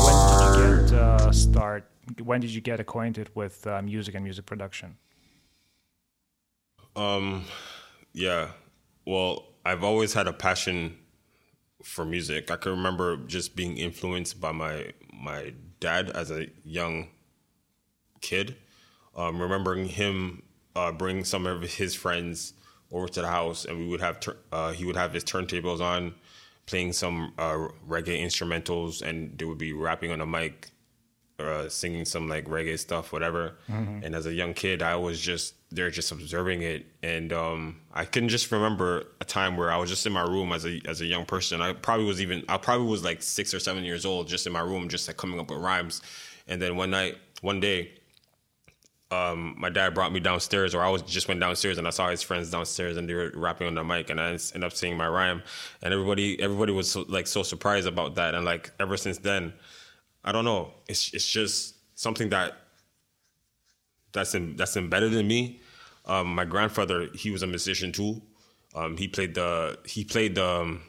when 0.04 0.14
did 0.22 0.90
you 0.90 0.90
get 0.90 0.98
uh, 0.98 1.32
start? 1.32 1.90
When 2.22 2.40
did 2.40 2.50
you 2.50 2.60
get 2.60 2.80
acquainted 2.80 3.30
with 3.34 3.66
uh, 3.66 3.82
music 3.82 4.14
and 4.14 4.24
music 4.24 4.46
production? 4.46 4.96
Um, 6.96 7.44
yeah. 8.12 8.52
Well, 9.04 9.46
I've 9.64 9.84
always 9.84 10.14
had 10.14 10.26
a 10.26 10.32
passion 10.32 10.96
for 11.82 12.04
music. 12.04 12.50
I 12.50 12.56
can 12.56 12.72
remember 12.72 13.16
just 13.16 13.56
being 13.56 13.76
influenced 13.76 14.40
by 14.40 14.52
my 14.52 14.92
my 15.12 15.54
dad 15.80 16.10
as 16.10 16.30
a 16.30 16.46
young 16.64 17.08
kid. 18.20 18.56
Um, 19.16 19.42
remembering 19.42 19.86
him 19.86 20.42
uh, 20.76 20.92
bring 20.92 21.24
some 21.24 21.46
of 21.46 21.62
his 21.62 21.94
friends 21.94 22.54
over 22.92 23.08
to 23.08 23.20
the 23.20 23.28
house, 23.28 23.64
and 23.64 23.78
we 23.78 23.86
would 23.86 24.00
have 24.00 24.20
tur- 24.20 24.36
uh, 24.52 24.72
he 24.72 24.84
would 24.84 24.96
have 24.96 25.12
his 25.12 25.24
turntables 25.24 25.80
on, 25.80 26.14
playing 26.68 26.92
some 26.92 27.32
uh, 27.38 27.68
reggae 27.88 28.20
instrumentals, 28.22 29.00
and 29.02 29.36
they 29.38 29.46
would 29.46 29.58
be 29.58 29.72
rapping 29.72 30.12
on 30.12 30.20
a 30.20 30.26
mic, 30.26 30.68
uh, 31.38 31.68
singing 31.68 32.04
some 32.04 32.28
like 32.28 32.44
reggae 32.46 32.78
stuff, 32.78 33.10
whatever. 33.12 33.56
And 34.04 34.14
as 34.14 34.26
a 34.26 34.32
young 34.32 34.52
kid, 34.54 34.82
I 34.82 34.96
was 34.96 35.18
just 35.18 35.54
there, 35.70 35.90
just 35.90 36.12
observing 36.12 36.62
it, 36.62 36.86
and 37.02 37.32
um, 37.32 37.80
I 37.92 38.04
can 38.04 38.28
just 38.28 38.52
remember 38.52 39.06
a 39.20 39.24
time 39.24 39.56
where 39.56 39.70
I 39.72 39.78
was 39.78 39.88
just 39.88 40.06
in 40.06 40.12
my 40.12 40.22
room 40.22 40.52
as 40.52 40.66
a 40.66 40.80
as 40.86 41.00
a 41.00 41.06
young 41.06 41.24
person. 41.24 41.62
I 41.62 41.72
probably 41.72 42.06
was 42.06 42.20
even 42.20 42.44
I 42.48 42.58
probably 42.58 42.86
was 42.86 43.02
like 43.02 43.22
six 43.22 43.54
or 43.54 43.60
seven 43.60 43.82
years 43.84 44.04
old, 44.04 44.28
just 44.28 44.46
in 44.46 44.52
my 44.52 44.60
room, 44.60 44.88
just 44.88 45.08
like 45.08 45.16
coming 45.16 45.40
up 45.40 45.50
with 45.50 45.60
rhymes. 45.60 46.02
And 46.46 46.60
then 46.60 46.76
one 46.76 46.90
night, 46.90 47.16
one 47.40 47.60
day, 47.60 47.92
um, 49.10 49.54
my 49.56 49.70
dad 49.70 49.94
brought 49.94 50.12
me 50.12 50.20
downstairs, 50.20 50.74
or 50.74 50.82
I 50.82 50.88
was 50.90 51.02
just 51.02 51.28
went 51.28 51.40
downstairs 51.40 51.78
and 51.78 51.86
I 51.86 51.90
saw 51.90 52.08
his 52.10 52.22
friends 52.22 52.50
downstairs 52.50 52.96
and 52.96 53.08
they 53.08 53.14
were 53.14 53.32
rapping 53.34 53.66
on 53.66 53.74
the 53.74 53.84
mic, 53.84 54.10
and 54.10 54.20
I 54.20 54.30
ended 54.30 54.64
up 54.64 54.72
saying 54.74 54.96
my 54.96 55.08
rhyme, 55.08 55.42
and 55.82 55.94
everybody 55.94 56.40
everybody 56.40 56.72
was 56.72 56.90
so, 56.90 57.04
like 57.08 57.26
so 57.26 57.42
surprised 57.42 57.86
about 57.86 58.16
that, 58.16 58.34
and 58.34 58.44
like 58.44 58.70
ever 58.78 58.96
since 58.96 59.18
then, 59.18 59.54
I 60.24 60.32
don't 60.32 60.44
know, 60.44 60.72
it's 60.88 61.12
it's 61.14 61.30
just 61.30 61.76
something 61.98 62.28
that 62.30 62.58
that's 64.12 64.34
in, 64.34 64.56
that's 64.56 64.76
embedded 64.76 65.14
in 65.14 65.26
me. 65.26 65.60
Um, 66.06 66.34
my 66.34 66.44
grandfather, 66.44 67.08
he 67.14 67.30
was 67.30 67.42
a 67.42 67.46
musician 67.46 67.92
too. 67.92 68.22
Um, 68.74 68.96
he 68.96 69.08
played 69.08 69.34
the 69.34 69.78
he 69.86 70.04
played 70.04 70.34
the 70.34 70.46
um, 70.46 70.82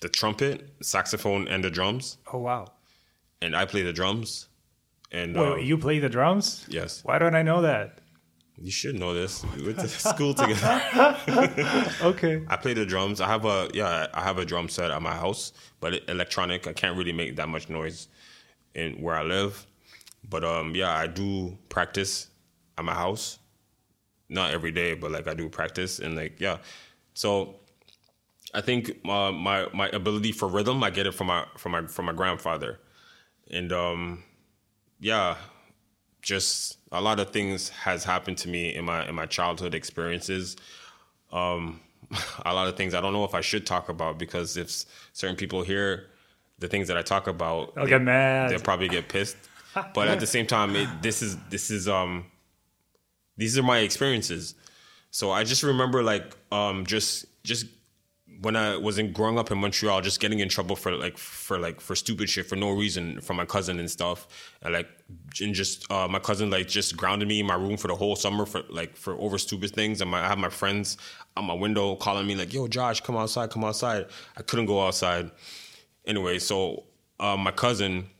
the 0.00 0.08
trumpet, 0.08 0.70
saxophone, 0.82 1.48
and 1.48 1.64
the 1.64 1.70
drums, 1.70 2.18
Oh 2.32 2.38
wow! 2.38 2.72
and 3.42 3.56
I 3.56 3.64
play 3.64 3.82
the 3.82 3.92
drums. 3.92 4.48
And 5.14 5.36
Wait, 5.36 5.52
um, 5.52 5.58
you 5.60 5.78
play 5.78 6.00
the 6.00 6.08
drums? 6.08 6.66
yes, 6.68 7.04
Why 7.04 7.18
don't 7.18 7.36
I 7.36 7.42
know 7.42 7.62
that? 7.62 7.98
you 8.56 8.70
should 8.70 8.94
know 8.98 9.12
this. 9.14 9.44
We 9.56 9.64
went 9.66 9.78
to 9.80 9.88
school 10.10 10.32
together. 10.34 10.74
Okay. 12.10 12.42
I 12.48 12.56
play 12.56 12.74
the 12.74 12.86
drums. 12.86 13.20
I 13.20 13.26
have 13.28 13.44
a 13.44 13.68
yeah, 13.74 14.06
I 14.14 14.22
have 14.22 14.38
a 14.38 14.44
drum 14.44 14.68
set 14.68 14.90
at 14.90 15.02
my 15.02 15.14
house, 15.14 15.52
but 15.80 15.90
electronic. 16.08 16.66
I 16.66 16.72
can't 16.72 16.96
really 16.96 17.12
make 17.12 17.36
that 17.36 17.48
much 17.48 17.68
noise 17.68 18.08
in 18.74 18.94
where 19.02 19.16
I 19.16 19.22
live. 19.22 19.66
But 20.28 20.42
um, 20.44 20.74
yeah, 20.74 20.92
I 21.04 21.06
do 21.06 21.58
practice 21.68 22.28
at 22.78 22.84
my 22.84 22.94
house. 22.94 23.38
Not 24.28 24.52
every 24.52 24.72
day, 24.72 24.94
but 24.94 25.10
like 25.10 25.26
I 25.28 25.34
do 25.34 25.48
practice 25.48 25.98
and 25.98 26.16
like 26.16 26.40
yeah. 26.40 26.58
So 27.14 27.56
I 28.54 28.60
think 28.62 28.90
uh, 29.04 29.32
my 29.32 29.66
my 29.72 29.88
ability 30.00 30.32
for 30.32 30.48
rhythm, 30.48 30.82
I 30.82 30.90
get 30.90 31.06
it 31.06 31.14
from 31.14 31.26
my 31.28 31.44
from 31.56 31.72
my 31.72 31.86
from 31.86 32.04
my 32.06 32.12
grandfather, 32.12 32.80
and 33.50 33.72
um, 33.72 34.22
yeah, 35.04 35.36
just 36.22 36.78
a 36.90 36.98
lot 36.98 37.20
of 37.20 37.30
things 37.30 37.68
has 37.68 38.04
happened 38.04 38.38
to 38.38 38.48
me 38.48 38.74
in 38.74 38.86
my 38.86 39.06
in 39.06 39.14
my 39.14 39.26
childhood 39.26 39.74
experiences. 39.74 40.56
Um, 41.30 41.80
a 42.46 42.54
lot 42.54 42.68
of 42.68 42.76
things 42.78 42.94
I 42.94 43.02
don't 43.02 43.12
know 43.12 43.24
if 43.24 43.34
I 43.34 43.42
should 43.42 43.66
talk 43.66 43.90
about 43.90 44.18
because 44.18 44.56
if 44.56 44.70
certain 45.12 45.36
people 45.36 45.62
hear 45.62 46.06
the 46.58 46.68
things 46.68 46.88
that 46.88 46.96
I 46.96 47.02
talk 47.02 47.26
about, 47.26 47.74
I'll 47.76 47.86
get 47.86 48.00
mad. 48.00 48.50
they'll 48.50 48.60
probably 48.60 48.88
get 48.88 49.08
pissed. 49.08 49.36
But 49.92 50.06
at 50.06 50.20
the 50.20 50.26
same 50.26 50.46
time, 50.46 50.74
it, 50.76 50.88
this 51.02 51.20
is 51.20 51.36
this 51.50 51.70
is 51.70 51.86
um 51.86 52.24
these 53.36 53.58
are 53.58 53.62
my 53.62 53.80
experiences. 53.80 54.54
So 55.10 55.32
I 55.32 55.44
just 55.44 55.62
remember 55.62 56.02
like 56.02 56.34
um 56.50 56.86
just 56.86 57.26
just 57.42 57.66
when 58.44 58.56
I 58.56 58.76
wasn't 58.76 59.14
growing 59.14 59.38
up 59.38 59.50
in 59.50 59.58
Montreal, 59.58 60.02
just 60.02 60.20
getting 60.20 60.40
in 60.40 60.48
trouble 60.48 60.76
for 60.76 60.92
like 60.94 61.16
for 61.16 61.58
like 61.58 61.80
for 61.80 61.96
stupid 61.96 62.28
shit 62.28 62.46
for 62.46 62.56
no 62.56 62.70
reason 62.70 63.20
from 63.20 63.36
my 63.36 63.46
cousin 63.46 63.78
and 63.78 63.90
stuff, 63.90 64.28
and 64.62 64.74
like 64.74 64.88
and 65.40 65.54
just 65.54 65.90
uh, 65.90 66.06
my 66.06 66.18
cousin 66.18 66.50
like 66.50 66.68
just 66.68 66.96
grounded 66.96 67.26
me 67.26 67.40
in 67.40 67.46
my 67.46 67.54
room 67.54 67.76
for 67.76 67.88
the 67.88 67.94
whole 67.94 68.14
summer 68.14 68.44
for 68.44 68.62
like 68.68 68.96
for 68.96 69.14
over 69.14 69.38
stupid 69.38 69.70
things. 69.70 70.00
And 70.00 70.10
my, 70.10 70.22
I 70.22 70.28
have 70.28 70.38
my 70.38 70.50
friends 70.50 70.98
on 71.36 71.46
my 71.46 71.54
window 71.54 71.96
calling 71.96 72.26
me 72.26 72.34
like, 72.34 72.52
"Yo, 72.52 72.68
Josh, 72.68 73.00
come 73.00 73.16
outside, 73.16 73.50
come 73.50 73.64
outside." 73.64 74.06
I 74.36 74.42
couldn't 74.42 74.66
go 74.66 74.86
outside. 74.86 75.30
Anyway, 76.06 76.38
so 76.38 76.84
uh, 77.18 77.36
my 77.36 77.50
cousin, 77.50 78.10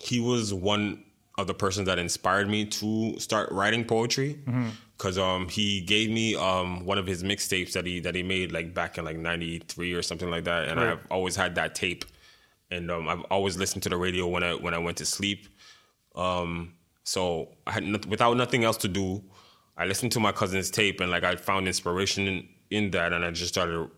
he 0.00 0.20
was 0.20 0.54
one 0.54 1.03
of 1.36 1.46
the 1.48 1.54
person 1.54 1.84
that 1.84 1.98
inspired 1.98 2.48
me 2.48 2.64
to 2.64 3.18
start 3.18 3.50
writing 3.50 3.84
poetry. 3.84 4.38
Because 4.96 5.18
um 5.18 5.48
he 5.48 5.80
gave 5.80 6.10
me 6.10 6.36
um 6.36 6.84
one 6.86 6.98
of 6.98 7.06
his 7.06 7.22
mixtapes 7.24 7.72
that 7.72 7.84
he 7.86 7.98
that 8.00 8.14
he 8.14 8.22
made 8.22 8.52
like 8.52 8.72
back 8.72 8.96
in 8.98 9.04
like 9.04 9.16
93 9.18 9.92
or 9.94 10.02
something 10.02 10.30
like 10.30 10.44
that. 10.44 10.68
And 10.68 10.78
Right. 10.78 10.90
I've 10.92 11.06
always 11.10 11.34
had 11.36 11.56
that 11.56 11.74
tape. 11.74 12.04
And 12.70 12.90
um 12.90 13.08
I've 13.08 13.22
always 13.22 13.56
listened 13.56 13.82
to 13.84 13.88
the 13.88 13.96
radio 13.96 14.28
when 14.28 14.44
I 14.44 14.54
when 14.54 14.74
I 14.74 14.78
went 14.78 14.96
to 14.98 15.06
sleep. 15.06 15.48
Um 16.14 16.74
so 17.02 17.48
I 17.66 17.72
had 17.72 18.06
without 18.06 18.36
nothing 18.36 18.62
else 18.64 18.76
to 18.78 18.88
do 18.88 19.22
I 19.76 19.86
listened 19.86 20.12
to 20.12 20.20
my 20.20 20.30
cousin's 20.32 20.70
tape 20.70 21.00
and 21.00 21.10
like 21.10 21.24
I 21.24 21.34
found 21.34 21.66
inspiration 21.66 22.28
in, 22.28 22.48
in 22.70 22.90
that. 22.92 23.12
And 23.12 23.24
I 23.24 23.32
just 23.32 23.48
started 23.52 23.90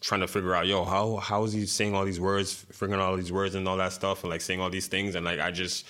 trying 0.00 0.20
to 0.22 0.26
figure 0.28 0.54
out, 0.54 0.66
yo, 0.66 0.84
how 0.84 1.16
how 1.16 1.44
is 1.44 1.52
he 1.52 1.66
saying 1.66 1.94
all 1.94 2.06
these 2.06 2.20
words, 2.20 2.64
figuring 2.72 3.00
out 3.00 3.10
all 3.10 3.16
these 3.16 3.32
words 3.32 3.54
and 3.54 3.68
all 3.68 3.76
that 3.76 3.92
stuff, 3.92 4.22
and 4.22 4.30
like 4.30 4.40
saying 4.40 4.60
all 4.60 4.70
these 4.70 4.86
things, 4.86 5.14
and 5.14 5.26
like 5.26 5.40
I 5.40 5.50
just 5.50 5.86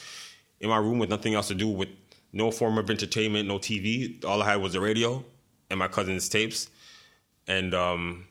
in 0.62 0.70
my 0.70 0.78
room 0.78 0.98
with 0.98 1.10
nothing 1.10 1.34
else 1.34 1.48
to 1.48 1.54
do, 1.54 1.68
with 1.68 1.90
no 2.32 2.50
form 2.50 2.78
of 2.78 2.88
entertainment, 2.88 3.46
no 3.46 3.58
TV. 3.58 4.24
All 4.24 4.40
I 4.40 4.52
had 4.52 4.62
was 4.62 4.72
the 4.72 4.80
radio 4.80 5.22
and 5.68 5.78
my 5.78 5.88
cousin's 5.88 6.28
tapes, 6.28 6.70
and 7.46 7.74
um, 7.74 8.26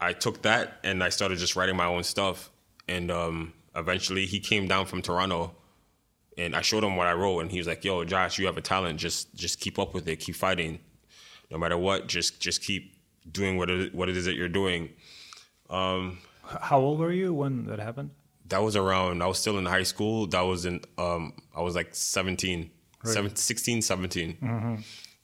I 0.00 0.12
took 0.12 0.42
that 0.42 0.78
and 0.84 1.02
I 1.02 1.10
started 1.10 1.38
just 1.38 1.56
writing 1.56 1.76
my 1.76 1.86
own 1.86 2.04
stuff, 2.04 2.50
and 2.88 3.10
um, 3.10 3.52
eventually 3.74 4.24
he 4.24 4.40
came 4.40 4.66
down 4.66 4.86
from 4.86 5.02
Toronto. 5.02 5.54
And 6.36 6.56
I 6.56 6.62
showed 6.62 6.82
him 6.82 6.96
what 6.96 7.06
I 7.06 7.12
wrote, 7.12 7.40
and 7.40 7.50
he 7.52 7.58
was 7.58 7.68
like, 7.68 7.84
"Yo, 7.84 8.02
Josh, 8.02 8.40
you 8.40 8.46
have 8.46 8.56
a 8.56 8.60
talent. 8.60 8.98
Just, 8.98 9.32
just 9.36 9.60
keep 9.60 9.78
up 9.78 9.94
with 9.94 10.08
it. 10.08 10.16
Keep 10.16 10.34
fighting, 10.34 10.80
no 11.48 11.58
matter 11.58 11.78
what. 11.78 12.08
Just, 12.08 12.40
just 12.40 12.60
keep 12.60 12.96
doing 13.30 13.56
what 13.56 13.70
it, 13.70 13.94
what 13.94 14.08
it 14.08 14.16
is 14.16 14.24
that 14.24 14.34
you're 14.34 14.48
doing." 14.48 14.88
How 16.60 16.80
old 16.80 16.98
were 16.98 17.12
you 17.12 17.32
when 17.32 17.66
that 17.66 17.78
happened? 17.78 18.10
That 18.46 18.58
was 18.62 18.76
around 18.76 19.22
i 19.22 19.26
was 19.26 19.38
still 19.38 19.58
in 19.58 19.66
high 19.66 19.82
school. 19.84 20.26
That 20.26 20.42
was 20.42 20.64
in 20.66 20.80
um 20.98 21.32
i 21.56 21.60
was 21.62 21.74
like 21.74 21.94
17 21.94 22.70
seven- 23.04 23.36
16 23.36 23.82
17 23.82 24.36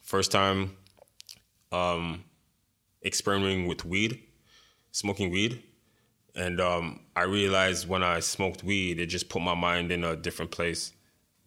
first 0.02 0.30
time 0.32 0.76
um 1.72 2.24
experimenting 3.04 3.66
with 3.66 3.84
weed 3.84 4.20
smoking 4.92 5.30
weed. 5.30 5.62
And 6.34 6.60
um 6.60 7.00
i 7.16 7.22
realized 7.22 7.88
when 7.88 8.02
i 8.02 8.20
smoked 8.20 8.62
weed 8.64 8.98
it 9.00 9.06
just 9.06 9.28
put 9.28 9.42
my 9.42 9.54
mind 9.54 9.90
in 9.92 10.04
a 10.04 10.16
different 10.16 10.50
place 10.50 10.92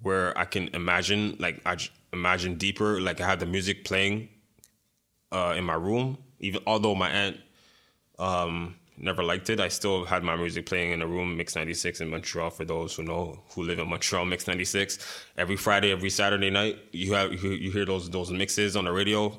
where 0.01 0.37
i 0.37 0.45
can 0.45 0.67
imagine 0.73 1.35
like 1.39 1.61
i 1.65 1.75
j- 1.75 1.89
imagine 2.11 2.55
deeper. 2.57 2.99
Like 3.01 3.19
i 3.21 3.25
had 3.25 3.39
the 3.39 3.45
music 3.45 3.83
playing 3.85 4.29
uh 5.31 5.53
in 5.57 5.63
my 5.63 5.75
room. 5.75 6.17
Even 6.39 6.61
although 6.67 6.93
my 6.95 7.09
aunt 7.09 7.37
um, 8.19 8.75
never 8.97 9.23
liked 9.23 9.49
it. 9.49 9.59
I 9.59 9.67
still 9.67 10.05
had 10.05 10.23
my 10.23 10.35
music 10.35 10.65
playing 10.65 10.91
in 10.91 11.01
a 11.01 11.07
room, 11.07 11.37
Mix 11.37 11.55
96 11.55 12.01
in 12.01 12.09
Montreal. 12.09 12.49
For 12.49 12.65
those 12.65 12.95
who 12.95 13.03
know 13.03 13.39
who 13.49 13.63
live 13.63 13.79
in 13.79 13.89
Montreal, 13.89 14.25
Mix 14.25 14.47
96. 14.47 15.25
Every 15.37 15.55
Friday, 15.55 15.91
every 15.91 16.09
Saturday 16.09 16.49
night, 16.49 16.79
you 16.91 17.13
have 17.13 17.33
you, 17.33 17.71
hear 17.71 17.85
those 17.85 18.09
those 18.09 18.31
mixes 18.31 18.75
on 18.75 18.85
the 18.85 18.91
radio. 18.91 19.37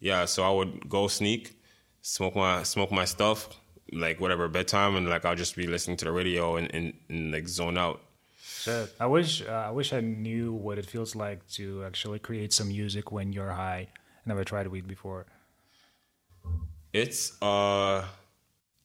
Yeah, 0.00 0.24
so 0.24 0.42
I 0.42 0.50
would 0.50 0.88
go 0.88 1.08
sneak, 1.08 1.58
smoke 2.00 2.36
my 2.36 2.62
smoke 2.64 2.90
my 2.90 3.04
stuff, 3.04 3.48
like 3.92 4.20
whatever 4.20 4.48
bedtime, 4.48 4.96
and 4.96 5.08
like 5.08 5.24
I'll 5.24 5.36
just 5.36 5.56
be 5.56 5.66
listening 5.66 5.96
to 5.98 6.04
the 6.04 6.12
radio 6.12 6.56
and, 6.56 6.72
and, 6.74 6.92
and 7.08 7.32
like 7.32 7.48
zone 7.48 7.78
out. 7.78 8.00
Shit. 8.40 8.94
I 9.00 9.06
wish 9.06 9.42
uh, 9.42 9.66
I 9.68 9.70
wish 9.70 9.92
I 9.92 10.00
knew 10.00 10.52
what 10.52 10.78
it 10.78 10.86
feels 10.86 11.14
like 11.14 11.46
to 11.52 11.84
actually 11.84 12.18
create 12.18 12.52
some 12.52 12.68
music 12.68 13.12
when 13.12 13.32
you're 13.32 13.52
high. 13.52 13.88
I 13.92 14.22
never 14.26 14.44
tried 14.44 14.66
weed 14.68 14.86
before. 14.86 15.26
It's 16.92 17.38
a 17.40 18.04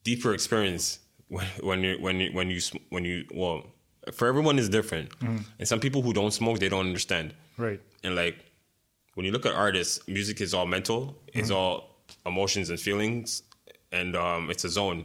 deeper 0.10 0.32
experience 0.40 0.86
when 1.36 1.48
when 1.70 1.80
you 1.84 1.94
when 2.06 2.16
you 2.22 2.30
when 2.38 2.48
you 2.50 2.62
when 2.94 3.04
you 3.06 3.18
well 3.44 3.58
for 4.18 4.26
everyone 4.32 4.58
is 4.64 4.70
different, 4.70 5.08
mm-hmm. 5.20 5.40
and 5.60 5.68
some 5.68 5.82
people 5.86 6.02
who 6.02 6.14
don't 6.14 6.32
smoke 6.42 6.60
they 6.60 6.70
don't 6.70 6.88
understand. 6.92 7.34
Right. 7.58 7.82
And 8.04 8.16
like 8.16 8.38
when 9.16 9.26
you 9.26 9.32
look 9.36 9.46
at 9.46 9.54
artists, 9.68 10.08
music 10.08 10.38
is 10.46 10.54
all 10.54 10.68
mental, 10.78 11.02
it's 11.34 11.50
mm-hmm. 11.50 11.58
all 11.58 11.72
emotions 12.26 12.70
and 12.70 12.80
feelings, 12.80 13.44
and 13.92 14.16
um, 14.16 14.50
it's 14.50 14.64
a 14.64 14.70
zone. 14.70 15.00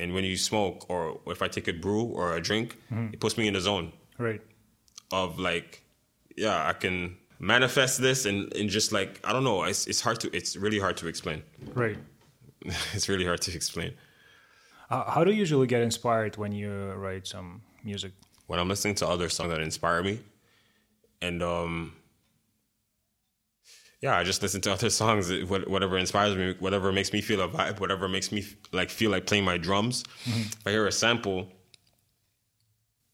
And 0.00 0.14
when 0.14 0.24
you 0.24 0.36
smoke, 0.36 0.76
or 0.88 1.20
if 1.26 1.40
I 1.42 1.48
take 1.56 1.68
a 1.68 1.76
brew 1.84 2.04
or 2.18 2.34
a 2.38 2.40
drink, 2.40 2.68
mm-hmm. 2.90 3.12
it 3.12 3.20
puts 3.20 3.36
me 3.36 3.46
in 3.46 3.54
the 3.54 3.60
zone 3.60 3.92
Right. 4.18 4.42
of 5.12 5.38
like, 5.38 5.82
yeah, 6.36 6.58
I 6.70 6.72
can 6.72 7.16
manifest 7.38 8.00
this 8.00 8.26
and, 8.28 8.38
and 8.58 8.68
just 8.78 8.92
like 8.92 9.10
I 9.28 9.32
don't 9.34 9.44
know, 9.44 9.58
it's 9.70 9.86
it's 9.86 10.00
hard 10.06 10.18
to 10.22 10.26
it's 10.38 10.56
really 10.64 10.80
hard 10.84 10.96
to 11.02 11.06
explain. 11.06 11.42
Right. 11.84 11.98
it's 12.94 13.08
really 13.08 13.24
hard 13.24 13.40
to 13.42 13.54
explain. 13.54 13.94
Uh, 14.90 15.10
how 15.10 15.22
do 15.24 15.30
you 15.30 15.38
usually 15.38 15.66
get 15.66 15.82
inspired 15.82 16.36
when 16.36 16.52
you 16.52 16.92
write 16.92 17.26
some 17.26 17.62
music? 17.84 18.12
when 18.50 18.58
I'm 18.58 18.66
listening 18.68 18.96
to 18.96 19.06
other 19.06 19.28
songs 19.28 19.50
that 19.50 19.60
inspire 19.60 20.02
me, 20.02 20.18
and 21.22 21.40
um, 21.40 21.92
yeah, 24.00 24.18
I 24.18 24.24
just 24.24 24.42
listen 24.42 24.60
to 24.62 24.72
other 24.76 24.90
songs. 24.90 25.30
Whatever 25.44 25.96
inspires 25.96 26.34
me, 26.34 26.56
whatever 26.58 26.90
makes 26.90 27.12
me 27.12 27.20
feel 27.20 27.42
a 27.42 27.48
vibe, 27.48 27.78
whatever 27.78 28.08
makes 28.08 28.32
me 28.32 28.44
like 28.72 28.90
feel 28.90 29.12
like 29.12 29.24
playing 29.24 29.44
my 29.44 29.56
drums. 29.56 30.02
If 30.26 30.66
I 30.66 30.70
hear 30.70 30.84
a 30.88 30.90
sample 30.90 31.46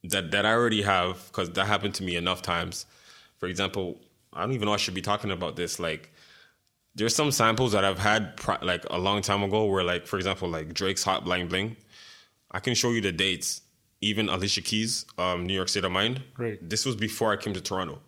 that 0.04 0.31
that 0.31 0.46
I 0.46 0.52
already 0.52 0.81
have, 0.81 1.22
because 1.26 1.50
that 1.50 1.66
happened 1.66 1.93
to 1.96 2.02
me 2.02 2.16
enough 2.16 2.40
times. 2.40 2.87
For 3.37 3.46
example, 3.46 4.00
I 4.32 4.40
don't 4.40 4.52
even 4.52 4.64
know 4.64 4.72
I 4.72 4.78
should 4.78 4.94
be 4.94 5.02
talking 5.02 5.31
about 5.31 5.56
this. 5.56 5.78
Like, 5.78 6.14
there's 6.96 7.14
some 7.14 7.31
samples 7.31 7.72
that 7.72 7.84
I've 7.84 7.98
had 7.98 8.37
pri- 8.37 8.58
like 8.62 8.84
a 8.90 8.98
long 8.98 9.22
time 9.22 9.43
ago, 9.43 9.66
where 9.66 9.84
like, 9.84 10.06
for 10.06 10.16
example, 10.16 10.48
like 10.48 10.75
Drake's 10.75 11.04
"Hot 11.04 11.25
Bling 11.25 11.46
Bling." 11.48 11.76
I 12.50 12.60
can 12.60 12.75
show 12.75 12.90
you 12.90 13.00
the 13.00 13.12
dates. 13.12 13.62
Even 14.00 14.28
Alicia 14.28 14.60
Keys, 14.60 15.06
um, 15.16 15.46
New 15.46 15.54
York 15.54 15.69
State 15.69 15.84
of 15.84 15.93
Mind. 15.93 16.22
Right. 16.37 16.58
This 16.60 16.84
was 16.84 16.96
before 16.96 17.32
I 17.32 17.37
came 17.37 17.54
to 17.54 17.60
Toronto. 17.60 17.98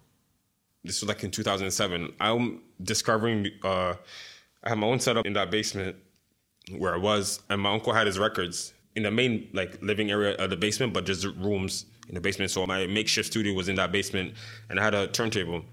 This 0.85 1.01
was 1.01 1.09
like 1.09 1.25
in 1.25 1.31
2007. 1.31 2.15
I'm 2.21 2.61
discovering. 2.83 3.49
Uh, 3.63 3.95
I 4.65 4.71
had 4.71 4.79
my 4.79 4.87
own 4.87 5.01
setup 5.01 5.27
in 5.27 5.33
that 5.35 5.51
basement 5.51 5.97
where 6.77 6.95
I 6.95 6.99
was, 6.99 7.41
and 7.49 7.61
my 7.61 7.73
uncle 7.73 7.93
had 7.93 8.07
his 8.07 8.19
records 8.19 8.73
in 8.97 9.03
the 9.03 9.11
main 9.11 9.49
like 9.53 9.81
living 9.83 10.11
area 10.11 10.35
of 10.37 10.51
the 10.51 10.57
basement, 10.57 10.93
but 10.93 11.05
just 11.05 11.25
rooms 11.25 11.87
in 12.09 12.15
the 12.15 12.21
basement. 12.21 12.51
So 12.51 12.67
my 12.67 12.87
makeshift 12.87 13.29
studio 13.29 13.55
was 13.55 13.69
in 13.69 13.77
that 13.77 13.93
basement, 13.93 14.35
and 14.69 14.81
I 14.81 14.85
had 14.85 14.95
a 14.95 15.09
turntable. 15.09 15.65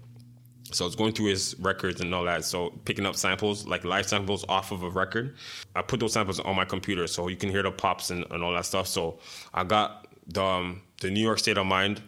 So 0.72 0.84
I 0.84 0.86
was 0.86 0.96
going 0.96 1.12
through 1.12 1.26
his 1.26 1.54
records 1.60 2.00
and 2.00 2.12
all 2.14 2.24
that. 2.24 2.44
So 2.44 2.70
picking 2.84 3.06
up 3.06 3.14
samples, 3.14 3.66
like 3.66 3.84
live 3.84 4.08
samples 4.08 4.44
off 4.48 4.72
of 4.72 4.82
a 4.82 4.90
record. 4.90 5.36
I 5.76 5.82
put 5.82 6.00
those 6.00 6.12
samples 6.12 6.40
on 6.40 6.56
my 6.56 6.64
computer 6.64 7.06
so 7.06 7.28
you 7.28 7.36
can 7.36 7.50
hear 7.50 7.62
the 7.62 7.70
pops 7.70 8.10
and, 8.10 8.24
and 8.30 8.42
all 8.42 8.52
that 8.52 8.66
stuff. 8.66 8.88
So 8.88 9.20
I 9.54 9.64
got 9.64 10.08
the 10.26 10.42
um, 10.42 10.82
the 11.00 11.10
New 11.10 11.20
York 11.20 11.38
State 11.38 11.58
of 11.58 11.66
Mind 11.66 12.02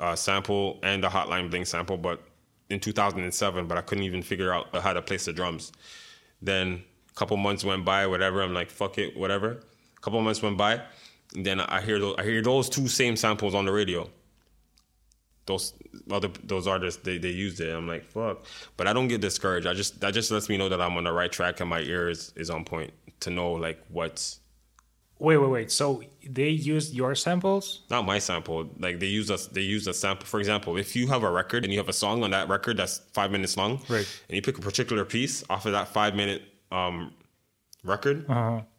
uh, 0.00 0.16
sample 0.16 0.78
and 0.82 1.02
the 1.02 1.08
Hotline 1.08 1.50
Bling 1.50 1.64
sample, 1.64 1.96
but 1.96 2.22
in 2.70 2.80
2007, 2.80 3.66
but 3.66 3.78
I 3.78 3.80
couldn't 3.80 4.04
even 4.04 4.22
figure 4.22 4.52
out 4.52 4.74
how 4.76 4.92
to 4.92 5.00
place 5.02 5.24
the 5.24 5.32
drums. 5.32 5.72
Then 6.42 6.82
a 7.10 7.14
couple 7.14 7.36
months 7.36 7.64
went 7.64 7.84
by, 7.84 8.06
whatever. 8.06 8.42
I'm 8.42 8.52
like, 8.52 8.70
fuck 8.70 8.98
it, 8.98 9.16
whatever. 9.16 9.62
A 9.96 10.00
couple 10.00 10.20
months 10.20 10.42
went 10.42 10.58
by, 10.58 10.82
and 11.34 11.44
then 11.44 11.60
I 11.60 11.80
hear 11.80 11.98
those, 11.98 12.16
I 12.18 12.24
hear 12.24 12.42
those 12.42 12.68
two 12.68 12.86
same 12.88 13.16
samples 13.16 13.54
on 13.54 13.64
the 13.64 13.72
radio. 13.72 14.08
Those 15.48 15.72
other 16.10 16.28
those 16.44 16.66
artists 16.68 17.02
they, 17.02 17.18
they 17.18 17.30
used 17.30 17.60
it. 17.60 17.72
I'm 17.74 17.88
like, 17.88 18.04
fuck. 18.04 18.44
But 18.76 18.86
I 18.86 18.92
don't 18.92 19.08
get 19.08 19.20
discouraged. 19.20 19.66
I 19.66 19.74
just 19.74 20.00
that 20.02 20.12
just 20.14 20.30
lets 20.30 20.48
me 20.48 20.56
know 20.58 20.68
that 20.68 20.80
I'm 20.80 20.96
on 20.96 21.04
the 21.04 21.12
right 21.12 21.32
track 21.32 21.60
and 21.60 21.68
my 21.68 21.80
ear 21.80 22.08
is, 22.08 22.32
is 22.36 22.50
on 22.50 22.64
point 22.64 22.92
to 23.20 23.30
know 23.30 23.52
like 23.52 23.82
what's 23.88 24.40
Wait, 25.20 25.36
wait, 25.38 25.50
wait. 25.50 25.70
So 25.72 26.04
they 26.30 26.50
used 26.50 26.94
your 26.94 27.16
samples? 27.16 27.82
not 27.90 28.04
my 28.06 28.20
sample. 28.20 28.70
Like 28.78 29.00
they 29.00 29.06
use 29.06 29.32
us, 29.32 29.48
they 29.48 29.62
use 29.62 29.88
a 29.88 29.92
sample. 29.94 30.26
For 30.26 30.38
example, 30.38 30.76
if 30.76 30.94
you 30.94 31.08
have 31.08 31.24
a 31.24 31.30
record 31.30 31.64
and 31.64 31.72
you 31.72 31.78
have 31.80 31.88
a 31.88 31.92
song 32.04 32.22
on 32.22 32.30
that 32.30 32.48
record 32.48 32.76
that's 32.76 32.98
five 33.14 33.32
minutes 33.32 33.56
long, 33.56 33.80
Right. 33.88 34.06
and 34.28 34.36
you 34.36 34.42
pick 34.42 34.58
a 34.58 34.60
particular 34.60 35.04
piece 35.04 35.42
off 35.50 35.66
of 35.66 35.72
that 35.72 35.88
five 35.88 36.14
minute 36.14 36.42
um, 36.70 37.12
record, 37.82 38.26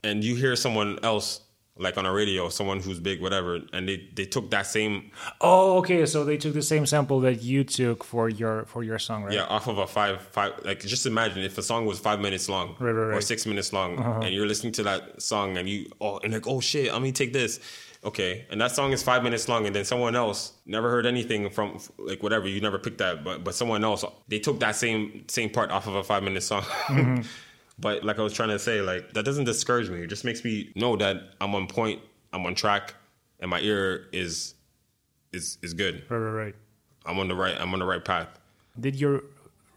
and 0.05 0.23
you 0.23 0.35
hear 0.35 0.55
someone 0.55 0.97
else 1.03 1.41
like 1.79 1.97
on 1.97 2.05
a 2.05 2.11
radio, 2.13 2.49
someone 2.49 2.79
who's 2.81 2.99
big, 2.99 3.21
whatever, 3.21 3.59
and 3.73 3.87
they 3.87 4.07
they 4.13 4.25
took 4.25 4.51
that 4.51 4.67
same 4.67 5.11
Oh, 5.41 5.77
okay. 5.79 6.05
So 6.05 6.23
they 6.25 6.37
took 6.37 6.53
the 6.53 6.61
same 6.61 6.85
sample 6.85 7.19
that 7.21 7.41
you 7.41 7.63
took 7.63 8.03
for 8.03 8.29
your 8.29 8.65
for 8.65 8.83
your 8.83 8.99
song, 8.99 9.23
right? 9.23 9.33
yeah 9.33 9.45
off 9.45 9.67
of 9.67 9.77
a 9.77 9.87
five 9.87 10.21
five 10.21 10.53
like 10.65 10.81
just 10.81 11.05
imagine 11.05 11.41
if 11.43 11.57
a 11.57 11.63
song 11.63 11.85
was 11.85 11.99
five 11.99 12.19
minutes 12.19 12.49
long 12.49 12.75
Right, 12.79 12.91
right, 12.91 12.91
or 12.91 13.07
right. 13.07 13.11
Uh-huh. 13.11 13.21
six 13.21 13.45
minutes 13.45 13.71
long, 13.73 13.97
and 14.23 14.33
you're 14.35 14.47
listening 14.47 14.73
to 14.73 14.83
that 14.83 15.21
song 15.21 15.57
and 15.57 15.67
you 15.69 15.89
oh 16.01 16.19
and 16.23 16.33
like 16.33 16.47
oh 16.47 16.59
shit, 16.59 16.91
let 16.93 17.01
me 17.01 17.11
take 17.11 17.33
this. 17.33 17.59
Okay, 18.01 18.45
and 18.49 18.61
that 18.61 18.71
song 18.71 18.93
is 18.93 19.03
five 19.03 19.23
minutes 19.23 19.49
long, 19.49 19.65
and 19.67 19.75
then 19.75 19.83
someone 19.83 20.15
else 20.15 20.53
never 20.65 20.89
heard 20.89 21.05
anything 21.05 21.49
from 21.49 21.79
like 21.97 22.23
whatever 22.23 22.47
you 22.47 22.61
never 22.61 22.79
picked 22.79 22.99
that, 22.99 23.25
but 23.25 23.43
but 23.43 23.53
someone 23.55 23.83
else 23.83 24.05
they 24.29 24.39
took 24.39 24.57
that 24.61 24.75
same 24.77 25.25
same 25.27 25.49
part 25.49 25.69
off 25.69 25.85
of 25.85 25.95
a 25.95 26.03
five 26.03 26.23
minute 26.23 26.43
song. 26.43 26.61
Mm-hmm. 26.87 27.21
but 27.79 28.03
like 28.03 28.19
I 28.19 28.21
was 28.21 28.33
trying 28.33 28.49
to 28.49 28.59
say, 28.59 28.81
like 28.81 29.13
that 29.13 29.25
doesn't 29.25 29.45
discourage 29.45 29.89
me. 29.89 30.01
It 30.01 30.07
just 30.07 30.25
makes 30.25 30.43
me 30.43 30.71
know 30.75 30.95
that 30.97 31.17
I'm 31.41 31.55
on 31.55 31.67
point, 31.67 32.01
I'm 32.33 32.45
on 32.45 32.55
track, 32.55 32.93
and 33.39 33.49
my 33.49 33.59
ear 33.59 34.07
is 34.11 34.55
is 35.31 35.57
is 35.61 35.73
good. 35.73 36.03
Right, 36.09 36.17
right, 36.17 36.45
right. 36.45 36.55
I'm 37.05 37.19
on 37.19 37.27
the 37.27 37.35
right. 37.35 37.55
I'm 37.59 37.73
on 37.73 37.79
the 37.79 37.85
right 37.85 38.03
path. 38.03 38.27
Did 38.79 38.95
your 38.95 39.23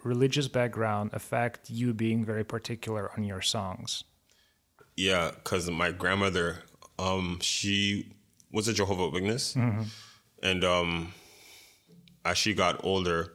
religious 0.04 0.48
background 0.48 1.10
affect 1.12 1.70
you 1.70 1.92
being 1.94 2.24
very 2.24 2.44
particular 2.44 3.10
on 3.16 3.24
your 3.24 3.40
songs? 3.40 4.04
Yeah, 4.96 5.30
because 5.34 5.70
my 5.70 5.90
grandmother, 5.90 6.58
um, 6.98 7.38
she 7.40 8.12
was 8.50 8.68
a 8.68 8.74
Jehovah 8.74 9.08
Witness, 9.08 9.56
and 10.42 10.64
um, 10.64 11.14
as 12.24 12.36
she 12.36 12.52
got 12.52 12.84
older, 12.84 13.32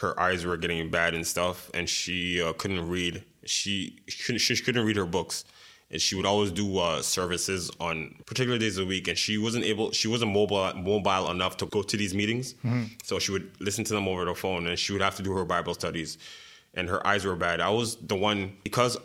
her 0.00 0.18
eyes 0.20 0.46
were 0.46 0.56
getting 0.56 0.90
bad 0.90 1.14
and 1.14 1.26
stuff, 1.26 1.70
and 1.74 1.88
she 1.88 2.40
uh, 2.40 2.52
couldn't 2.52 2.88
read. 2.88 3.24
She 3.48 3.98
she 4.08 4.22
couldn't, 4.24 4.38
she 4.40 4.56
couldn't 4.56 4.84
read 4.84 4.96
her 4.96 5.06
books, 5.06 5.44
and 5.90 6.00
she 6.00 6.14
would 6.14 6.26
always 6.26 6.50
do 6.52 6.78
uh, 6.78 7.02
services 7.02 7.70
on 7.80 8.14
particular 8.26 8.58
days 8.58 8.76
of 8.78 8.84
the 8.84 8.88
week, 8.88 9.08
and 9.08 9.16
she 9.18 9.38
wasn't 9.38 9.64
able. 9.64 9.90
She 9.92 10.08
wasn't 10.08 10.32
mobile 10.32 10.72
mobile 10.74 11.30
enough 11.30 11.56
to 11.58 11.66
go 11.66 11.82
to 11.82 11.96
these 11.96 12.14
meetings, 12.14 12.54
so 13.02 13.18
she 13.18 13.32
would 13.32 13.50
listen 13.60 13.84
to 13.84 13.94
them 13.94 14.06
over 14.08 14.24
the 14.24 14.34
phone, 14.34 14.66
and 14.66 14.78
she 14.78 14.92
would 14.92 15.02
have 15.02 15.16
to 15.16 15.22
do 15.22 15.32
her 15.32 15.44
Bible 15.44 15.74
studies, 15.74 16.18
and 16.74 16.88
her 16.88 17.04
eyes 17.06 17.24
were 17.24 17.36
bad. 17.36 17.60
I 17.60 17.70
was 17.70 17.96
the 17.96 18.16
one 18.16 18.56
because 18.64 18.96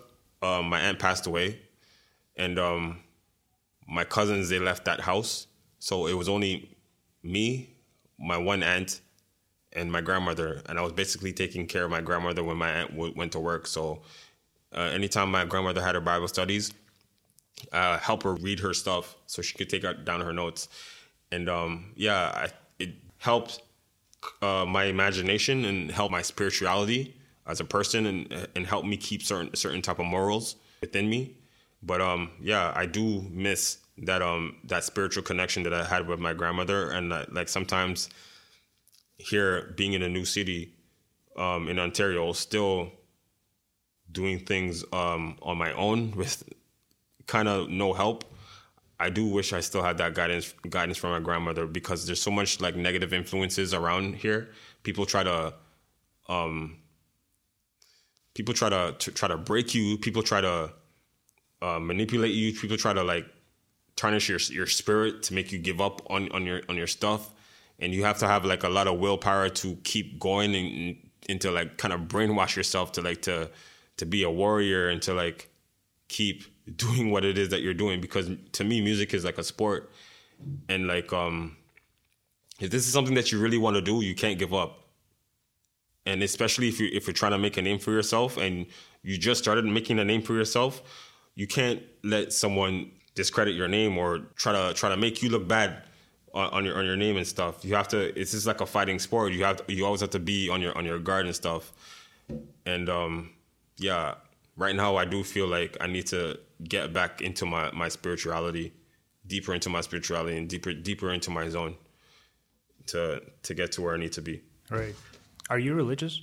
uh, 0.42 0.62
my 0.62 0.80
aunt 0.80 1.00
passed 1.00 1.26
away 1.26 1.60
and 2.36 2.58
um, 2.60 3.00
my 3.88 4.04
cousins 4.04 4.50
they 4.50 4.60
left 4.60 4.86
that 4.86 5.00
house, 5.02 5.48
so 5.80 6.08
it 6.08 6.14
was 6.14 6.28
only 6.30 6.76
me, 7.22 7.70
my 8.18 8.38
one 8.38 8.64
aunt, 8.64 9.02
and 9.74 9.92
my 9.92 10.02
grandmother, 10.02 10.62
and 10.68 10.78
I 10.78 10.82
was 10.82 10.94
basically 10.94 11.34
taking 11.34 11.68
care 11.68 11.86
of 11.86 11.92
my 11.92 12.02
grandmother 12.02 12.44
when 12.44 12.58
my 12.58 12.70
aunt 12.72 12.92
w- 12.92 13.14
went 13.16 13.32
to 13.34 13.40
work. 13.40 13.68
So 13.68 14.02
uh, 14.76 14.92
anytime 14.94 15.32
my 15.32 15.46
grandmother 15.46 15.82
had 15.82 15.96
her 15.96 16.02
Bible 16.02 16.28
studies, 16.28 16.74
uh, 17.72 17.98
help 17.98 18.24
her 18.24 18.34
read 18.34 18.60
her 18.60 18.74
stuff 18.74 19.16
so 19.26 19.42
she 19.42 19.58
could 19.58 19.70
take 19.70 19.84
down 20.06 20.22
her 20.22 20.34
notes, 20.34 20.68
and 21.32 21.50
um, 21.50 21.94
yeah, 21.96 22.32
I, 22.36 22.48
it 22.80 22.92
helped 23.18 23.62
uh, 24.42 24.66
my 24.68 24.86
imagination 24.86 25.66
and 25.66 25.92
helped 25.92 26.12
my 26.12 26.22
spirituality 26.22 27.16
as 27.46 27.60
a 27.60 27.66
person 27.66 28.06
and 28.06 28.48
and 28.56 28.66
helped 28.66 28.88
me 28.88 28.98
keep 28.98 29.22
certain 29.24 29.54
certain 29.56 29.82
type 29.82 30.00
of 30.00 30.06
morals 30.06 30.56
within 30.82 31.10
me. 31.10 31.38
But 31.82 32.02
um, 32.02 32.32
yeah, 32.42 32.72
I 32.76 32.86
do 32.86 33.26
miss 33.32 33.80
that 33.98 34.22
um 34.22 34.58
that 34.66 34.84
spiritual 34.84 35.24
connection 35.24 35.64
that 35.64 35.74
I 35.74 35.84
had 35.84 36.08
with 36.08 36.20
my 36.20 36.34
grandmother, 36.34 36.92
and 36.92 37.14
uh, 37.14 37.26
like 37.32 37.50
sometimes 37.50 38.10
here 39.18 39.74
being 39.78 39.94
in 39.94 40.02
a 40.02 40.10
new 40.10 40.26
city 40.26 40.74
um, 41.38 41.68
in 41.68 41.80
Ontario, 41.80 42.32
still 42.34 42.92
doing 44.14 44.40
things 44.40 44.84
um, 44.94 45.38
on 45.42 45.58
my 45.58 45.74
own 45.74 46.12
with 46.12 46.44
kind 47.28 47.48
of 47.48 47.70
no 47.70 47.94
help. 47.94 48.24
I 49.00 49.10
do 49.10 49.26
wish 49.28 49.52
I 49.52 49.60
still 49.60 49.84
had 49.84 49.98
that 49.98 50.14
guidance 50.14 50.54
guidance 50.70 50.98
from 50.98 51.12
my 51.12 51.20
grandmother 51.20 51.66
because 51.66 52.06
there's 52.06 52.22
so 52.22 52.32
much 52.32 52.62
like 52.62 52.76
negative 52.76 53.12
influences 53.14 53.74
around 53.74 54.16
here. 54.16 54.50
People 54.84 55.06
try 55.06 55.24
to 55.24 55.54
um 56.30 56.78
people 58.34 58.54
try 58.54 58.70
to, 58.70 58.96
to 58.98 59.12
try 59.12 59.28
to 59.28 59.38
break 59.38 59.76
you, 59.76 59.98
people 59.98 60.24
try 60.24 60.42
to 60.42 60.72
uh, 61.62 61.80
manipulate 61.80 62.34
you, 62.34 62.54
people 62.54 62.78
try 62.78 62.94
to 62.94 63.04
like 63.04 63.26
tarnish 63.96 64.30
your 64.30 64.40
your 64.52 64.68
spirit 64.68 65.24
to 65.24 65.34
make 65.34 65.52
you 65.52 65.60
give 65.60 65.82
up 65.82 66.02
on 66.10 66.32
on 66.32 66.46
your 66.46 66.62
on 66.70 66.76
your 66.76 66.88
stuff 66.88 67.34
and 67.80 67.94
you 67.94 68.04
have 68.04 68.18
to 68.20 68.28
have 68.28 68.46
like 68.46 68.64
a 68.64 68.70
lot 68.70 68.88
of 68.88 69.00
willpower 69.00 69.50
to 69.50 69.76
keep 69.84 70.20
going 70.20 70.56
and, 70.56 70.96
and 71.30 71.42
to 71.42 71.52
like 71.52 71.78
kind 71.78 71.94
of 71.94 72.02
brainwash 72.02 72.56
yourself 72.56 72.92
to 72.94 73.02
like 73.02 73.22
to 73.22 73.50
to 73.98 74.06
be 74.06 74.24
a 74.24 74.30
warrior 74.30 74.90
and 74.90 75.02
to 75.04 75.14
like 75.14 75.50
keep 76.08 76.44
doing 76.76 77.12
what 77.12 77.26
it 77.26 77.38
is 77.38 77.50
that 77.50 77.62
you're 77.62 77.74
doing. 77.74 78.02
Because 78.02 78.30
to 78.54 78.64
me 78.64 78.82
music 78.82 79.14
is 79.14 79.24
like 79.24 79.38
a 79.38 79.44
sport. 79.44 79.92
And 80.70 80.88
like 80.88 81.14
um 81.14 81.58
if 82.60 82.70
this 82.70 82.86
is 82.86 82.94
something 82.94 83.16
that 83.16 83.32
you 83.32 83.40
really 83.40 83.58
want 83.58 83.76
to 83.76 83.82
do 83.82 84.02
you 84.02 84.16
can't 84.16 84.38
give 84.38 84.54
up. 84.54 84.80
And 86.06 86.22
especially 86.22 86.68
if 86.68 86.80
you 86.80 86.90
if 86.92 87.08
you're 87.08 87.14
trying 87.14 87.32
to 87.32 87.38
make 87.38 87.58
a 87.58 87.62
name 87.62 87.80
for 87.80 87.92
yourself 87.92 88.38
and 88.38 88.66
you 89.04 89.18
just 89.18 89.42
started 89.42 89.66
making 89.66 90.00
a 90.00 90.06
name 90.06 90.22
for 90.22 90.34
yourself 90.34 90.82
you 91.36 91.48
can't 91.48 91.82
let 92.04 92.32
someone 92.32 92.92
discredit 93.16 93.56
your 93.56 93.68
name 93.68 93.98
or 93.98 94.20
try 94.36 94.52
to 94.52 94.74
try 94.74 94.90
to 94.90 94.98
make 94.98 95.22
you 95.22 95.30
look 95.30 95.48
bad 95.48 95.84
on, 96.34 96.66
your 96.66 96.78
on 96.78 96.86
your 96.86 96.96
name 96.96 97.18
and 97.18 97.28
stuff. 97.28 97.64
You 97.64 97.76
have 97.76 97.88
to 97.90 98.20
it's 98.20 98.32
just 98.32 98.48
like 98.48 98.62
a 98.62 98.66
fighting 98.66 99.00
sport. 99.00 99.34
You 99.34 99.44
have 99.44 99.66
to, 99.66 99.74
you 99.74 99.86
always 99.86 100.02
have 100.02 100.10
to 100.12 100.20
be 100.20 100.50
on 100.50 100.62
your 100.62 100.78
on 100.78 100.86
your 100.86 101.00
guard 101.00 101.26
and 101.26 101.36
stuff. 101.36 101.72
And 102.66 102.90
um 102.90 103.32
yeah 103.78 104.16
right 104.58 104.76
now 104.76 104.96
i 104.96 105.06
do 105.06 105.24
feel 105.24 105.48
like 105.48 105.76
i 105.82 105.88
need 105.88 106.06
to 106.08 106.38
get 106.64 106.94
back 106.94 107.22
into 107.22 107.46
my 107.46 107.72
my 107.72 107.90
spirituality 107.90 108.72
deeper 109.28 109.54
into 109.54 109.70
my 109.70 109.82
spirituality 109.82 110.38
and 110.38 110.48
deeper 110.50 110.74
deeper 110.74 111.12
into 111.14 111.32
my 111.32 111.50
zone 111.50 111.76
to 112.88 113.22
to 113.42 113.54
get 113.54 113.72
to 113.72 113.82
where 113.82 113.96
i 113.96 113.98
need 113.98 114.12
to 114.14 114.22
be 114.22 114.42
Right. 114.70 114.96
Are 115.50 115.60
you 115.60 115.74
religious? 115.74 116.22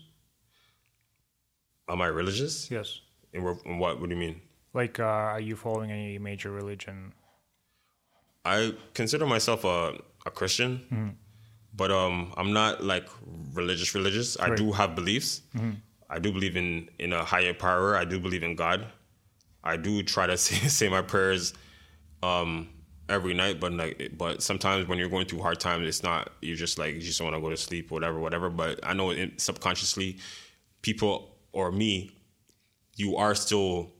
am 1.89 2.01
i 2.01 2.07
religious 2.07 2.71
Yes. 2.71 3.01
in, 3.33 3.43
in 3.65 3.79
what 3.79 4.01
what 4.01 4.09
do 4.09 4.15
you 4.15 4.21
mean 4.21 4.41
Like, 4.73 5.01
uh, 5.01 5.35
are 5.35 5.41
you 5.41 5.57
following 5.57 5.91
any 5.91 6.19
major 6.19 6.51
religion? 6.55 7.13
I 8.45 8.73
consider 8.95 9.27
myself 9.27 9.65
a 9.65 9.99
a 10.29 10.31
Christian, 10.31 10.71
but 11.75 11.91
um, 11.91 12.33
I'm 12.39 12.53
not 12.53 12.73
like 12.93 13.09
religious. 13.61 13.95
Religious. 13.95 14.29
I 14.39 14.55
do 14.55 14.67
have 14.73 14.95
beliefs. 14.95 15.43
I 16.11 16.19
do 16.19 16.33
believe 16.33 16.57
in 16.57 16.91
in 16.99 17.13
a 17.13 17.25
higher 17.25 17.55
power. 17.55 17.97
I 17.97 18.05
do 18.05 18.19
believe 18.19 18.43
in 18.43 18.57
God. 18.57 18.87
I 19.63 19.77
do 19.77 20.03
try 20.03 20.27
to 20.27 20.37
say, 20.45 20.69
say 20.69 20.89
my 20.89 21.03
prayers 21.03 21.55
um, 22.23 22.69
every 23.09 23.33
night, 23.33 23.61
but 23.61 23.73
like, 23.73 24.13
but 24.19 24.43
sometimes 24.43 24.89
when 24.89 24.99
you're 24.99 25.09
going 25.09 25.27
through 25.27 25.41
hard 25.41 25.61
times, 25.61 25.87
it's 25.87 26.03
not. 26.03 26.33
You're 26.43 26.57
just 26.57 26.79
like 26.79 26.95
you 26.95 27.01
just 27.01 27.21
want 27.21 27.35
to 27.35 27.41
go 27.41 27.49
to 27.49 27.57
sleep, 27.57 27.91
whatever, 27.91 28.19
whatever. 28.19 28.51
But 28.51 28.81
I 28.83 28.93
know 28.93 29.11
in, 29.11 29.39
subconsciously, 29.39 30.19
people 30.83 31.37
or 31.53 31.71
me, 31.71 32.11
you 32.97 33.17
are 33.17 33.35
still 33.35 33.93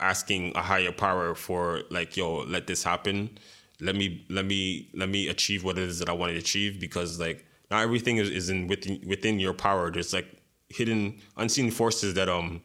asking 0.00 0.52
a 0.56 0.62
higher 0.62 0.92
power 0.92 1.34
for 1.34 1.82
like, 1.90 2.16
yo, 2.16 2.44
let 2.44 2.66
this 2.66 2.82
happen. 2.82 3.38
Let 3.80 3.94
me 3.94 4.24
let 4.30 4.44
me 4.44 4.88
let 4.94 5.08
me 5.08 5.28
achieve 5.28 5.64
what 5.64 5.78
it 5.78 5.84
is 5.84 5.98
that 6.00 6.08
I 6.08 6.12
want 6.12 6.32
to 6.32 6.38
achieve 6.38 6.80
because 6.80 7.20
like 7.20 7.44
not 7.70 7.82
everything 7.82 8.16
is, 8.16 8.28
is 8.30 8.50
in 8.50 8.66
within 8.66 9.00
within 9.06 9.38
your 9.38 9.54
power. 9.54 9.90
There's 9.90 10.12
like 10.12 10.37
hidden 10.68 11.18
unseen 11.36 11.70
forces 11.70 12.14
that 12.14 12.28
um 12.28 12.60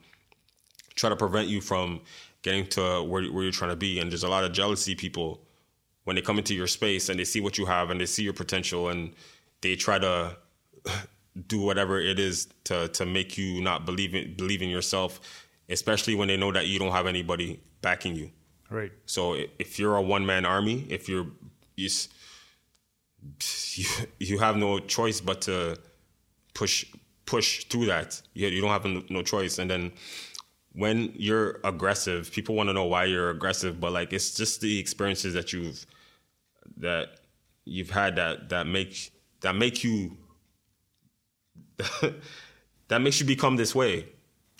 try 0.94 1.08
to 1.10 1.16
prevent 1.16 1.48
you 1.48 1.60
from 1.60 2.00
getting 2.42 2.66
to 2.68 3.02
where, 3.02 3.24
where 3.24 3.42
you're 3.42 3.52
trying 3.52 3.70
to 3.70 3.76
be. 3.76 3.98
And 3.98 4.10
there's 4.10 4.22
a 4.22 4.28
lot 4.28 4.44
of 4.44 4.52
jealousy 4.52 4.94
people 4.94 5.40
when 6.04 6.14
they 6.14 6.22
come 6.22 6.38
into 6.38 6.54
your 6.54 6.66
space 6.66 7.08
and 7.08 7.18
they 7.18 7.24
see 7.24 7.40
what 7.40 7.58
you 7.58 7.64
have 7.66 7.90
and 7.90 8.00
they 8.00 8.06
see 8.06 8.22
your 8.22 8.34
potential 8.34 8.90
and 8.90 9.14
they 9.62 9.74
try 9.74 9.98
to 9.98 10.36
do 11.48 11.60
whatever 11.60 12.00
it 12.00 12.18
is 12.18 12.48
to 12.62 12.86
to 12.88 13.04
make 13.04 13.36
you 13.36 13.60
not 13.60 13.84
believe 13.84 14.14
in 14.14 14.34
believe 14.34 14.62
in 14.62 14.68
yourself, 14.68 15.20
especially 15.68 16.14
when 16.14 16.28
they 16.28 16.36
know 16.36 16.52
that 16.52 16.66
you 16.66 16.78
don't 16.78 16.92
have 16.92 17.06
anybody 17.06 17.60
backing 17.80 18.14
you. 18.14 18.30
Right. 18.70 18.92
So 19.06 19.34
if 19.58 19.78
you're 19.78 19.96
a 19.96 20.02
one 20.02 20.24
man 20.26 20.44
army, 20.44 20.86
if 20.90 21.08
you're 21.08 21.26
you, 21.76 21.88
you 23.74 23.86
you 24.20 24.38
have 24.38 24.56
no 24.56 24.78
choice 24.78 25.20
but 25.20 25.40
to 25.42 25.78
push 26.52 26.84
push 27.26 27.64
through 27.64 27.86
that. 27.86 28.20
You, 28.34 28.48
you 28.48 28.60
don't 28.60 28.70
have 28.70 28.84
no, 28.84 29.02
no 29.08 29.22
choice. 29.22 29.58
And 29.58 29.70
then 29.70 29.92
when 30.72 31.12
you're 31.16 31.60
aggressive, 31.64 32.30
people 32.32 32.54
want 32.54 32.68
to 32.68 32.72
know 32.72 32.84
why 32.84 33.04
you're 33.04 33.30
aggressive, 33.30 33.80
but 33.80 33.92
like 33.92 34.12
it's 34.12 34.34
just 34.34 34.60
the 34.60 34.78
experiences 34.78 35.34
that 35.34 35.52
you've 35.52 35.86
that 36.78 37.20
you've 37.64 37.90
had 37.90 38.16
that 38.16 38.48
that 38.48 38.66
make 38.66 39.12
that 39.40 39.54
make 39.54 39.84
you 39.84 40.16
that 42.88 43.00
makes 43.00 43.20
you 43.20 43.26
become 43.26 43.56
this 43.56 43.74
way 43.74 44.06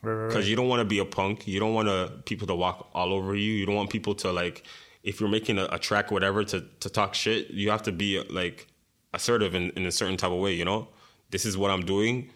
Right, 0.04 0.12
right, 0.12 0.28
because 0.28 0.42
right. 0.42 0.48
you 0.48 0.56
don't 0.56 0.68
want 0.68 0.80
to 0.80 0.84
be 0.84 0.98
a 0.98 1.04
punk. 1.04 1.48
You 1.48 1.58
don't 1.58 1.74
want 1.74 1.88
to 1.88 2.12
people 2.24 2.46
to 2.48 2.54
walk 2.54 2.90
all 2.94 3.12
over 3.12 3.34
you. 3.34 3.52
You 3.52 3.64
don't 3.66 3.74
want 3.74 3.90
people 3.90 4.14
to 4.16 4.32
like 4.32 4.64
if 5.02 5.18
you're 5.18 5.30
making 5.30 5.58
a, 5.58 5.66
a 5.72 5.78
track 5.78 6.10
whatever 6.10 6.44
to 6.44 6.64
to 6.80 6.90
talk 6.90 7.14
shit. 7.14 7.50
You 7.50 7.70
have 7.70 7.82
to 7.84 7.92
be 7.92 8.22
like 8.28 8.68
assertive 9.14 9.54
in, 9.54 9.70
in 9.70 9.86
a 9.86 9.92
certain 9.92 10.16
type 10.16 10.30
of 10.30 10.38
way. 10.38 10.52
You 10.52 10.66
know, 10.66 10.88
this 11.30 11.46
is 11.46 11.56
what 11.56 11.70
I'm 11.70 11.86
doing. 11.86 12.30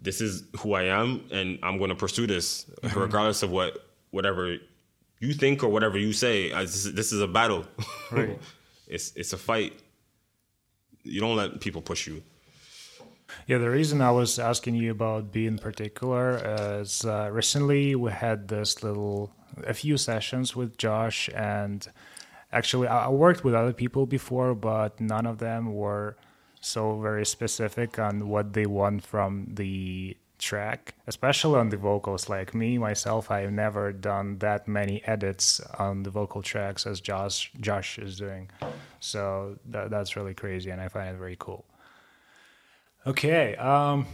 This 0.00 0.20
is 0.20 0.44
who 0.60 0.74
I 0.74 0.84
am, 0.84 1.24
and 1.30 1.58
I'm 1.62 1.78
going 1.78 1.90
to 1.90 1.96
pursue 1.96 2.26
this 2.26 2.66
regardless 2.94 3.42
of 3.42 3.50
what 3.50 3.84
whatever 4.10 4.56
you 5.20 5.32
think 5.34 5.62
or 5.64 5.68
whatever 5.68 5.98
you 5.98 6.12
say. 6.12 6.52
Uh, 6.52 6.60
This 6.62 6.86
is, 6.86 6.94
this 6.94 7.12
is 7.12 7.20
a 7.20 7.26
battle. 7.28 7.64
Right. 8.12 8.38
it's 8.86 9.12
it's 9.16 9.32
a 9.32 9.36
fight. 9.38 9.72
You 11.02 11.20
don't 11.20 11.36
let 11.36 11.60
people 11.60 11.82
push 11.82 12.06
you. 12.06 12.22
Yeah, 13.46 13.58
the 13.58 13.70
reason 13.70 14.00
I 14.00 14.10
was 14.10 14.38
asking 14.38 14.74
you 14.76 14.90
about 14.90 15.32
B 15.32 15.46
in 15.46 15.58
particular 15.58 16.80
is 16.80 17.04
uh, 17.04 17.28
recently 17.30 17.94
we 17.94 18.10
had 18.10 18.48
this 18.48 18.82
little, 18.82 19.32
a 19.66 19.74
few 19.74 19.96
sessions 19.98 20.56
with 20.56 20.78
Josh, 20.78 21.28
and 21.34 21.86
actually 22.52 22.88
I 22.88 23.06
I 23.06 23.08
worked 23.10 23.44
with 23.44 23.54
other 23.54 23.72
people 23.74 24.06
before, 24.06 24.54
but 24.54 25.00
none 25.00 25.26
of 25.26 25.38
them 25.38 25.74
were 25.74 26.16
so 26.60 26.98
very 27.00 27.26
specific 27.26 27.98
on 27.98 28.28
what 28.28 28.52
they 28.52 28.66
want 28.66 29.04
from 29.04 29.46
the 29.54 30.16
track, 30.38 30.94
especially 31.06 31.58
on 31.58 31.68
the 31.68 31.76
vocals. 31.76 32.28
Like 32.28 32.54
me 32.54 32.78
myself, 32.78 33.30
I've 33.30 33.52
never 33.52 33.92
done 33.92 34.38
that 34.38 34.68
many 34.68 35.02
edits 35.04 35.60
on 35.78 36.04
the 36.04 36.10
vocal 36.10 36.42
tracks 36.42 36.86
as 36.86 37.00
Josh 37.00 37.50
Josh 37.60 37.98
is 37.98 38.16
doing, 38.16 38.50
so 39.00 39.58
that, 39.66 39.90
that's 39.90 40.16
really 40.16 40.34
crazy, 40.34 40.70
and 40.70 40.80
I 40.80 40.88
find 40.88 41.14
it 41.14 41.18
very 41.18 41.36
cool. 41.38 41.64
Okay. 43.06 43.56
Um, 43.56 44.06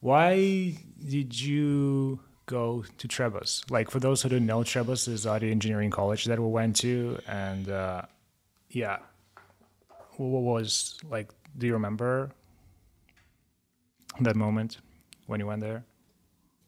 why 0.00 0.74
did 1.08 1.40
you 1.40 2.20
go 2.46 2.84
to 2.98 3.08
Trebas? 3.08 3.70
Like, 3.70 3.90
for 3.90 4.00
those 4.00 4.22
who 4.22 4.28
don't 4.28 4.46
know, 4.46 4.60
Trebas 4.60 5.08
is 5.08 5.26
audio 5.26 5.50
engineering 5.50 5.90
college 5.90 6.24
that 6.26 6.38
we 6.38 6.48
went 6.48 6.76
to, 6.76 7.18
and 7.26 7.68
uh, 7.68 8.02
yeah, 8.70 8.98
what 10.16 10.42
was 10.42 10.98
like? 11.08 11.30
Do 11.58 11.66
you 11.66 11.72
remember 11.74 12.30
that 14.20 14.36
moment 14.36 14.78
when 15.26 15.40
you 15.40 15.46
went 15.46 15.60
there? 15.60 15.84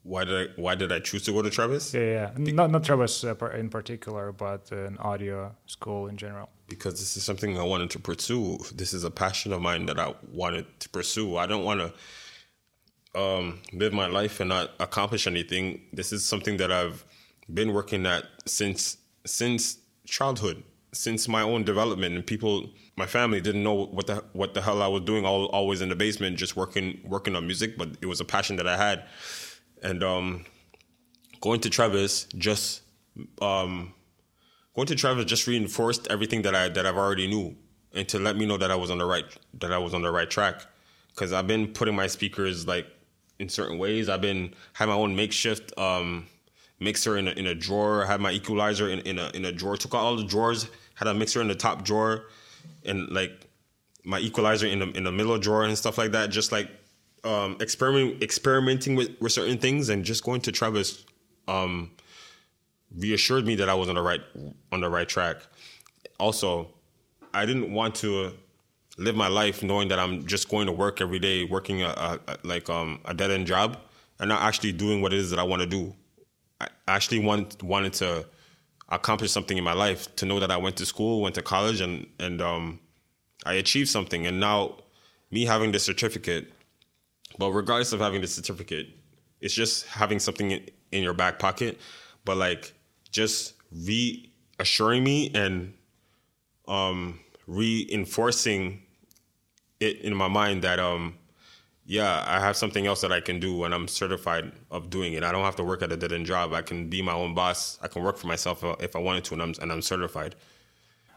Why 0.02 0.25
did 0.25 0.50
I 0.50 0.52
why 0.61 0.75
did 0.75 0.90
I 0.92 0.99
choose 1.00 1.25
to 1.25 1.32
go 1.32 1.42
to 1.42 1.50
Trebas? 1.50 1.92
Yeah, 1.94 2.00
yeah. 2.00 2.30
yeah. 2.38 2.52
Not 2.52 2.70
not 2.70 2.82
Trebas 2.82 3.14
uh, 3.25 3.59
in 3.59 3.68
particular, 3.68 4.32
but 4.32 4.73
an 4.73 4.97
audio 4.99 5.54
school 5.66 6.09
in 6.09 6.16
general. 6.16 6.49
because 6.68 6.94
this 6.94 7.16
is 7.16 7.23
something 7.25 7.59
I 7.59 7.62
wanted 7.64 7.90
to 7.90 7.99
pursue. 7.99 8.59
This 8.75 8.94
is 8.94 9.04
a 9.04 9.11
passion 9.11 9.52
of 9.52 9.61
mine 9.61 9.87
that 9.87 9.99
I 9.99 10.14
wanted 10.32 10.66
to 10.80 10.88
pursue. 10.88 11.37
I 11.37 11.47
don't 11.47 11.64
want 11.64 11.80
to 11.82 13.20
um, 13.20 13.61
live 13.73 13.92
my 13.92 14.06
life 14.06 14.40
and 14.40 14.49
not 14.49 14.70
accomplish 14.80 15.26
anything. 15.26 15.82
This 15.92 16.12
is 16.12 16.25
something 16.25 16.56
that 16.59 16.70
I've 16.73 17.04
been 17.52 17.73
working 17.75 18.06
at 18.06 18.25
since 18.47 18.97
since 19.26 19.78
childhood, 20.06 20.62
since 20.92 21.28
my 21.28 21.42
own 21.42 21.64
development. 21.64 22.14
And 22.14 22.26
people, 22.26 22.70
my 22.97 23.06
family 23.06 23.40
didn't 23.40 23.62
know 23.62 23.87
what 23.87 24.06
the 24.06 24.25
what 24.32 24.54
the 24.54 24.62
hell 24.62 24.82
I 24.82 24.88
was 24.88 25.02
doing. 25.02 25.25
All, 25.25 25.47
always 25.47 25.80
in 25.80 25.88
the 25.88 25.97
basement, 25.97 26.37
just 26.37 26.56
working 26.56 27.00
working 27.04 27.37
on 27.37 27.47
music. 27.47 27.78
But 27.78 27.90
it 28.00 28.06
was 28.06 28.20
a 28.20 28.25
passion 28.25 28.56
that 28.56 28.66
I 28.66 28.76
had, 28.76 29.04
and 29.82 30.02
um, 30.02 30.44
going 31.40 31.61
to 31.61 31.70
Trebas 31.70 32.32
just 32.37 32.82
um, 33.40 33.94
going 34.75 34.87
to 34.87 34.94
Trebas 34.94 35.26
just 35.26 35.47
reinforced 35.47 36.09
everything 36.09 36.42
that 36.42 36.54
I 36.54 36.68
that 36.68 36.87
I've 36.87 36.97
already 36.97 37.26
knew, 37.26 37.56
and 37.94 38.09
to 38.09 38.18
let 38.18 38.37
me 38.37 38.47
know 38.47 38.56
that 38.56 38.70
I 38.70 38.76
was 38.76 38.90
on 38.90 38.99
the 38.99 39.06
right 39.06 39.25
that 39.61 39.73
I 39.73 39.78
was 39.78 39.94
on 39.94 40.02
the 40.02 40.11
right 40.11 40.30
track, 40.30 40.66
because 41.11 41.32
I've 41.32 41.47
been 41.47 41.68
putting 41.68 41.97
my 41.97 42.06
speakers 42.06 42.66
like 42.66 42.87
in 43.38 43.49
certain 43.49 43.78
ways. 43.78 44.09
I've 44.09 44.20
been 44.20 44.54
had 44.75 44.88
my 44.88 44.94
own 44.94 45.16
makeshift 45.16 45.76
um, 45.78 46.26
mixer 46.78 47.16
in 47.16 47.28
a, 47.28 47.30
in 47.32 47.47
a 47.47 47.54
drawer. 47.54 48.04
I 48.04 48.06
had 48.06 48.20
my 48.20 48.32
equalizer 48.32 48.88
in, 48.90 49.00
in 49.00 49.18
a 49.18 49.30
in 49.30 49.44
a 49.44 49.52
drawer. 49.52 49.76
Took 49.76 49.94
out 49.94 50.02
all 50.02 50.16
the 50.16 50.25
drawers. 50.25 50.68
Had 51.00 51.09
a 51.09 51.14
mixer 51.14 51.40
in 51.40 51.49
the 51.49 51.54
top 51.54 51.83
drawer, 51.83 52.26
and 52.85 53.09
like 53.09 53.49
my 54.04 54.21
equalizer 54.21 54.66
in 54.66 54.78
the 54.78 54.90
in 54.92 55.04
the 55.04 55.12
middle 55.12 55.37
drawer 55.38 55.64
and 55.64 55.76
stuff 55.76 55.99
like 55.99 56.12
that. 56.12 56.30
Just 56.30 56.52
like 56.52 56.71
um, 57.25 57.57
experiment 57.59 58.23
experimenting 58.23 58.95
with, 58.95 59.11
with 59.21 59.33
certain 59.33 59.59
things 59.59 59.88
and 59.88 60.04
just 60.04 60.23
going 60.25 60.40
to 60.42 60.52
Trebas. 60.52 61.04
Um, 61.49 61.90
reassured 62.97 63.47
me 63.47 63.54
that 63.57 63.69
I 63.69 63.75
was 63.75 63.88
on 63.88 63.95
the 63.95 64.02
right 64.02 64.21
on 64.73 64.80
the 64.80 64.88
right 64.88 65.09
track. 65.09 65.38
Also, 66.19 66.69
I 67.33 67.47
didn't 67.47 67.73
want 67.73 67.95
to 67.97 68.33
live 68.99 69.16
my 69.16 69.28
life 69.28 69.62
knowing 69.62 69.88
that 69.88 69.99
I'm 69.99 70.26
just 70.26 70.49
going 70.49 70.66
to 70.66 70.73
work 70.73 71.00
every 71.00 71.19
day, 71.19 71.45
working 71.45 71.83
a, 71.83 71.88
a, 71.88 72.21
a 72.28 72.37
like 72.45 72.69
um, 72.69 73.00
a 73.04 73.14
dead 73.14 73.30
end 73.30 73.47
job, 73.47 73.78
and 74.19 74.28
not 74.28 74.42
actually 74.42 74.73
doing 74.73 75.00
what 75.00 75.12
it 75.12 75.19
is 75.19 75.30
that 75.30 75.38
I 75.38 75.42
want 75.42 75.62
to 75.62 75.66
do. 75.66 75.95
I 76.61 76.69
actually 76.88 77.21
want 77.21 77.62
wanted 77.62 77.95
to 77.95 78.26
accomplish 78.90 79.30
something 79.30 79.56
in 79.56 79.64
my 79.64 79.73
life. 79.73 80.14
To 80.16 80.26
know 80.26 80.40
that 80.40 80.50
I 80.50 80.56
went 80.56 80.76
to 80.76 80.87
school, 80.87 81.20
went 81.20 81.35
to 81.37 81.42
college, 81.42 81.80
and 81.80 82.06
and 82.18 82.40
um, 82.40 82.80
I 83.44 83.54
achieved 83.54 83.88
something. 83.88 84.26
And 84.26 84.40
now, 84.40 84.78
me 85.30 85.44
having 85.44 85.73
this 85.73 85.85
certificate, 85.85 86.52
but 87.38 87.50
regardless 87.50 87.92
of 87.92 88.00
having 88.00 88.20
the 88.20 88.26
certificate, 88.26 88.88
it's 89.40 89.54
just 89.54 89.87
having 89.87 90.18
something 90.18 90.50
in, 90.50 90.66
in 90.92 91.02
your 91.02 91.14
back 91.14 91.38
pocket. 91.38 91.80
But 92.25 92.37
like 92.37 92.73
just 93.11 93.54
reassuring 93.73 95.04
me 95.04 95.30
and 95.35 95.75
um 96.68 97.18
reinforcing 97.47 98.82
it 99.80 100.00
in 100.00 100.14
my 100.14 100.28
mind 100.28 100.62
that 100.62 100.78
um 100.78 101.16
yeah, 101.90 102.25
I 102.25 102.38
have 102.38 102.56
something 102.56 102.87
else 102.87 103.00
that 103.00 103.11
I 103.11 103.20
can 103.20 103.40
do 103.40 103.64
and 103.64 103.75
I'm 103.75 103.88
certified 103.88 104.52
of 104.70 104.90
doing 104.90 105.14
it. 105.14 105.25
I 105.25 105.32
don't 105.32 105.44
have 105.44 105.56
to 105.56 105.64
work 105.64 105.82
at 105.82 105.90
a 105.90 105.97
dead 105.97 106.12
end 106.12 106.25
job. 106.25 106.52
I 106.52 106.62
can 106.62 106.88
be 106.88 107.02
my 107.02 107.12
own 107.12 107.35
boss. 107.35 107.80
I 107.82 107.88
can 107.88 108.04
work 108.04 108.16
for 108.16 108.28
myself 108.28 108.62
if 108.78 108.94
I 108.94 109.00
wanted 109.00 109.25
to 109.25 109.35
and 109.35 109.42
I'm 109.42 109.54
and 109.61 109.73
I'm 109.73 109.82
certified. 109.82 110.37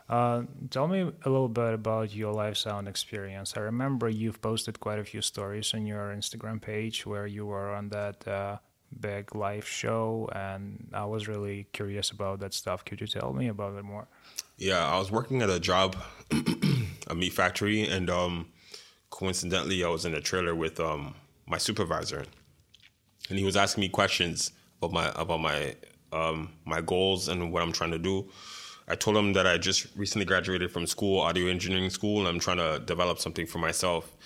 Uh, 0.09 0.41
tell 0.71 0.87
me 0.87 1.01
a 1.01 1.29
little 1.29 1.47
bit 1.47 1.75
about 1.75 2.15
your 2.15 2.33
live 2.33 2.57
sound 2.57 2.87
experience. 2.87 3.53
I 3.55 3.59
remember 3.59 4.09
you've 4.09 4.41
posted 4.41 4.79
quite 4.79 4.97
a 4.97 5.03
few 5.03 5.21
stories 5.21 5.75
on 5.75 5.85
your 5.85 6.11
Instagram 6.11 6.59
page 6.59 7.05
where 7.05 7.27
you 7.27 7.45
were 7.45 7.69
on 7.71 7.89
that 7.89 8.27
uh, 8.27 8.57
big 8.99 9.35
live 9.35 9.67
show, 9.67 10.27
and 10.33 10.89
I 10.91 11.05
was 11.05 11.27
really 11.27 11.67
curious 11.71 12.09
about 12.09 12.39
that 12.39 12.53
stuff. 12.55 12.83
Could 12.83 12.99
you 12.99 13.07
tell 13.07 13.31
me 13.31 13.47
about 13.47 13.77
it 13.77 13.83
more? 13.83 14.07
Yeah, 14.57 14.83
I 14.83 14.97
was 14.97 15.11
working 15.11 15.43
at 15.43 15.51
a 15.51 15.59
job, 15.59 15.95
a 17.07 17.13
meat 17.13 17.33
factory, 17.33 17.87
and 17.87 18.09
um, 18.09 18.47
coincidentally, 19.13 19.83
I 19.83 19.89
was 19.89 20.05
in 20.05 20.15
a 20.15 20.21
trailer 20.21 20.55
with 20.55 20.79
um, 20.79 21.13
my 21.45 21.59
supervisor, 21.59 22.25
and 23.29 23.37
he 23.37 23.45
was 23.45 23.55
asking 23.55 23.81
me 23.81 23.89
questions 23.89 24.51
about 24.79 24.91
my 24.91 25.11
about 25.15 25.39
my 25.39 25.75
um, 26.11 26.49
my 26.65 26.81
goals 26.81 27.27
and 27.27 27.53
what 27.53 27.61
I'm 27.61 27.71
trying 27.71 27.91
to 27.91 27.99
do. 27.99 28.27
I 28.87 28.95
told 28.95 29.15
him 29.15 29.33
that 29.33 29.45
I 29.45 29.59
just 29.59 29.87
recently 29.95 30.25
graduated 30.25 30.71
from 30.71 30.87
school, 30.87 31.19
audio 31.21 31.47
engineering 31.47 31.91
school, 31.91 32.19
and 32.19 32.27
I'm 32.27 32.39
trying 32.39 32.57
to 32.57 32.79
develop 32.79 33.19
something 33.19 33.45
for 33.45 33.59
myself. 33.59 34.17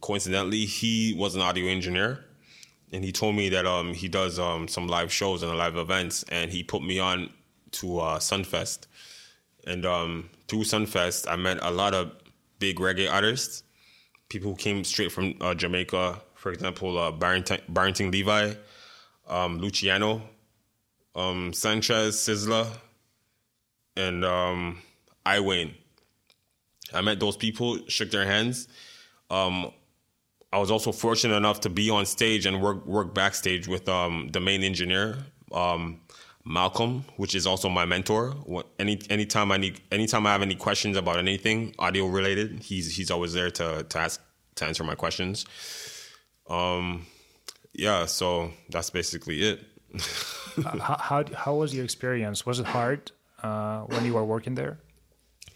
Coincidentally, 0.00 0.64
he 0.66 1.14
was 1.16 1.36
an 1.36 1.40
audio 1.40 1.66
engineer, 1.68 2.24
and 2.92 3.04
he 3.04 3.12
told 3.12 3.36
me 3.36 3.48
that 3.50 3.64
um, 3.64 3.94
he 3.94 4.08
does 4.08 4.40
um, 4.40 4.66
some 4.66 4.88
live 4.88 5.12
shows 5.12 5.44
and 5.44 5.56
live 5.56 5.76
events, 5.76 6.24
and 6.30 6.50
he 6.50 6.64
put 6.64 6.82
me 6.82 6.98
on 6.98 7.30
to 7.78 8.00
uh, 8.00 8.18
Sunfest. 8.18 8.86
And 9.66 9.86
um, 9.86 10.30
through 10.48 10.64
Sunfest, 10.64 11.30
I 11.30 11.36
met 11.36 11.58
a 11.62 11.70
lot 11.70 11.94
of 11.94 12.10
big 12.58 12.78
reggae 12.80 13.10
artists, 13.10 13.62
people 14.32 14.50
who 14.50 14.56
came 14.56 14.82
straight 14.82 15.12
from 15.12 15.34
uh, 15.42 15.52
Jamaica. 15.54 16.20
For 16.34 16.50
example, 16.52 16.98
uh, 16.98 17.12
Barrington, 17.12 17.60
Barrington 17.68 18.10
Levy, 18.10 18.56
um, 19.28 19.58
Luciano, 19.58 20.22
um, 21.14 21.52
Sanchez, 21.52 22.16
Sizzla, 22.16 22.66
and 23.94 24.24
um, 24.24 24.78
I-Wayne. 25.26 25.74
I 26.94 27.02
met 27.02 27.20
those 27.20 27.36
people, 27.36 27.78
shook 27.88 28.10
their 28.10 28.24
hands. 28.24 28.68
Um, 29.30 29.70
I 30.50 30.58
was 30.58 30.70
also 30.70 30.92
fortunate 30.92 31.36
enough 31.36 31.60
to 31.60 31.70
be 31.70 31.90
on 31.90 32.06
stage 32.06 32.46
and 32.46 32.62
work 32.62 32.84
work 32.86 33.14
backstage 33.14 33.68
with 33.68 33.88
um, 33.88 34.28
the 34.32 34.40
main 34.40 34.62
engineer, 34.62 35.18
um, 35.52 36.00
Malcolm, 36.44 37.04
which 37.16 37.34
is 37.34 37.46
also 37.46 37.68
my 37.68 37.84
mentor. 37.84 38.34
Any 38.78 39.00
anytime 39.08 39.52
I 39.52 39.56
need, 39.58 39.80
anytime 39.90 40.26
I 40.26 40.32
have 40.32 40.42
any 40.42 40.54
questions 40.54 40.96
about 40.96 41.18
anything 41.18 41.74
audio 41.78 42.06
related, 42.06 42.60
he's 42.60 42.96
he's 42.96 43.10
always 43.10 43.32
there 43.32 43.50
to 43.50 43.84
to 43.88 43.98
ask 43.98 44.20
to 44.56 44.64
answer 44.64 44.84
my 44.84 44.94
questions. 44.94 45.46
Um, 46.48 47.06
yeah, 47.72 48.06
so 48.06 48.50
that's 48.70 48.90
basically 48.90 49.42
it. 49.42 49.60
how, 50.64 50.96
how 50.98 51.24
how 51.34 51.54
was 51.54 51.74
your 51.74 51.84
experience? 51.84 52.44
Was 52.44 52.58
it 52.58 52.66
hard 52.66 53.12
uh, 53.42 53.82
when 53.82 54.04
you 54.04 54.14
were 54.14 54.24
working 54.24 54.54
there? 54.54 54.78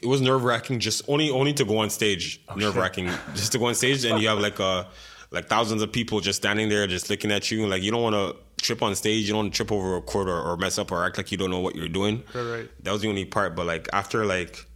it 0.03 0.07
was 0.07 0.21
nerve 0.21 0.45
wracking. 0.45 0.81
Just 0.81 1.03
only 1.09 1.31
only 1.31 1.53
to 1.55 1.65
go 1.65 1.79
on 1.79 1.91
stage, 1.91 2.41
nerve 2.55 2.77
wracking. 2.77 3.11
Just 3.35 3.53
to 3.53 3.59
go 3.59 3.67
on 3.67 3.75
stage, 3.75 4.05
and 4.05 4.21
you 4.21 4.29
have 4.29 4.39
like 4.39 4.61
uh 4.61 4.85
like 5.31 5.49
thousands 5.49 5.83
of 5.83 5.93
people 5.93 6.21
just 6.21 6.37
standing 6.37 6.69
there, 6.69 6.87
just 6.87 7.11
looking 7.11 7.33
at 7.33 7.51
you. 7.51 7.67
Like 7.67 7.83
you 7.83 7.91
don't 7.91 8.03
want 8.03 8.15
to 8.15 8.37
trip 8.63 8.83
on 8.83 8.95
stage. 8.95 9.27
You 9.27 9.35
don't 9.35 9.51
trip 9.51 9.71
over 9.71 9.97
a 9.97 10.03
chord 10.03 10.29
or, 10.29 10.41
or 10.41 10.57
mess 10.57 10.79
up 10.79 10.91
or 10.91 11.05
act 11.05 11.19
like 11.19 11.31
you 11.31 11.39
don't 11.39 11.51
know 11.51 11.61
what 11.61 11.75
you're 11.77 11.89
doing. 11.89 12.23
Right, 12.35 12.43
right. 12.43 12.85
That 12.85 12.93
was 12.93 13.03
the 13.03 13.09
only 13.09 13.25
part. 13.25 13.55
But 13.55 13.67
like 13.67 13.89
after 13.93 14.25
like 14.25 14.67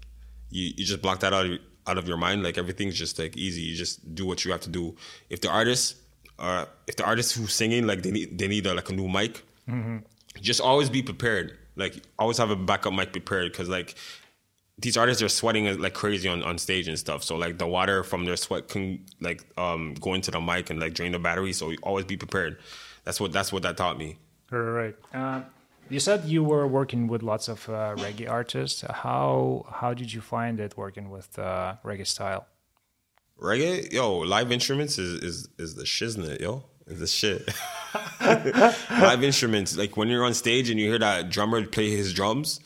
you 0.51 0.73
you 0.77 0.85
just 0.85 1.03
block 1.03 1.21
that 1.21 1.33
out 1.33 1.47
of, 1.47 1.59
out 1.87 1.99
of 1.99 2.07
your 2.07 2.17
mind. 2.17 2.43
Like 2.43 2.59
everything's 2.59 2.97
just 2.97 3.19
like 3.19 3.37
easy. 3.37 3.63
You 3.63 3.77
just 3.77 4.15
do 4.15 4.27
what 4.27 4.45
you 4.45 4.53
have 4.53 4.61
to 4.63 4.71
do. 4.71 4.97
If 5.29 5.41
the 5.41 5.49
artist, 5.51 5.97
uh, 6.39 6.67
if 6.87 6.97
the 6.97 7.05
artist 7.05 7.35
who's 7.37 7.53
singing 7.53 7.87
like 7.87 8.03
they 8.03 8.11
need 8.11 8.39
they 8.39 8.49
need 8.49 8.67
a, 8.67 8.75
like 8.75 8.89
a 8.91 8.93
new 8.93 9.09
mic, 9.09 9.43
just 10.41 10.61
always 10.61 10.91
be 10.91 11.03
prepared. 11.03 11.57
Like 11.77 12.03
always 12.19 12.39
have 12.39 12.51
a 12.51 12.57
backup 12.57 12.93
mic 12.93 13.13
prepared 13.13 13.53
because 13.53 13.69
like 13.69 13.95
these 14.79 14.97
artists 14.97 15.23
are 15.23 15.29
sweating 15.29 15.81
like 15.81 15.95
crazy 15.95 16.29
on, 16.29 16.43
on 16.43 16.59
stage 16.59 16.89
and 16.89 16.99
stuff. 16.99 17.23
So 17.23 17.37
like 17.37 17.59
the 17.59 17.67
water 17.67 18.03
from 18.03 18.25
their 18.25 18.37
sweat 18.37 18.69
can 18.69 19.05
like 19.21 19.45
um 19.59 19.95
go 19.95 20.15
into 20.15 20.31
the 20.31 20.41
mic 20.41 20.71
and 20.71 20.81
like 20.81 20.95
drain 20.95 21.13
the 21.13 21.19
battery. 21.19 21.53
So 21.53 21.73
always 21.83 22.05
be 22.05 22.17
prepared. 22.17 22.59
That's 23.05 23.21
what 23.21 23.33
that's 23.33 23.53
what 23.53 23.63
that 23.63 23.77
taught 23.77 23.99
me. 23.99 24.19
Right. 24.51 24.97
Uh, 25.15 25.43
you 25.89 26.01
said 26.01 26.25
you 26.25 26.45
were 26.45 26.67
working 26.67 27.09
with 27.09 27.23
lots 27.23 27.49
of 27.49 27.69
uh, 27.69 27.95
reggae 27.97 28.31
artists. 28.31 28.83
How 28.83 29.67
how 29.73 29.95
did 29.95 30.13
you 30.13 30.21
find 30.21 30.61
it 30.61 30.77
working 30.77 31.11
with 31.11 31.39
uh, 31.39 31.77
reggae 31.85 32.07
style? 32.07 32.47
Reggae, 33.41 33.93
yo, 33.93 34.19
live 34.19 34.53
instruments 34.53 34.99
is 34.99 35.23
is 35.23 35.49
is 35.59 35.75
the 35.75 35.85
shiznit, 35.85 36.41
yo. 36.41 36.65
Is 36.87 36.99
the 36.99 37.07
shit. 37.07 37.49
live 38.21 39.23
instruments, 39.23 39.77
like 39.77 39.97
when 39.97 40.09
you're 40.09 40.25
on 40.25 40.35
stage 40.35 40.71
and 40.71 40.81
you 40.81 40.89
hear 40.89 40.99
that 40.99 41.31
drummer 41.31 41.65
play 41.65 41.91
his 41.91 42.13
drums, 42.13 42.61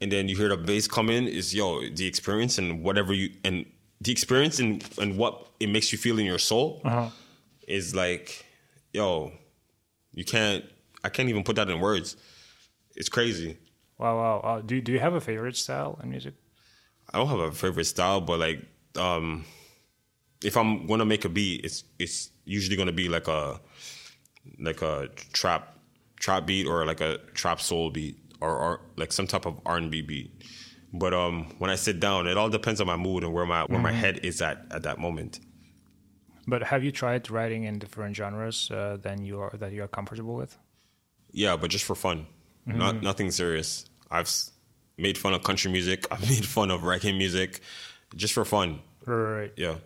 and 0.00 0.12
then 0.12 0.28
you 0.28 0.36
hear 0.36 0.48
the 0.48 0.56
bass 0.56 0.86
come 0.86 1.10
in, 1.10 1.26
is 1.26 1.54
yo 1.54 1.88
the 1.88 2.06
experience 2.06 2.58
and 2.58 2.82
whatever 2.82 3.12
you 3.12 3.30
and 3.44 3.66
the 4.00 4.12
experience 4.12 4.58
and 4.58 4.84
and 4.98 5.16
what 5.18 5.48
it 5.60 5.68
makes 5.68 5.92
you 5.92 5.98
feel 5.98 6.18
in 6.18 6.26
your 6.26 6.38
soul 6.38 6.82
is 7.66 7.94
like, 7.94 8.44
yo, 8.92 9.32
you 10.14 10.24
can't. 10.24 10.64
I 11.02 11.08
can't 11.10 11.28
even 11.28 11.44
put 11.44 11.56
that 11.56 11.68
in 11.68 11.80
words. 11.80 12.16
It's 12.96 13.08
crazy. 13.08 13.58
Wow, 13.98 14.16
wow. 14.16 14.40
wow. 14.42 14.60
Do 14.60 14.80
do 14.80 14.92
you 14.92 15.00
have 15.00 15.14
a 15.14 15.20
favorite 15.20 15.56
style 15.56 15.98
in 16.02 16.10
music? 16.10 16.34
I 17.12 17.18
don't 17.18 17.28
have 17.28 17.38
a 17.38 17.52
favorite 17.52 17.84
style, 17.84 18.20
but 18.20 18.40
like, 18.40 18.64
um, 18.98 19.44
if 20.42 20.56
I'm 20.56 20.86
gonna 20.86 21.04
make 21.04 21.24
a 21.24 21.28
beat, 21.28 21.64
it's 21.64 21.84
it's 21.98 22.30
usually 22.44 22.76
gonna 22.76 22.92
be 22.92 23.08
like 23.08 23.28
a 23.28 23.60
like 24.58 24.82
a 24.82 25.08
trap 25.32 25.78
trap 26.16 26.46
beat 26.46 26.66
or 26.66 26.86
like 26.86 27.00
a 27.00 27.18
trap 27.34 27.60
soul 27.60 27.90
beat 27.90 28.18
or, 28.40 28.56
or 28.56 28.80
like 28.96 29.12
some 29.12 29.26
type 29.26 29.46
of 29.46 29.60
R 29.66 29.76
and 29.76 29.90
B 29.90 30.02
beat. 30.02 30.42
But 30.92 31.12
um, 31.12 31.54
when 31.58 31.70
I 31.70 31.74
sit 31.74 31.98
down, 31.98 32.26
it 32.26 32.36
all 32.36 32.48
depends 32.48 32.80
on 32.80 32.86
my 32.86 32.96
mood 32.96 33.24
and 33.24 33.32
where 33.32 33.46
my 33.46 33.64
where 33.64 33.80
my 33.80 33.92
head 33.92 34.20
is 34.22 34.40
at 34.40 34.64
at 34.70 34.82
that 34.84 34.98
moment. 34.98 35.40
But 36.46 36.62
have 36.62 36.84
you 36.84 36.92
tried 36.92 37.30
writing 37.30 37.64
in 37.64 37.78
different 37.78 38.16
genres 38.16 38.70
uh, 38.70 38.98
than 39.00 39.24
you 39.24 39.40
are 39.40 39.50
that 39.56 39.72
you 39.72 39.82
are 39.82 39.88
comfortable 39.88 40.34
with? 40.34 40.56
Yeah, 41.32 41.56
but 41.56 41.70
just 41.70 41.84
for 41.84 41.94
fun, 41.94 42.26
not 42.66 43.02
nothing 43.02 43.30
serious. 43.30 43.86
I've 44.10 44.30
made 44.98 45.18
fun 45.18 45.34
of 45.34 45.42
country 45.42 45.70
music. 45.70 46.06
I've 46.12 46.28
made 46.28 46.46
fun 46.46 46.70
of 46.70 46.82
reggae 46.82 47.16
music, 47.16 47.60
just 48.14 48.34
for 48.34 48.44
fun. 48.44 48.80
Right. 49.06 49.52
Yeah, 49.56 49.76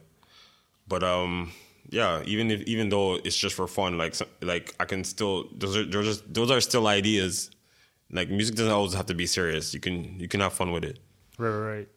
but 0.87 1.03
um, 1.03 1.53
yeah. 1.89 2.23
Even 2.25 2.51
if 2.51 2.63
even 2.63 2.89
though 2.89 3.15
it's 3.15 3.37
just 3.37 3.55
for 3.55 3.67
fun, 3.67 3.97
like 3.99 4.15
like 4.43 4.75
I 4.81 4.85
can 4.85 5.05
still 5.05 5.49
those 5.57 5.77
are 5.77 5.85
those 5.85 6.21
are, 6.21 6.25
those 6.29 6.51
are 6.51 6.61
still 6.61 6.87
ideas. 6.87 7.51
Like 8.11 8.31
music 8.31 8.57
doesn't 8.57 8.73
always 8.73 8.95
have 8.95 9.07
to 9.07 9.15
be 9.15 9.27
serious. 9.27 9.75
You 9.75 9.81
can 9.81 10.19
you 10.19 10.29
can 10.29 10.41
have 10.41 10.55
fun 10.55 10.73
with 10.73 10.85
it. 10.85 10.99
Right, 11.39 11.51
right, 11.51 11.77
right. 11.77 11.89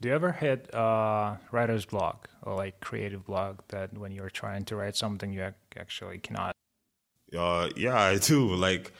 Do 0.00 0.08
you 0.08 0.14
ever 0.14 0.30
hit 0.30 0.72
uh, 0.72 1.36
writer's 1.50 1.84
block 1.84 2.30
or 2.42 2.54
like 2.54 2.78
creative 2.80 3.24
block 3.24 3.66
that 3.68 3.96
when 3.98 4.12
you're 4.12 4.30
trying 4.30 4.64
to 4.66 4.76
write 4.76 4.94
something 4.94 5.32
you 5.32 5.42
ac- 5.42 5.54
actually 5.76 6.18
cannot? 6.18 6.54
Uh, 7.36 7.68
yeah, 7.76 7.98
I 7.98 8.18
do 8.18 8.54
like 8.54 8.92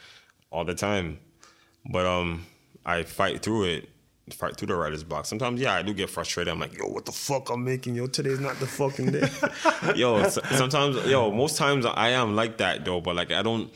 all 0.51 0.65
the 0.65 0.75
time, 0.75 1.19
but 1.89 2.05
um, 2.05 2.45
I 2.85 3.03
fight 3.03 3.41
through 3.41 3.63
it, 3.63 3.89
fight 4.33 4.57
through 4.57 4.67
the 4.67 4.75
writer's 4.75 5.05
block. 5.05 5.25
Sometimes, 5.25 5.61
yeah, 5.61 5.73
I 5.73 5.83
do 5.83 5.93
get 5.93 6.09
frustrated. 6.09 6.51
I'm 6.51 6.59
like, 6.59 6.77
yo, 6.77 6.87
what 6.87 7.05
the 7.05 7.13
fuck 7.13 7.49
I'm 7.49 7.63
making? 7.63 7.95
Yo, 7.95 8.07
today's 8.07 8.41
not 8.41 8.59
the 8.59 8.67
fucking 8.67 9.11
day. 9.11 9.29
yo, 9.95 10.27
sometimes, 10.27 10.97
yo, 11.05 11.31
most 11.31 11.55
times 11.55 11.85
I 11.85 12.09
am 12.09 12.35
like 12.35 12.57
that 12.57 12.83
though, 12.83 12.99
but 12.99 13.15
like 13.15 13.31
I 13.31 13.41
don't. 13.41 13.71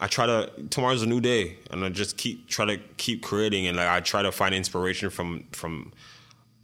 I 0.00 0.06
try 0.06 0.26
to. 0.26 0.50
Tomorrow's 0.68 1.02
a 1.02 1.06
new 1.06 1.22
day, 1.22 1.56
and 1.70 1.82
I 1.82 1.88
just 1.88 2.18
keep 2.18 2.46
try 2.46 2.66
to 2.66 2.76
keep 2.98 3.22
creating, 3.22 3.66
and 3.66 3.78
like 3.78 3.88
I 3.88 4.00
try 4.00 4.20
to 4.20 4.30
find 4.30 4.54
inspiration 4.54 5.08
from 5.08 5.44
from 5.52 5.92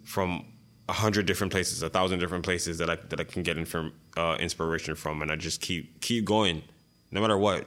from 0.05 0.45
a 0.89 0.93
hundred 0.93 1.27
different 1.27 1.53
places, 1.53 1.83
a 1.83 1.89
thousand 1.89 2.19
different 2.19 2.45
places 2.45 2.79
that 2.79 2.91
I 2.91 2.97
that 3.09 3.21
I 3.21 3.25
can 3.25 3.43
get 3.43 3.57
inform, 3.57 3.93
uh, 4.17 4.37
inspiration 4.39 4.95
from, 4.95 5.23
and 5.23 5.31
I 5.33 5.37
just 5.37 5.61
keep 5.61 6.01
keep 6.01 6.25
going, 6.25 6.63
no 7.11 7.21
matter 7.21 7.39
what, 7.39 7.67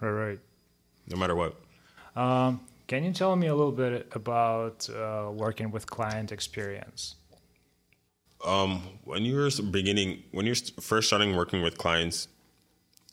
Right, 0.00 0.10
right. 0.10 0.38
no 1.06 1.16
matter 1.16 1.36
what. 1.36 1.54
Um, 2.16 2.60
can 2.86 3.04
you 3.04 3.12
tell 3.12 3.36
me 3.36 3.46
a 3.46 3.54
little 3.54 3.72
bit 3.72 4.08
about 4.12 4.88
uh, 4.90 5.30
working 5.32 5.70
with 5.70 5.86
client 5.86 6.32
experience? 6.32 7.14
Um, 8.44 8.82
when 9.04 9.24
you're 9.24 9.50
beginning, 9.70 10.22
when 10.32 10.46
you're 10.46 10.56
first 10.80 11.08
starting 11.08 11.36
working 11.36 11.62
with 11.62 11.76
clients, 11.76 12.26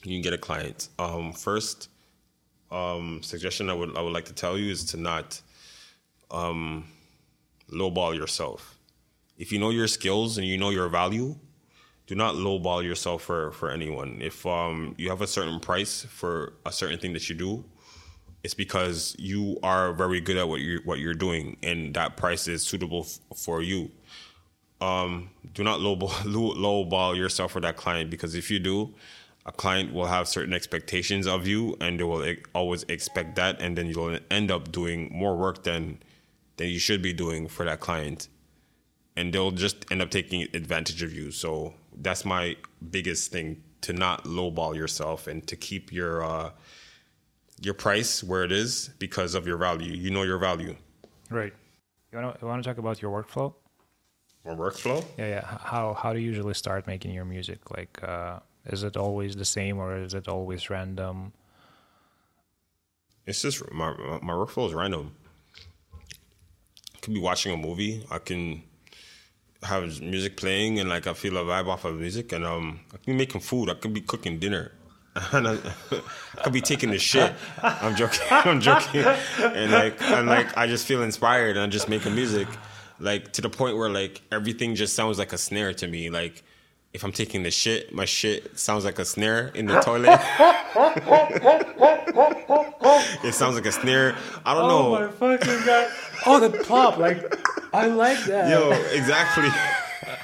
you 0.03 0.15
can 0.15 0.21
get 0.21 0.33
a 0.33 0.38
client. 0.38 0.88
Um, 0.97 1.33
first, 1.33 1.89
um, 2.71 3.21
suggestion 3.21 3.69
I 3.69 3.73
would 3.73 3.95
I 3.97 4.01
would 4.01 4.13
like 4.13 4.25
to 4.25 4.33
tell 4.33 4.57
you 4.57 4.71
is 4.71 4.86
to 4.86 4.97
not 4.97 5.41
um, 6.31 6.86
lowball 7.71 8.15
yourself. 8.15 8.77
If 9.38 9.51
you 9.51 9.60
know 9.60 9.69
your 9.69 9.88
skills 9.88 10.38
and 10.38 10.47
you 10.47 10.58
know 10.58 10.69
your 10.69 10.89
value, 10.89 11.36
do 12.08 12.15
not 12.15 12.36
lowball 12.36 12.84
yourself 12.84 13.23
for 13.23 13.51
for 13.51 13.69
anyone. 13.69 14.19
If 14.21 14.45
um, 14.45 14.95
you 14.97 15.10
have 15.10 15.21
a 15.21 15.27
certain 15.27 15.60
price 15.60 16.03
for 16.03 16.53
a 16.65 16.71
certain 16.71 16.99
thing 16.99 17.13
that 17.13 17.30
you 17.30 17.36
do, 17.36 17.65
it's 18.43 18.53
because 18.53 19.15
you 19.19 19.60
are 19.63 19.93
very 19.93 20.21
good 20.21 20.38
at 20.38 20.47
what 20.47 20.62
you 20.62 20.82
what 20.86 20.99
you're 20.99 21.13
doing, 21.13 21.58
and 21.62 21.93
that 21.95 22.17
price 22.17 22.47
is 22.47 22.63
suitable 22.63 23.01
f- 23.01 23.38
for 23.38 23.62
you 23.62 23.91
um, 24.82 25.30
do 25.53 25.63
not 25.63 25.80
lowball, 25.80 26.13
low, 26.25 26.53
lowball 26.53 27.15
yourself 27.15 27.51
for 27.51 27.62
that 27.62 27.77
client 27.77 28.10
because 28.10 28.36
if 28.36 28.51
you 28.51 28.60
do, 28.60 28.93
a 29.45 29.51
client 29.51 29.93
will 29.93 30.06
have 30.06 30.27
certain 30.27 30.53
expectations 30.53 31.25
of 31.25 31.47
you 31.47 31.77
and 31.80 31.99
they 31.99 32.03
will 32.03 32.36
always 32.53 32.84
expect 32.89 33.36
that, 33.36 33.62
and 33.62 33.77
then 33.77 33.88
you'll 33.88 34.19
end 34.30 34.51
up 34.51 34.71
doing 34.71 35.10
more 35.12 35.38
work 35.38 35.63
than 35.63 35.99
than 36.58 36.67
you 36.70 36.80
should 36.80 37.02
be 37.02 37.13
doing 37.13 37.48
for 37.48 37.65
that 37.65 37.80
client, 37.80 38.28
and 39.15 39.34
they'll 39.34 39.52
just 39.52 39.89
end 39.91 40.02
up 40.02 40.12
taking 40.12 40.43
advantage 40.54 41.02
of 41.02 41.13
you. 41.13 41.32
So 41.32 41.74
that's 41.96 42.26
my 42.26 42.58
biggest 42.91 43.32
thing: 43.32 43.63
to 43.82 43.93
not 43.93 44.26
lowball 44.26 44.76
yourself 44.76 45.28
and 45.28 45.46
to 45.48 45.56
keep 45.56 45.91
your 45.91 46.24
uh, 46.24 46.52
your 47.62 47.74
price 47.74 48.24
where 48.24 48.43
it 48.43 48.52
is 48.52 48.89
because 49.00 49.36
of 49.36 49.48
your 49.48 49.58
value. 49.58 49.93
You 49.93 50.12
know 50.12 50.24
your 50.24 50.38
value. 50.38 50.76
Right. 51.30 51.54
You 52.12 52.20
want 52.20 52.39
to 52.39 52.46
want 52.46 52.63
to 52.63 52.70
talk 52.70 52.78
about 52.78 53.02
your 53.02 53.12
workflow? 53.12 53.54
Or 54.43 54.56
workflow. 54.56 55.04
Yeah, 55.17 55.28
yeah. 55.28 55.58
How 55.62 55.93
how 55.93 56.13
do 56.13 56.20
you 56.20 56.28
usually 56.28 56.54
start 56.54 56.88
making 56.88 57.13
your 57.13 57.26
music? 57.26 57.70
Like, 57.70 58.02
uh, 58.02 58.39
is 58.65 58.84
it 58.84 58.96
always 58.96 59.36
the 59.36 59.46
same 59.46 59.78
or 59.78 59.98
is 59.98 60.13
it 60.13 60.28
always 60.28 60.70
random? 60.70 61.34
It's 63.26 63.41
just 63.41 63.70
my 63.72 63.91
my 64.22 64.34
workflow 64.34 64.67
is 64.67 64.74
random. 64.74 65.12
Could 67.08 67.13
be 67.13 67.22
watching 67.22 67.54
a 67.54 67.58
movie. 67.58 68.06
I 68.12 68.17
can 68.20 68.62
have 69.63 70.02
music 70.02 70.36
playing 70.36 70.78
and 70.80 70.89
like 70.89 71.08
I 71.08 71.13
feel 71.13 71.38
a 71.38 71.41
vibe 71.43 71.67
off 71.70 71.86
of 71.86 71.96
music, 71.96 72.34
and 72.34 72.43
um, 72.46 72.82
I 72.93 72.98
can 72.98 73.13
be 73.13 73.17
making 73.17 73.39
food. 73.39 73.70
I 73.70 73.76
could 73.76 73.93
be 73.93 74.02
cooking 74.02 74.39
dinner. 74.39 74.74
And 75.32 75.48
I, 75.52 75.58
I 76.38 76.41
could 76.43 76.52
be 76.52 76.60
taking 76.60 76.91
the 76.91 77.00
shit. 77.00 77.34
I'm 77.63 77.96
joking. 77.96 78.20
I'm 78.30 78.60
joking. 78.60 79.06
And 79.39 79.72
like, 79.72 80.02
and 80.02 80.28
like, 80.28 80.58
I 80.58 80.67
just 80.67 80.86
feel 80.86 81.02
inspired 81.02 81.52
and 81.56 81.60
I'm 81.62 81.72
just 81.72 81.88
making 81.88 82.13
music, 82.13 82.48
like 83.00 83.32
to 83.34 83.41
the 83.41 83.50
point 83.50 83.78
where 83.78 83.89
like 83.89 84.22
everything 84.34 84.76
just 84.76 84.93
sounds 84.93 85.17
like 85.17 85.32
a 85.32 85.38
snare 85.38 85.74
to 85.76 85.88
me. 85.88 86.10
Like, 86.10 86.43
if 86.93 87.06
I'm 87.06 87.13
taking 87.13 87.43
the 87.43 87.52
shit, 87.52 87.93
my 87.93 88.04
shit 88.06 88.60
sounds 88.60 88.84
like 88.84 89.00
a 89.00 89.06
snare 89.06 89.48
in 89.56 89.65
the 89.65 89.80
toilet. 89.80 90.10
it 93.24 93.34
sounds 93.34 93.56
like 93.56 93.65
a 93.65 93.72
snare. 93.72 94.13
I 94.46 94.54
don't 94.54 94.65
Oh 94.65 94.67
know. 94.67 95.00
my 95.00 95.08
fucking 95.38 95.65
god! 95.65 95.89
Oh, 96.25 96.39
the 96.39 96.49
plop! 96.63 96.97
Like, 96.97 97.21
I 97.73 97.88
like 97.88 98.23
that. 98.25 98.49
Yo, 98.49 98.71
exactly. 98.91 99.49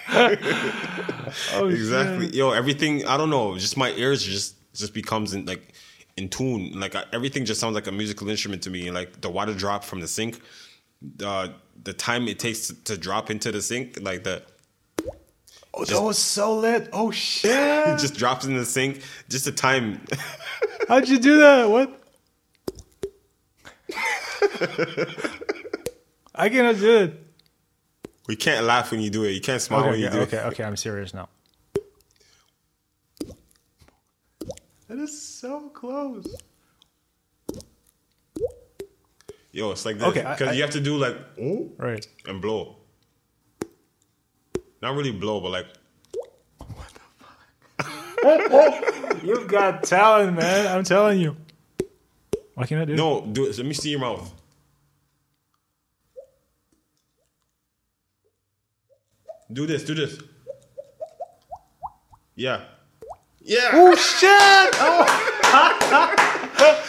oh, 1.53 1.67
exactly. 1.67 2.27
shit. 2.27 2.35
Yo, 2.35 2.51
everything. 2.51 3.05
I 3.05 3.17
don't 3.17 3.29
know. 3.29 3.57
Just 3.57 3.77
my 3.77 3.91
ears 3.91 4.23
just 4.23 4.55
just 4.73 4.93
becomes 4.93 5.33
in 5.33 5.45
like 5.45 5.73
in 6.17 6.29
tune. 6.29 6.79
Like 6.79 6.95
I, 6.95 7.03
everything 7.13 7.45
just 7.45 7.59
sounds 7.59 7.75
like 7.75 7.87
a 7.87 7.91
musical 7.91 8.29
instrument 8.29 8.63
to 8.63 8.69
me. 8.69 8.91
Like 8.91 9.21
the 9.21 9.29
water 9.29 9.53
drop 9.53 9.83
from 9.83 10.01
the 10.01 10.07
sink, 10.07 10.41
the 11.01 11.53
the 11.83 11.93
time 11.93 12.27
it 12.27 12.39
takes 12.39 12.67
to, 12.67 12.83
to 12.85 12.97
drop 12.97 13.29
into 13.29 13.51
the 13.51 13.61
sink, 13.61 13.99
like 14.01 14.23
the 14.23 14.43
Oh, 15.75 15.85
that 15.85 16.01
was 16.01 16.19
so 16.19 16.57
lit. 16.57 16.89
Oh 16.93 17.09
shit! 17.11 17.51
it 17.51 17.99
just 17.99 18.15
drops 18.15 18.45
in 18.45 18.55
the 18.55 18.65
sink. 18.65 19.01
Just 19.29 19.45
the 19.45 19.51
time. 19.51 20.01
How'd 20.87 21.07
you 21.07 21.19
do 21.19 21.39
that? 21.39 21.69
What? 21.69 21.99
I 26.35 26.49
cannot 26.49 26.77
do 26.77 26.97
it. 26.97 27.19
we 28.27 28.35
can't 28.35 28.65
laugh 28.65 28.91
when 28.91 29.01
you 29.01 29.09
do 29.09 29.23
it. 29.23 29.31
You 29.31 29.41
can't 29.41 29.61
smile 29.61 29.89
when 29.89 29.99
you 29.99 30.07
okay, 30.07 30.15
do 30.15 30.21
okay, 30.23 30.37
it. 30.37 30.39
okay. 30.41 30.47
Okay, 30.49 30.63
I'm 30.63 30.77
serious 30.77 31.13
now. 31.13 31.29
That 34.87 34.97
is 34.99 35.21
so 35.21 35.69
close. 35.69 36.25
Yo, 39.51 39.71
it's 39.71 39.85
like 39.85 39.97
this 39.97 40.07
Okay, 40.07 40.21
because 40.21 40.49
I- 40.49 40.53
you 40.53 40.61
have 40.61 40.71
to 40.71 40.81
do 40.81 40.97
like 40.97 41.15
ooh 41.39 41.71
Right. 41.77 42.05
and 42.27 42.41
blow. 42.41 42.77
Not 44.81 44.95
really 44.95 45.11
blow, 45.11 45.39
but 45.39 45.49
like 45.51 45.67
what 48.21 48.37
the 48.43 48.49
fuck? 48.49 49.23
You've 49.23 49.47
got 49.47 49.83
talent, 49.83 50.37
man. 50.37 50.67
I'm 50.67 50.83
telling 50.83 51.19
you. 51.19 51.35
Why 52.55 52.65
can't 52.65 52.81
I 52.81 52.85
do? 52.85 52.93
It? 52.93 52.97
No. 52.97 53.21
Do 53.25 53.45
it. 53.45 53.57
Let 53.57 53.65
me 53.65 53.73
see 53.73 53.89
your 53.91 53.99
mouth. 53.99 54.33
Do 59.53 59.65
this. 59.67 59.83
Do 59.83 59.93
this. 59.93 60.19
Yeah. 62.35 62.61
Yeah. 63.41 63.69
Oh 63.73 63.95
shit! 63.95 64.29
Oh. 64.79 65.29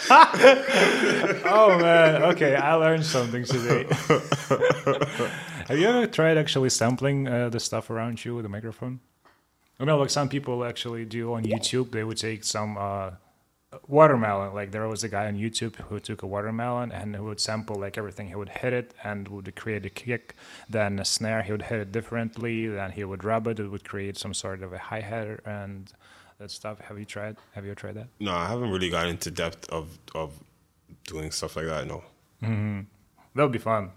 oh 1.45 1.77
man. 1.79 2.23
Okay, 2.23 2.55
I 2.55 2.73
learned 2.75 3.05
something 3.05 3.43
today. 3.43 3.85
Have 5.67 5.77
you 5.77 5.87
ever 5.87 6.07
tried 6.07 6.37
actually 6.37 6.69
sampling 6.69 7.27
uh, 7.27 7.49
the 7.49 7.59
stuff 7.59 7.89
around 7.89 8.23
you 8.23 8.35
with 8.35 8.45
a 8.45 8.49
microphone? 8.49 8.99
I 9.79 9.85
mean, 9.85 9.97
like 9.99 10.09
some 10.09 10.29
people 10.29 10.63
actually 10.63 11.05
do 11.05 11.33
on 11.33 11.43
YouTube. 11.43 11.91
They 11.91 12.03
would 12.03 12.17
take 12.17 12.43
some 12.43 12.77
uh, 12.77 13.11
watermelon. 13.87 14.53
Like 14.53 14.71
there 14.71 14.87
was 14.87 15.03
a 15.03 15.09
guy 15.09 15.27
on 15.27 15.35
YouTube 15.35 15.75
who 15.75 15.99
took 15.99 16.21
a 16.23 16.27
watermelon 16.27 16.91
and 16.91 17.15
he 17.15 17.21
would 17.21 17.39
sample 17.39 17.75
like 17.75 17.97
everything. 17.97 18.27
He 18.27 18.35
would 18.35 18.49
hit 18.49 18.73
it 18.73 18.93
and 19.03 19.27
would 19.27 19.55
create 19.55 19.85
a 19.85 19.89
kick. 19.89 20.35
Then 20.69 20.99
a 20.99 21.05
snare, 21.05 21.43
he 21.43 21.51
would 21.51 21.63
hit 21.63 21.79
it 21.79 21.91
differently. 21.91 22.67
Then 22.67 22.91
he 22.91 23.03
would 23.03 23.23
rub 23.23 23.47
it. 23.47 23.59
It 23.59 23.67
would 23.69 23.87
create 23.87 24.17
some 24.17 24.33
sort 24.33 24.61
of 24.63 24.73
a 24.73 24.77
hi 24.77 25.01
hat 25.01 25.39
and 25.45 25.91
that 26.39 26.51
stuff. 26.51 26.79
Have 26.81 26.99
you 26.99 27.05
tried? 27.05 27.37
Have 27.53 27.65
you 27.65 27.75
tried 27.75 27.95
that? 27.95 28.07
No, 28.19 28.33
I 28.33 28.47
haven't 28.47 28.69
really 28.71 28.89
gotten 28.89 29.11
into 29.11 29.31
depth 29.31 29.69
of 29.69 29.97
of 30.13 30.33
doing 31.07 31.31
stuff 31.31 31.55
like 31.55 31.65
that. 31.65 31.87
No. 31.87 32.03
That 32.41 33.43
would 33.43 33.51
be 33.51 33.59
fun. 33.59 33.91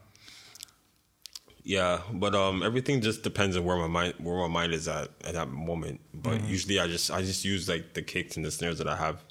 Yeah, 1.62 2.01
but 2.12 2.35
um, 2.35 2.62
everything 2.62 3.03
just 3.03 3.23
depends 3.23 3.55
on 3.55 3.64
where 3.64 3.77
my 3.77 3.87
mind 3.87 4.14
where 4.19 4.38
my 4.38 4.49
mind 4.49 4.73
is 4.73 4.88
at 4.88 5.11
at 5.25 5.35
that 5.35 5.51
moment. 5.51 6.01
But 6.14 6.43
usually, 6.45 6.81
I 6.81 6.87
just 6.87 7.11
I 7.11 7.21
just 7.21 7.45
use 7.45 7.69
like 7.69 7.93
the 7.93 8.01
kicks 8.01 8.37
and 8.37 8.45
the 8.45 8.51
snares 8.51 8.79
that 8.79 8.88
I 8.88 8.97
have 8.97 9.23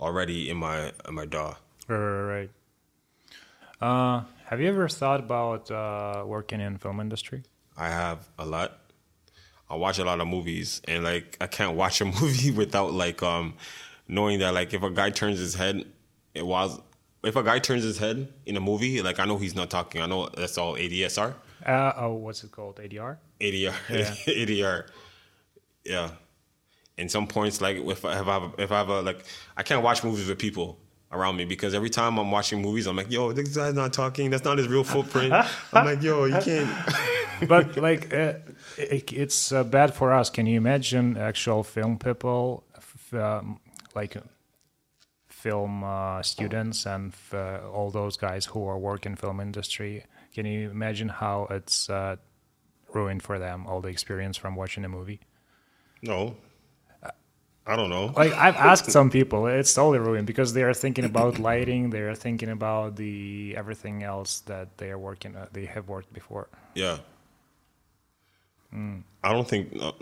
already 0.00 0.50
in 0.50 0.56
my 0.56 0.92
in 1.08 1.14
my 1.14 1.26
DAW. 1.26 1.54
Right, 1.88 1.96
right, 1.98 2.22
right. 2.38 2.50
Uh, 3.80 4.24
have 4.46 4.60
you 4.60 4.68
ever 4.68 4.88
thought 4.88 5.20
about 5.20 5.70
uh, 5.70 6.24
working 6.26 6.60
in 6.60 6.78
film 6.78 7.00
industry? 7.00 7.42
I 7.76 7.88
have 7.88 8.26
a 8.38 8.46
lot. 8.46 8.78
I 9.68 9.74
watch 9.76 9.98
a 9.98 10.04
lot 10.04 10.20
of 10.20 10.28
movies, 10.28 10.80
and 10.86 11.04
like 11.04 11.36
I 11.40 11.46
can't 11.46 11.76
watch 11.76 12.00
a 12.00 12.04
movie 12.20 12.50
without 12.52 12.92
like 12.92 13.22
um 13.22 13.54
knowing 14.08 14.38
that 14.38 14.54
like 14.54 14.72
if 14.72 14.82
a 14.82 14.90
guy 14.90 15.10
turns 15.10 15.38
his 15.38 15.54
head, 15.54 15.84
it 16.34 16.46
was 16.46 16.80
if 17.24 17.34
a 17.36 17.42
guy 17.42 17.58
turns 17.58 17.82
his 17.82 17.98
head 17.98 18.28
in 18.46 18.56
a 18.56 18.60
movie, 18.60 19.02
like 19.02 19.18
I 19.18 19.24
know 19.24 19.36
he's 19.36 19.54
not 19.56 19.68
talking. 19.68 20.00
I 20.00 20.06
know 20.06 20.28
that's 20.28 20.56
all 20.58 20.74
ADSR, 20.74 21.34
Uh, 21.66 21.92
oh, 21.96 22.14
what's 22.14 22.44
it 22.44 22.52
called? 22.52 22.76
ADR? 22.76 23.16
ADR, 23.40 23.74
Yeah. 23.90 24.14
ADR. 24.26 24.86
Yeah. 25.84 26.10
In 26.98 27.08
some 27.08 27.26
points, 27.26 27.60
like 27.60 27.76
if 27.76 28.04
I 28.04 28.14
have 28.14 28.28
a, 28.28 28.50
if 28.58 28.72
I 28.72 28.78
have 28.78 28.88
a 28.88 29.02
like, 29.02 29.24
I 29.56 29.62
can't 29.62 29.82
watch 29.82 30.02
movies 30.02 30.28
with 30.28 30.38
people 30.38 30.78
around 31.12 31.36
me 31.36 31.44
because 31.44 31.74
every 31.74 31.90
time 31.90 32.18
I'm 32.18 32.30
watching 32.30 32.62
movies, 32.62 32.86
I'm 32.86 32.96
like, 32.96 33.10
yo, 33.10 33.32
this 33.32 33.54
guy's 33.54 33.74
not 33.74 33.92
talking. 33.92 34.30
That's 34.30 34.44
not 34.44 34.58
his 34.58 34.68
real 34.68 34.84
footprint. 34.84 35.32
I'm 35.72 35.84
like, 35.84 36.02
yo, 36.02 36.24
you 36.24 36.38
can't. 36.40 36.70
but 37.48 37.76
like 37.76 38.12
uh, 38.14 38.34
it, 38.78 39.12
it's 39.12 39.52
uh, 39.52 39.62
bad 39.64 39.94
for 39.94 40.12
us. 40.12 40.30
Can 40.30 40.46
you 40.46 40.56
imagine 40.56 41.16
actual 41.16 41.62
film 41.62 41.98
people, 41.98 42.64
f- 42.76 43.14
um, 43.14 43.60
like 43.94 44.16
film 45.28 45.84
uh, 45.84 46.22
students 46.22 46.86
and 46.86 47.12
uh, 47.32 47.58
all 47.70 47.90
those 47.90 48.16
guys 48.16 48.46
who 48.46 48.66
are 48.66 48.78
working 48.78 49.14
film 49.16 49.40
industry? 49.40 50.04
Can 50.34 50.46
you 50.46 50.70
imagine 50.70 51.08
how 51.08 51.46
it's 51.50 51.88
uh, 51.90 52.16
ruined 52.92 53.22
for 53.22 53.38
them 53.38 53.66
all 53.66 53.80
the 53.80 53.88
experience 53.88 54.36
from 54.36 54.56
watching 54.56 54.84
a 54.84 54.88
movie? 54.88 55.20
No. 56.02 56.36
I 57.66 57.74
don't 57.74 57.90
know. 57.90 58.12
Like 58.16 58.32
I've 58.32 58.56
asked 58.56 58.90
some 58.90 59.10
people, 59.10 59.46
it's 59.46 59.74
totally 59.74 59.98
ruined 59.98 60.26
because 60.26 60.52
they 60.52 60.62
are 60.62 60.74
thinking 60.74 61.04
about 61.04 61.38
lighting, 61.38 61.90
they 61.90 62.00
are 62.00 62.14
thinking 62.14 62.50
about 62.50 62.96
the 62.96 63.54
everything 63.56 64.02
else 64.02 64.40
that 64.40 64.78
they 64.78 64.90
are 64.90 64.98
working, 64.98 65.34
uh, 65.34 65.46
they 65.52 65.64
have 65.64 65.88
worked 65.88 66.12
before. 66.12 66.48
Yeah. 66.74 66.98
I 68.72 69.32
don't 69.32 69.48
think. 69.48 69.74
Uh, 69.80 69.92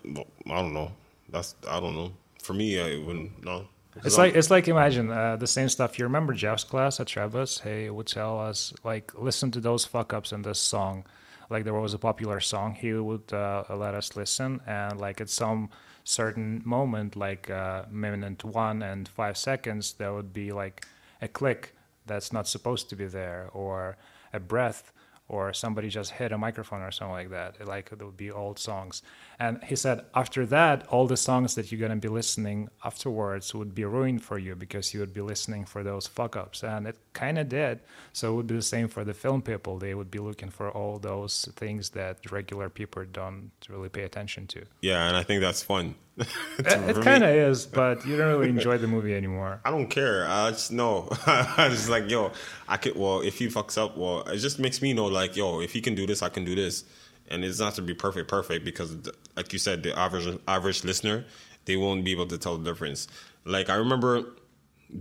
I 0.47 0.61
don't 0.61 0.75
know. 0.75 0.91
That's. 1.29 1.55
I 1.69 1.81
don't 1.81 1.95
know. 1.95 2.13
For 2.43 2.55
me, 2.55 2.81
I 2.81 2.99
wouldn't. 2.99 3.45
No. 3.45 3.67
It's 4.05 4.19
like 4.19 4.35
it's 4.35 4.51
like 4.51 4.67
imagine 4.67 5.11
uh, 5.11 5.37
the 5.37 5.47
same 5.47 5.69
stuff. 5.69 5.99
You 5.99 6.05
remember 6.05 6.33
Jeff's 6.33 6.65
class 6.65 6.99
at 6.99 7.07
Trebas? 7.07 7.63
He 7.63 7.89
would 7.89 8.09
tell 8.09 8.41
us 8.41 8.75
like 8.83 9.13
listen 9.17 9.51
to 9.53 9.61
those 9.61 9.85
fuck 9.85 10.13
ups 10.13 10.33
in 10.33 10.43
this 10.43 10.59
song. 10.59 11.05
Like 11.49 11.63
there 11.65 11.75
was 11.75 11.95
a 11.95 11.99
popular 11.99 12.41
song, 12.41 12.75
he 12.75 12.93
would 12.95 13.33
uh, 13.33 13.65
let 13.71 13.95
us 13.95 14.17
listen, 14.17 14.61
and 14.67 14.99
like 14.99 15.21
it's 15.21 15.35
some 15.35 15.71
certain 16.05 16.63
moment, 16.65 17.17
like 17.17 17.51
uh, 17.51 17.85
minute 17.91 18.45
one 18.45 18.83
and 18.83 19.09
five 19.09 19.37
seconds, 19.37 19.95
there 19.95 20.13
would 20.13 20.33
be 20.33 20.53
like 20.53 20.87
a 21.21 21.29
click 21.29 21.75
that's 22.07 22.33
not 22.33 22.47
supposed 22.47 22.91
to 22.91 22.97
be 22.97 23.07
there, 23.07 23.49
or 23.53 23.97
a 24.33 24.39
breath, 24.39 24.93
or 25.29 25.53
somebody 25.53 25.89
just 25.89 26.13
hit 26.13 26.33
a 26.33 26.39
microphone 26.39 26.83
or 26.83 26.91
something 26.91 27.13
like 27.13 27.31
that. 27.31 27.67
Like 27.67 27.91
it 27.93 28.03
would 28.03 28.17
be 28.17 28.31
old 28.31 28.59
songs. 28.59 29.03
And 29.39 29.63
he 29.65 29.77
said 29.77 30.05
after 30.15 30.45
that, 30.47 30.87
all 30.89 31.07
the 31.07 31.17
songs 31.17 31.55
that 31.55 31.73
you're 31.73 31.81
gonna 31.81 32.01
be 32.01 32.09
listening 32.09 32.69
afterwards 32.85 33.55
would 33.55 33.75
be 33.75 33.85
ruined 33.85 34.23
for 34.23 34.39
you 34.39 34.55
because 34.55 34.93
you 34.93 35.01
would 35.01 35.15
be 35.15 35.23
listening 35.23 35.65
for 35.65 35.83
those 35.83 36.07
fuck 36.07 36.37
ups. 36.37 36.63
And 36.63 36.87
it 36.87 36.97
kind 37.15 37.39
of 37.39 37.49
did. 37.49 37.81
So 38.13 38.33
it 38.33 38.37
would 38.37 38.47
be 38.47 38.57
the 38.57 38.63
same 38.63 38.89
for 38.89 39.03
the 39.05 39.15
film 39.15 39.41
people. 39.41 39.79
They 39.79 39.95
would 39.95 40.11
be 40.11 40.19
looking 40.19 40.51
for 40.51 40.71
all 40.71 40.99
those 40.99 41.49
things 41.57 41.91
that 41.91 42.31
regular 42.31 42.69
people 42.69 43.05
don't 43.11 43.51
really 43.69 43.89
pay 43.89 44.03
attention 44.03 44.47
to. 44.49 44.65
Yeah, 44.83 45.09
and 45.09 45.17
I 45.17 45.23
think 45.23 45.41
that's 45.41 45.63
fun. 45.63 45.95
It, 46.59 47.03
kind 47.03 47.25
of 47.25 47.31
is, 47.31 47.67
but 47.67 48.07
you 48.07 48.17
don't 48.17 48.29
really 48.29 48.49
enjoy 48.49 48.79
the 48.79 48.87
movie 48.87 49.15
anymore. 49.15 49.61
I 49.65 49.71
don't 49.71 49.89
care. 49.89 50.27
I 50.29 50.51
just 50.51 50.71
know. 50.71 51.09
I 51.27 51.69
just 51.71 51.89
like, 51.89 52.09
yo, 52.09 52.31
I 52.69 52.77
could. 52.77 52.97
Well, 52.97 53.21
if 53.21 53.39
he 53.39 53.49
fucks 53.49 53.77
up, 53.77 53.97
well, 53.97 54.23
it 54.23 54.39
just 54.39 54.59
makes 54.61 54.81
me 54.81 54.93
know, 54.93 55.07
like, 55.07 55.37
yo, 55.37 55.61
if 55.61 55.73
he 55.73 55.81
can 55.81 55.95
do 55.95 56.07
this, 56.07 56.23
I 56.23 56.29
can 56.29 56.45
do 56.45 56.55
this. 56.55 56.85
And 57.29 57.45
it's 57.45 57.59
not 57.59 57.75
to 57.75 57.83
be 57.83 57.95
perfect, 57.95 58.29
perfect, 58.29 58.65
because, 58.65 58.97
like 59.37 59.53
you 59.53 59.59
said, 59.59 59.83
the 59.83 59.99
average 59.99 60.39
average 60.47 60.85
listener, 60.85 61.25
they 61.65 61.77
won't 61.77 62.05
be 62.05 62.13
able 62.13 62.27
to 62.27 62.39
tell 62.39 62.57
the 62.57 62.71
difference. 62.71 63.09
Like 63.45 63.69
I 63.69 63.75
remember 63.75 64.25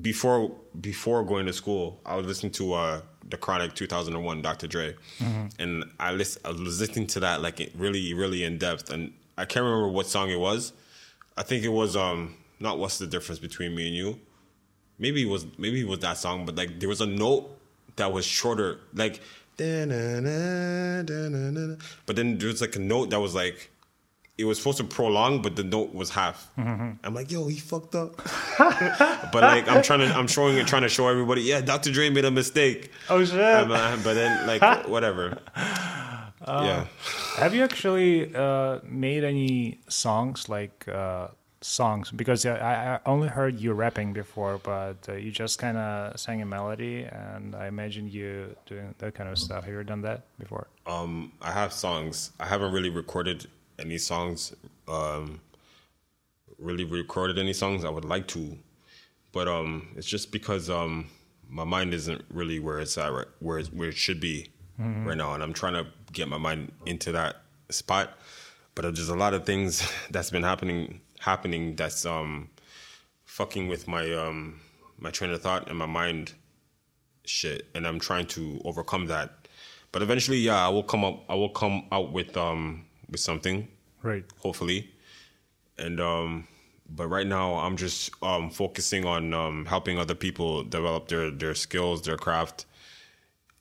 before 0.02 0.56
before 0.80 1.24
going 1.24 1.46
to 1.46 1.54
school, 1.54 2.02
I 2.06 2.16
was 2.16 2.26
listening 2.26 2.52
to 2.54 2.74
uh, 2.74 3.02
the 3.30 3.38
Chronic 3.38 3.76
2001, 3.76 4.42
Dr. 4.42 4.68
Dre, 4.68 4.96
and 5.60 5.86
I, 6.00 6.12
list, 6.14 6.40
I 6.46 6.50
was 6.50 6.80
listening 6.80 7.08
to 7.08 7.20
that 7.22 7.42
like 7.42 7.72
really, 7.76 8.14
really 8.14 8.44
in 8.44 8.58
depth, 8.58 8.90
and 8.90 9.14
I 9.38 9.46
can't 9.46 9.64
remember 9.64 9.90
what 9.90 10.08
song 10.08 10.30
it 10.30 10.40
was. 10.40 10.74
I 11.38 11.44
think 11.44 11.64
it 11.64 11.70
was 11.70 11.96
um 11.96 12.36
not 12.60 12.80
what's 12.80 12.98
the 12.98 13.08
difference 13.08 13.40
between 13.40 13.76
me 13.76 13.88
and 13.88 13.96
you. 13.96 14.20
Maybe 15.00 15.24
it 15.24 15.30
was 15.30 15.46
maybe 15.58 15.82
it 15.82 15.88
was 15.88 16.00
that 16.00 16.18
song, 16.18 16.46
but 16.46 16.56
like 16.56 16.80
there 16.80 16.90
was 16.90 17.02
a 17.02 17.06
note 17.06 17.50
that 17.96 18.12
was 18.14 18.26
shorter. 18.26 18.80
Like 18.94 19.22
"Da-na-na, 19.58 21.02
da-na-na." 21.04 21.76
but 22.06 22.16
then 22.16 22.38
there 22.38 22.48
was 22.48 22.62
like 22.62 22.76
a 22.76 22.80
note 22.80 23.10
that 23.10 23.20
was 23.20 23.34
like 23.36 23.70
it 24.38 24.46
was 24.46 24.58
supposed 24.58 24.80
to 24.80 24.84
prolong, 24.84 25.42
but 25.44 25.56
the 25.56 25.64
note 25.64 25.94
was 25.94 26.10
half. 26.10 26.50
I'm 26.58 27.14
like, 27.14 27.32
yo, 27.32 27.48
he 27.48 27.60
fucked 27.60 27.94
up. 27.94 28.16
but 28.58 29.44
like 29.44 29.68
I'm 29.68 29.84
trying 29.84 30.00
to 30.00 30.08
I'm 30.08 30.28
showing 30.28 30.58
it 30.58 30.66
trying 30.68 30.82
to 30.82 30.90
show 30.90 31.08
everybody, 31.08 31.42
yeah, 31.44 31.62
Dr. 31.62 31.92
Dre 31.92 32.10
made 32.10 32.26
a 32.26 32.32
mistake. 32.32 32.92
Oh 33.10 33.24
shit! 33.24 33.40
Uh, 33.40 33.98
but 34.04 34.14
then 34.16 34.48
like 34.48 34.88
whatever. 34.88 35.38
Yeah. 36.48 36.88
Have 37.38 37.56
you 37.56 37.64
actually 37.64 38.34
uh, 38.36 38.80
made 38.84 39.24
any 39.24 39.80
songs 39.88 40.50
like 40.50 40.88
uh, 40.88 41.28
songs? 41.62 42.12
Because 42.12 42.46
uh, 42.46 42.52
I, 42.52 42.96
I 42.96 43.00
only 43.06 43.28
heard 43.28 43.60
you 43.60 43.74
rapping 43.74 44.14
before, 44.14 44.60
but 44.64 44.98
uh, 45.08 45.14
you 45.14 45.32
just 45.32 45.60
kind 45.60 45.78
of 45.78 46.20
sang 46.20 46.42
a 46.42 46.46
melody, 46.46 47.04
and 47.04 47.56
I 47.56 47.68
imagine 47.68 48.08
you 48.08 48.56
doing 48.66 48.94
that 48.98 49.16
kind 49.16 49.30
of 49.30 49.38
stuff. 49.38 49.64
Have 49.64 49.72
you 49.72 49.76
ever 49.76 49.84
done 49.84 50.02
that 50.02 50.24
before? 50.40 50.68
Um, 50.86 51.32
I 51.42 51.52
have 51.52 51.74
songs. 51.74 52.32
I 52.40 52.46
haven't 52.46 52.74
really 52.74 52.90
recorded 52.90 53.48
any 53.80 53.98
songs. 53.98 54.54
Um, 54.88 55.42
really 56.60 56.84
recorded 56.84 57.38
any 57.40 57.54
songs. 57.54 57.84
I 57.84 57.90
would 57.90 58.06
like 58.06 58.28
to, 58.30 58.58
but 59.32 59.48
um, 59.48 59.90
it's 59.96 60.08
just 60.08 60.32
because 60.32 60.70
um, 60.70 61.08
my 61.50 61.64
mind 61.64 61.94
isn't 61.94 62.24
really 62.30 62.60
where 62.60 62.80
it's 62.80 62.98
at, 62.98 63.12
where 63.40 63.60
it's, 63.60 63.72
where 63.72 63.90
it 63.90 63.96
should 63.96 64.20
be 64.20 64.50
right 64.78 65.18
now, 65.18 65.34
and 65.34 65.44
I'm 65.44 65.54
trying 65.54 65.74
to 65.74 65.88
get 66.12 66.28
my 66.28 66.38
mind 66.38 66.72
into 66.86 67.12
that 67.14 67.38
spot. 67.70 68.18
But 68.76 68.84
there's 68.96 69.10
a 69.10 69.16
lot 69.16 69.34
of 69.34 69.46
things 69.46 69.88
that's 70.12 70.30
been 70.32 70.44
happening 70.44 71.02
happening 71.20 71.76
that's 71.76 72.06
um, 72.06 72.50
fucking 73.26 73.68
with 73.68 73.88
my 73.88 74.12
um, 74.14 74.60
my 75.00 75.12
train 75.12 75.32
of 75.32 75.42
thought 75.42 75.70
and 75.70 75.78
my 75.78 75.86
mind 75.86 76.34
shit, 77.26 77.68
and 77.76 77.88
I'm 77.88 78.00
trying 78.00 78.26
to 78.28 78.62
overcome 78.66 79.08
that. 79.08 79.48
But 79.92 80.02
eventually, 80.02 80.40
yeah, 80.40 80.66
I 80.66 80.70
will 80.70 80.84
come 80.84 81.06
up. 81.06 81.24
I 81.30 81.36
will 81.36 81.50
come 81.50 81.86
out 81.92 82.12
with 82.12 82.36
um 82.36 82.86
with 83.10 83.20
something, 83.20 83.68
Right. 84.02 84.26
hopefully. 84.40 84.90
And 85.78 86.00
um, 86.00 86.48
but 86.90 87.08
right 87.08 87.28
now, 87.28 87.56
I'm 87.56 87.78
just 87.78 88.12
um 88.24 88.50
focusing 88.50 89.06
on 89.06 89.34
um 89.34 89.66
helping 89.66 90.00
other 90.00 90.16
people 90.16 90.64
develop 90.64 91.10
their 91.10 91.30
their 91.30 91.54
skills, 91.54 92.02
their 92.02 92.18
craft, 92.18 92.66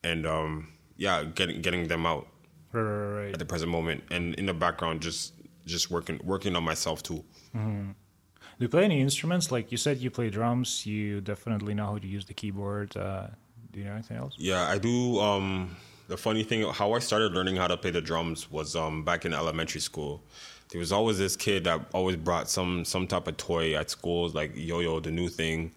and 0.03 0.27
um 0.27 0.71
yeah, 1.04 1.24
getting 1.38 1.60
getting 1.66 1.84
them 1.88 2.04
out 2.12 2.24
Right, 2.72 2.82
right, 2.82 3.14
right. 3.18 3.32
at 3.34 3.38
the 3.38 3.44
present 3.52 3.70
moment, 3.78 3.98
and 4.14 4.24
in 4.40 4.46
the 4.46 4.54
background, 4.54 5.02
just 5.08 5.34
just 5.66 5.90
working 5.90 6.18
working 6.32 6.54
on 6.58 6.64
myself 6.72 6.98
too. 7.02 7.20
Do 7.54 8.64
you 8.66 8.68
play 8.68 8.84
any 8.84 9.00
instruments? 9.00 9.50
Like 9.56 9.66
you 9.72 9.78
said, 9.86 9.98
you 9.98 10.10
play 10.18 10.30
drums. 10.30 10.86
You 10.86 11.20
definitely 11.20 11.74
know 11.74 11.86
how 11.92 11.98
to 11.98 12.06
use 12.06 12.24
the 12.30 12.34
keyboard. 12.40 12.96
Uh, 12.96 13.26
do 13.72 13.80
you 13.80 13.86
know 13.86 13.94
anything 13.98 14.16
else? 14.22 14.34
Yeah, 14.38 14.62
I 14.74 14.78
do. 14.78 15.18
Um, 15.20 15.76
the 16.08 16.16
funny 16.16 16.44
thing, 16.44 16.60
how 16.80 16.92
I 16.92 17.00
started 17.00 17.32
learning 17.32 17.56
how 17.56 17.66
to 17.66 17.76
play 17.76 17.90
the 17.90 18.00
drums 18.00 18.50
was 18.50 18.76
um, 18.76 19.04
back 19.04 19.24
in 19.24 19.32
elementary 19.34 19.80
school. 19.80 20.22
There 20.70 20.78
was 20.78 20.92
always 20.92 21.18
this 21.18 21.36
kid 21.36 21.64
that 21.64 21.80
always 21.92 22.16
brought 22.16 22.48
some 22.48 22.84
some 22.84 23.06
type 23.06 23.26
of 23.30 23.36
toy 23.36 23.74
at 23.80 23.90
school, 23.90 24.28
like 24.30 24.52
yo-yo, 24.54 25.00
the 25.00 25.10
new 25.10 25.28
thing, 25.28 25.72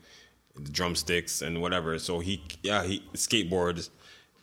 the 0.56 0.72
drumsticks 0.72 1.42
and 1.42 1.62
whatever. 1.62 1.98
So 2.00 2.20
he, 2.20 2.42
yeah, 2.64 2.84
he 2.84 3.02
skateboards. 3.14 3.90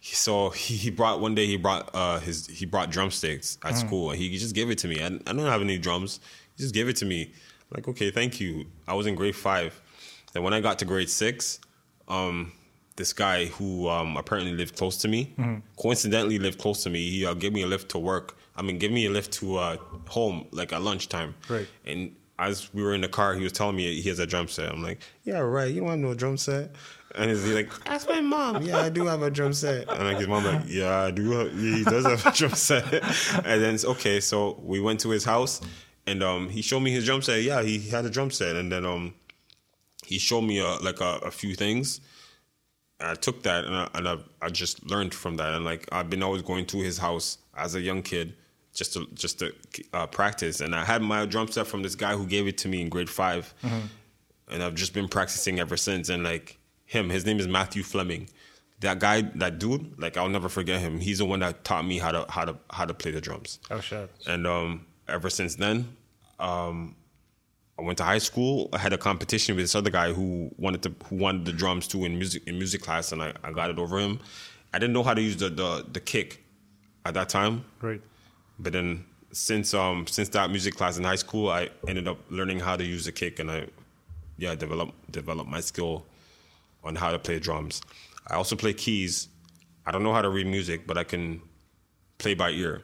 So 0.03 0.51
he, 0.51 0.75
he 0.75 0.91
brought 0.91 1.21
one 1.21 1.35
day 1.35 1.47
he 1.47 1.57
brought 1.57 1.91
uh, 1.95 2.19
his 2.19 2.47
he 2.47 2.67
brought 2.67 2.91
drumsticks 2.91 3.59
at 3.65 3.79
school 3.79 4.11
and 4.11 4.19
he 4.19 4.37
just 4.37 4.55
gave 4.55 4.69
it 4.71 4.79
to 4.79 4.89
me. 4.89 5.01
I, 5.03 5.07
I 5.07 5.33
don't 5.33 5.39
have 5.39 5.61
any 5.63 5.79
drums. 5.79 6.21
He 6.57 6.63
just 6.63 6.75
gave 6.75 6.89
it 6.89 6.97
to 6.97 7.05
me. 7.05 7.23
I'm 7.25 7.77
like 7.77 7.89
okay, 7.89 8.11
thank 8.11 8.41
you. 8.41 8.67
I 8.89 8.95
was 8.95 9.07
in 9.07 9.15
grade 9.15 9.37
five. 9.37 9.81
Then 10.33 10.43
when 10.43 10.55
I 10.55 10.61
got 10.61 10.79
to 10.81 10.85
grade 10.85 11.09
six, 11.09 11.61
um, 12.09 12.53
this 12.97 13.13
guy 13.13 13.47
who 13.47 13.89
um, 13.89 14.17
apparently 14.17 14.53
lived 14.53 14.77
close 14.77 14.97
to 14.99 15.09
me, 15.09 15.35
coincidentally 15.77 16.39
lived 16.39 16.59
close 16.59 16.83
to 16.83 16.91
me. 16.91 17.09
He 17.09 17.25
uh, 17.27 17.35
gave 17.35 17.53
me 17.53 17.63
a 17.63 17.67
lift 17.67 17.91
to 17.91 17.99
work. 17.99 18.37
I 18.57 18.63
mean, 18.63 18.79
give 18.79 18.93
me 18.93 19.07
a 19.07 19.11
lift 19.11 19.33
to 19.35 19.57
uh, 19.57 19.77
home, 20.09 20.47
like 20.51 20.73
at 20.73 20.83
lunchtime. 20.83 21.35
Right. 21.49 21.67
And 21.87 22.15
as 22.39 22.73
we 22.75 22.83
were 22.83 22.95
in 22.95 23.01
the 23.03 23.09
car, 23.09 23.35
he 23.35 23.43
was 23.43 23.53
telling 23.53 23.77
me 23.77 24.01
he 24.01 24.09
has 24.09 24.19
a 24.19 24.27
drum 24.27 24.49
set. 24.49 24.71
I'm 24.71 24.83
like, 24.83 25.01
yeah, 25.25 25.39
right. 25.39 25.73
You 25.73 25.81
don't 25.81 25.91
have 25.91 25.99
no 25.99 26.15
drum 26.15 26.37
set. 26.37 26.73
And 27.15 27.31
he's 27.31 27.47
like, 27.47 27.71
ask 27.87 28.09
my 28.09 28.21
mom. 28.21 28.63
Yeah, 28.63 28.79
I 28.79 28.89
do 28.89 29.07
have 29.07 29.23
a 29.23 29.31
drum 29.31 29.53
set. 29.53 29.91
And 29.91 30.05
like 30.05 30.19
his 30.19 30.29
mom 30.29 30.45
like, 30.45 30.63
yeah, 30.67 31.01
I 31.03 31.11
do. 31.11 31.31
Have, 31.31 31.53
he 31.59 31.85
does 31.85 32.07
have 32.07 32.27
a 32.27 32.31
drum 32.37 32.53
set. 32.53 32.93
And 33.45 33.63
then 33.63 33.75
it's 33.75 33.85
okay. 33.85 34.21
So 34.21 34.59
we 34.63 34.81
went 34.81 35.01
to 35.01 35.11
his 35.11 35.25
house, 35.25 35.61
and 36.07 36.23
um, 36.23 36.49
he 36.49 36.63
showed 36.63 36.81
me 36.81 36.91
his 36.91 37.05
drum 37.05 37.23
set. 37.23 37.43
Yeah, 37.43 37.63
he 37.63 37.79
had 37.79 38.05
a 38.05 38.11
drum 38.11 38.31
set, 38.31 38.57
and 38.57 38.73
then 38.73 38.87
um, 38.87 39.15
he 40.05 40.19
showed 40.19 40.43
me 40.43 40.61
uh, 40.61 40.79
like 40.81 41.01
a, 41.01 41.19
a 41.23 41.31
few 41.31 41.55
things. 41.55 42.01
And 43.01 43.11
I 43.11 43.15
took 43.15 43.43
that 43.43 43.65
and 43.65 43.75
I, 43.75 43.89
and 43.95 44.09
I, 44.09 44.19
I 44.41 44.49
just 44.49 44.89
learned 44.89 45.13
from 45.13 45.37
that. 45.37 45.55
And 45.55 45.65
like 45.65 45.89
I've 45.91 46.09
been 46.09 46.23
always 46.23 46.43
going 46.43 46.67
to 46.67 46.79
his 46.79 46.99
house 46.99 47.39
as 47.57 47.75
a 47.75 47.81
young 47.81 48.03
kid 48.03 48.35
just 48.73 48.93
to 48.95 49.07
just 49.15 49.41
to 49.41 49.53
uh, 49.93 50.07
practice. 50.07 50.61
And 50.61 50.75
I 50.75 50.85
had 50.85 51.03
my 51.03 51.27
drum 51.27 51.49
set 51.49 51.67
from 51.67 51.83
this 51.83 51.97
guy 51.97 52.15
who 52.15 52.27
gave 52.27 52.47
it 52.47 52.59
to 52.59 52.69
me 52.69 52.81
in 52.81 52.89
grade 52.89 53.11
5 53.11 53.55
and 54.49 54.63
I've 54.63 54.75
just 54.75 54.93
been 54.93 55.09
practicing 55.09 55.59
ever 55.59 55.77
since. 55.77 56.09
And 56.09 56.23
like 56.23 56.59
him, 56.93 57.09
his 57.11 57.25
name 57.25 57.39
is 57.41 57.49
Matthew 57.49 57.83
Fleming. 57.83 58.29
That 58.81 58.99
guy, 58.99 59.23
that 59.37 59.59
dude, 59.59 59.99
like 59.99 60.17
I'll 60.17 60.29
never 60.29 60.49
forget 60.49 60.81
him. 60.81 60.99
He's 61.01 61.19
the 61.19 61.25
one 61.25 61.41
that 61.41 61.65
taught 61.65 61.85
me 61.87 61.99
how 61.99 62.13
to 62.13 62.27
how 62.29 62.45
to 62.45 62.57
how 62.71 62.85
to 62.85 62.95
play 62.95 63.11
the 63.13 63.21
drums. 63.21 63.59
Oh 63.71 63.81
shit! 63.81 64.11
And 64.27 64.47
um, 64.47 64.87
ever 65.09 65.31
since 65.31 65.55
then, 65.55 65.77
um, 66.41 66.97
I 67.79 67.83
went 67.83 67.99
to 67.99 68.05
high 68.05 68.19
school. 68.19 68.69
I 68.73 68.79
had 68.79 68.93
a 68.93 68.99
competition 68.99 69.55
with 69.57 69.65
this 69.65 69.75
other 69.77 69.91
guy 69.91 70.13
who 70.13 70.51
wanted 70.59 70.83
to 70.83 70.93
who 71.07 71.17
wanted 71.17 71.45
the 71.45 71.53
drums 71.53 71.87
too 71.87 72.05
in 72.05 72.19
music 72.19 72.43
in 72.49 72.59
music 72.59 72.83
class, 72.83 73.13
and 73.13 73.23
I, 73.23 73.33
I 73.45 73.53
got 73.53 73.71
it 73.71 73.79
over 73.79 73.99
him. 74.01 74.19
I 74.75 74.79
didn't 74.81 74.95
know 74.95 75.05
how 75.05 75.15
to 75.15 75.23
use 75.23 75.37
the, 75.37 75.49
the 75.49 75.87
the 75.93 76.01
kick 76.01 76.43
at 77.07 77.15
that 77.15 77.29
time, 77.29 77.65
Right. 77.81 78.01
but 78.59 78.73
then 78.73 79.05
since 79.33 79.75
um 79.75 80.07
since 80.09 80.29
that 80.31 80.51
music 80.51 80.75
class 80.75 80.99
in 80.99 81.05
high 81.05 81.17
school, 81.27 81.49
I 81.51 81.71
ended 81.87 82.09
up 82.09 82.19
learning 82.31 82.59
how 82.59 82.77
to 82.77 82.85
use 82.85 83.05
the 83.05 83.13
kick, 83.13 83.39
and 83.39 83.49
I 83.49 83.69
yeah 84.39 84.57
develop 84.57 84.91
develop 85.11 85.47
my 85.47 85.61
skill 85.61 86.05
on 86.85 86.97
how 86.97 87.11
to 87.11 87.19
play 87.19 87.39
drums. 87.39 87.83
I 88.29 88.35
also 88.35 88.57
play 88.57 88.73
keys. 88.73 89.29
I 89.87 89.91
don't 89.91 90.03
know 90.03 90.13
how 90.13 90.23
to 90.23 90.29
read 90.31 90.47
music, 90.47 90.87
but 90.87 90.97
I 90.99 91.05
can 91.05 91.41
play 92.19 92.35
by 92.35 92.51
ear. 92.51 92.83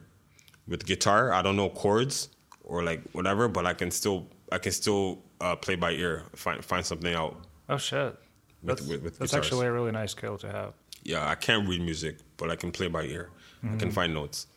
With 0.67 0.85
guitar, 0.85 1.31
I 1.33 1.41
don't 1.41 1.55
know 1.55 1.69
chords 1.69 2.29
or 2.63 2.83
like 2.83 3.01
whatever, 3.13 3.47
but 3.47 3.65
I 3.65 3.73
can 3.73 3.89
still 3.91 4.27
I 4.51 4.57
can 4.57 4.71
still 4.71 5.19
uh, 5.41 5.55
play 5.55 5.75
by 5.75 5.91
ear. 5.91 6.23
Find 6.35 6.63
find 6.63 6.85
something 6.85 7.13
out. 7.13 7.37
Oh 7.69 7.77
shit! 7.77 8.15
That's, 8.63 8.81
with- 8.81 9.01
with 9.01 9.17
that's 9.19 9.33
actually 9.33 9.67
a 9.67 9.71
really 9.71 9.91
nice 9.91 10.11
skill 10.11 10.37
to 10.39 10.51
have. 10.51 10.73
Yeah, 11.03 11.27
I 11.27 11.35
can't 11.35 11.67
read 11.67 11.81
music, 11.81 12.17
but 12.37 12.51
I 12.51 12.55
can 12.55 12.71
play 12.71 12.87
by 12.87 13.03
ear. 13.03 13.29
I 13.63 13.75
can 13.77 13.89
find 13.91 14.13
notes. 14.13 14.47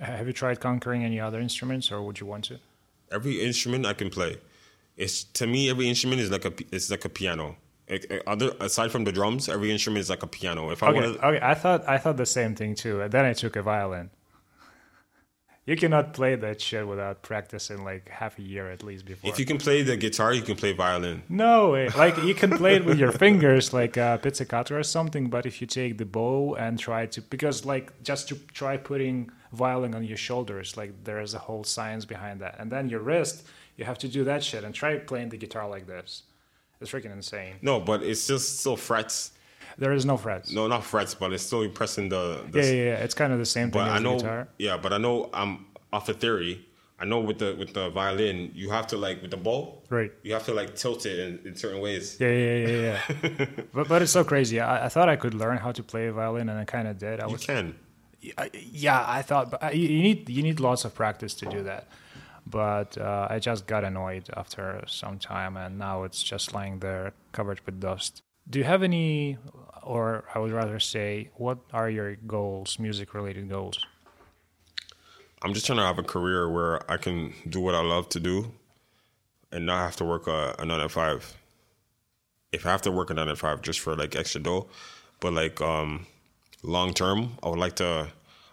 Have 0.00 0.26
you 0.26 0.32
tried 0.32 0.60
conquering 0.60 1.04
any 1.04 1.20
other 1.20 1.40
instruments, 1.40 1.92
or 1.92 2.02
would 2.02 2.18
you 2.20 2.26
want 2.26 2.44
to? 2.46 2.58
Every 3.10 3.40
instrument 3.42 3.86
I 3.86 3.92
can 3.92 4.10
play. 4.10 4.38
It's 4.96 5.24
to 5.24 5.46
me 5.46 5.70
every 5.70 5.88
instrument 5.88 6.20
is 6.20 6.30
like 6.30 6.44
a 6.44 6.52
it's 6.72 6.90
like 6.90 7.04
a 7.04 7.08
piano. 7.08 7.56
Uh, 7.90 7.98
Other 8.26 8.52
aside 8.60 8.90
from 8.90 9.04
the 9.04 9.12
drums, 9.12 9.48
every 9.48 9.70
instrument 9.70 10.00
is 10.00 10.10
like 10.10 10.22
a 10.22 10.26
piano. 10.26 10.70
If 10.70 10.82
I 10.82 10.88
Okay, 10.88 11.06
okay. 11.06 11.40
I 11.42 11.54
thought 11.54 11.88
I 11.88 11.98
thought 11.98 12.16
the 12.16 12.26
same 12.26 12.54
thing 12.54 12.74
too. 12.74 13.00
And 13.00 13.12
then 13.12 13.24
I 13.24 13.32
took 13.32 13.56
a 13.56 13.62
violin. 13.62 14.10
You 15.64 15.76
cannot 15.76 16.12
play 16.12 16.34
that 16.34 16.60
shit 16.60 16.88
without 16.88 17.22
practicing 17.22 17.84
like 17.84 18.08
half 18.08 18.36
a 18.36 18.42
year 18.42 18.68
at 18.68 18.82
least 18.82 19.04
before. 19.04 19.30
if 19.30 19.38
you 19.38 19.44
can 19.44 19.58
play 19.58 19.82
the 19.82 19.96
guitar, 19.96 20.32
you 20.32 20.42
can 20.42 20.56
play 20.56 20.72
violin. 20.72 21.22
No 21.28 21.70
way. 21.70 21.88
Like 21.90 22.20
you 22.24 22.34
can 22.34 22.50
play 22.56 22.74
it 22.74 22.84
with 22.84 22.98
your 22.98 23.12
fingers, 23.12 23.72
like 23.72 23.96
a 23.96 24.18
pizzicato 24.20 24.76
or 24.76 24.82
something. 24.82 25.30
But 25.30 25.46
if 25.46 25.60
you 25.60 25.68
take 25.68 25.98
the 25.98 26.04
bow 26.04 26.56
and 26.56 26.80
try 26.80 27.06
to, 27.06 27.22
because 27.22 27.64
like 27.64 28.02
just 28.02 28.28
to 28.28 28.34
try 28.52 28.76
putting 28.76 29.30
violin 29.52 29.94
on 29.94 30.02
your 30.02 30.16
shoulders, 30.16 30.76
like 30.76 31.04
there 31.04 31.20
is 31.20 31.32
a 31.32 31.38
whole 31.38 31.62
science 31.62 32.04
behind 32.04 32.40
that. 32.40 32.56
And 32.58 32.72
then 32.72 32.88
your 32.88 33.00
wrist, 33.00 33.46
you 33.76 33.84
have 33.84 33.98
to 33.98 34.08
do 34.08 34.24
that 34.24 34.42
shit 34.42 34.64
and 34.64 34.74
try 34.74 34.98
playing 34.98 35.28
the 35.28 35.36
guitar 35.36 35.68
like 35.68 35.86
this. 35.86 36.24
It's 36.82 36.90
freaking 36.90 37.12
insane. 37.12 37.54
No, 37.62 37.80
but 37.80 38.02
it's 38.02 38.26
just 38.26 38.60
still 38.60 38.76
frets. 38.76 39.30
There 39.78 39.92
is 39.92 40.04
no 40.04 40.16
frets. 40.18 40.52
No, 40.52 40.66
not 40.66 40.84
frets, 40.84 41.14
but 41.14 41.32
it's 41.32 41.44
still 41.44 41.66
pressing 41.70 42.08
the. 42.10 42.44
the 42.50 42.58
Yeah, 42.58 42.64
yeah, 42.66 42.72
yeah. 42.90 43.04
It's 43.04 43.14
kind 43.14 43.32
of 43.32 43.38
the 43.38 43.46
same 43.46 43.70
thing 43.70 43.80
But 43.80 43.88
as 43.88 43.92
I 43.94 43.96
the 43.98 44.02
know, 44.04 44.16
guitar. 44.16 44.48
yeah, 44.58 44.76
but 44.76 44.92
I 44.92 44.98
know 44.98 45.30
I'm 45.32 45.66
off 45.92 46.08
a 46.08 46.14
theory. 46.14 46.66
I 46.98 47.04
know 47.04 47.20
with 47.20 47.38
the 47.38 47.54
with 47.58 47.72
the 47.74 47.88
violin, 47.90 48.50
you 48.54 48.70
have 48.70 48.86
to 48.88 48.96
like 48.96 49.22
with 49.22 49.30
the 49.30 49.36
bow, 49.36 49.82
Right. 49.90 50.12
You 50.22 50.34
have 50.34 50.44
to 50.44 50.54
like 50.54 50.76
tilt 50.76 51.06
it 51.06 51.18
in, 51.18 51.38
in 51.48 51.56
certain 51.56 51.80
ways. 51.80 52.16
Yeah, 52.20 52.28
yeah, 52.30 52.66
yeah, 52.66 53.00
yeah. 53.38 53.46
but 53.74 53.88
but 53.88 54.02
it's 54.02 54.12
so 54.12 54.24
crazy. 54.24 54.60
I, 54.60 54.86
I 54.86 54.88
thought 54.88 55.08
I 55.08 55.16
could 55.16 55.34
learn 55.34 55.56
how 55.56 55.72
to 55.72 55.82
play 55.82 56.06
a 56.08 56.12
violin, 56.12 56.48
and 56.48 56.58
I 56.58 56.64
kind 56.64 56.86
of 56.88 56.98
did. 56.98 57.18
I 57.20 57.26
You 57.26 57.32
was 57.32 57.44
can. 57.46 57.74
I- 58.38 58.50
yeah, 58.86 59.04
I 59.08 59.22
thought, 59.22 59.50
but 59.50 59.62
I- 59.64 59.72
you 59.72 59.88
need 60.02 60.28
you 60.28 60.42
need 60.42 60.60
lots 60.60 60.84
of 60.84 60.94
practice 60.94 61.34
to 61.40 61.46
do 61.46 61.62
that. 61.64 61.88
But 62.46 62.98
uh, 62.98 63.28
I 63.30 63.38
just 63.38 63.66
got 63.66 63.84
annoyed 63.84 64.28
after 64.36 64.82
some 64.86 65.18
time, 65.18 65.56
and 65.56 65.78
now 65.78 66.02
it's 66.02 66.22
just 66.22 66.52
lying 66.52 66.80
there 66.80 67.12
covered 67.32 67.60
with 67.64 67.80
dust. 67.80 68.22
Do 68.50 68.58
you 68.58 68.64
have 68.64 68.82
any, 68.82 69.38
or 69.82 70.24
I 70.34 70.40
would 70.40 70.50
rather 70.50 70.80
say, 70.80 71.30
what 71.36 71.58
are 71.72 71.88
your 71.88 72.16
goals, 72.16 72.78
music-related 72.78 73.48
goals? 73.48 73.78
I'm 75.42 75.54
just 75.54 75.66
trying 75.66 75.78
to 75.78 75.84
have 75.84 75.98
a 75.98 76.02
career 76.02 76.50
where 76.50 76.90
I 76.90 76.96
can 76.96 77.32
do 77.48 77.60
what 77.60 77.74
I 77.74 77.82
love 77.82 78.08
to 78.10 78.20
do, 78.20 78.52
and 79.52 79.66
not 79.66 79.78
have 79.78 79.96
to 79.96 80.04
work 80.04 80.26
a, 80.26 80.54
a 80.58 80.64
nine 80.64 80.80
to 80.80 80.88
five. 80.88 81.36
If 82.52 82.66
I 82.66 82.70
have 82.70 82.82
to 82.82 82.90
work 82.90 83.10
a 83.10 83.14
nine 83.14 83.28
to 83.28 83.36
five 83.36 83.62
just 83.62 83.80
for 83.80 83.94
like 83.94 84.16
extra 84.16 84.40
dough, 84.40 84.68
but 85.20 85.32
like 85.32 85.60
um, 85.60 86.06
long 86.62 86.92
term, 86.92 87.38
I 87.42 87.48
would 87.48 87.58
like 87.58 87.76
to. 87.76 88.08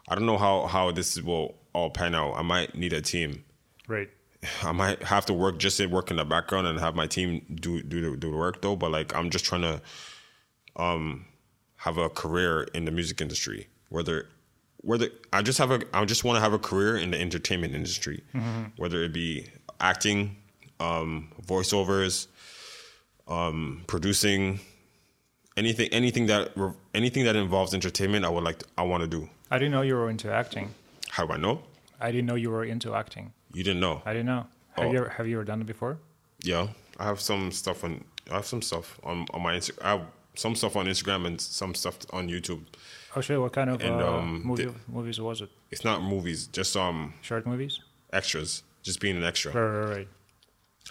I 0.08 0.16
don't 0.16 0.26
know 0.26 0.38
how 0.38 0.68
how 0.68 0.92
this 0.92 1.20
will 1.22 1.56
all 1.74 1.90
pan 1.90 2.16
out. 2.16 2.34
I 2.36 2.44
might 2.44 2.76
need 2.76 2.94
a 2.94 3.02
team. 3.02 3.44
Right. 3.90 4.10
I 4.64 4.72
might 4.72 5.04
have 5.04 5.26
to 5.26 5.34
work 5.34 5.58
just 5.58 5.86
work 5.88 6.12
in 6.12 6.18
the 6.18 6.24
background 6.24 6.68
and 6.68 6.80
have 6.80 6.96
my 6.96 7.08
team 7.08 7.42
do 7.54 7.82
do 7.82 8.12
the, 8.12 8.18
do 8.18 8.32
the 8.32 8.38
work 8.38 8.62
though. 8.62 8.76
But 8.78 8.92
like 8.92 9.14
I'm 9.14 9.30
just 9.30 9.44
trying 9.44 9.64
to 9.64 9.82
um 10.78 11.26
have 11.78 11.98
a 11.98 12.08
career 12.10 12.64
in 12.74 12.86
the 12.86 12.92
music 12.92 13.20
industry. 13.20 13.68
Whether 13.90 14.30
whether 14.78 15.10
I 15.34 15.42
just 15.42 15.58
have 15.58 15.72
a 15.72 15.82
I 15.94 16.06
just 16.06 16.24
want 16.24 16.38
to 16.38 16.42
have 16.42 16.54
a 16.54 16.60
career 16.60 16.96
in 16.98 17.12
the 17.12 17.20
entertainment 17.20 17.74
industry. 17.74 18.24
Whether 18.78 19.04
it 19.04 19.12
be 19.12 19.48
acting, 19.82 20.38
um, 20.80 21.30
voiceovers, 21.46 22.28
um, 23.28 23.84
producing, 23.88 24.60
anything 25.58 25.90
anything 25.92 26.28
that 26.28 26.52
anything 26.94 27.26
that 27.26 27.36
involves 27.36 27.74
entertainment. 27.74 28.24
I 28.24 28.30
would 28.30 28.44
like 28.44 28.60
to, 28.60 28.66
I 28.78 28.84
want 28.84 29.02
to 29.02 29.08
do. 29.08 29.30
I 29.52 29.58
didn't 29.58 29.72
know 29.72 29.82
you 29.82 29.96
were 29.96 30.10
into 30.10 30.32
acting. 30.32 30.76
How 31.10 31.26
do 31.26 31.34
I 31.34 31.38
know? 31.38 31.64
I 32.00 32.12
didn't 32.12 32.28
know 32.28 32.36
you 32.36 32.52
were 32.52 32.64
into 32.64 32.96
acting. 32.96 33.34
You 33.54 33.64
didn't 33.64 33.80
know? 33.80 34.02
I 34.06 34.14
didn't 34.14 34.28
know. 34.28 34.46
Have 34.78 34.86
Oh. 34.88 34.92
you 34.92 34.98
ever, 35.00 35.10
have 35.10 35.28
you 35.28 35.36
ever 35.38 35.44
done 35.46 35.62
it 35.62 35.68
before? 35.68 35.98
Yeah, 36.44 36.68
I 37.00 37.06
have 37.06 37.20
some 37.20 37.52
stuff 37.52 37.84
on. 37.84 38.04
I 38.32 38.36
have 38.36 38.46
some 38.46 38.62
stuff 38.62 39.00
on 39.04 39.26
on 39.34 39.42
my. 39.42 39.56
Insta- 39.58 39.78
I 39.82 39.90
have 39.92 40.02
some 40.36 40.56
stuff 40.56 40.76
on 40.76 40.86
Instagram 40.86 41.26
and 41.26 41.40
some 41.42 41.74
stuff 41.76 41.98
on 42.14 42.30
YouTube. 42.30 42.64
Oh 43.16 43.22
shit! 43.22 43.40
What 43.40 43.52
kind 43.54 43.70
of 43.70 43.82
And, 43.82 44.02
uh, 44.02 44.18
um, 44.18 44.44
movie, 44.46 44.66
the- 44.66 44.76
movies 44.88 45.20
was 45.20 45.42
it? 45.42 45.50
It's 45.72 45.84
not 45.84 46.02
movies, 46.04 46.48
just 46.48 46.78
um 46.78 47.14
Short 47.22 47.46
movies? 47.46 47.80
extras. 48.14 48.64
Just 48.84 49.00
being 49.02 49.18
an 49.18 49.24
extra. 49.24 49.52
Right, 49.52 49.80
right, 49.80 49.96
right. 49.98 50.08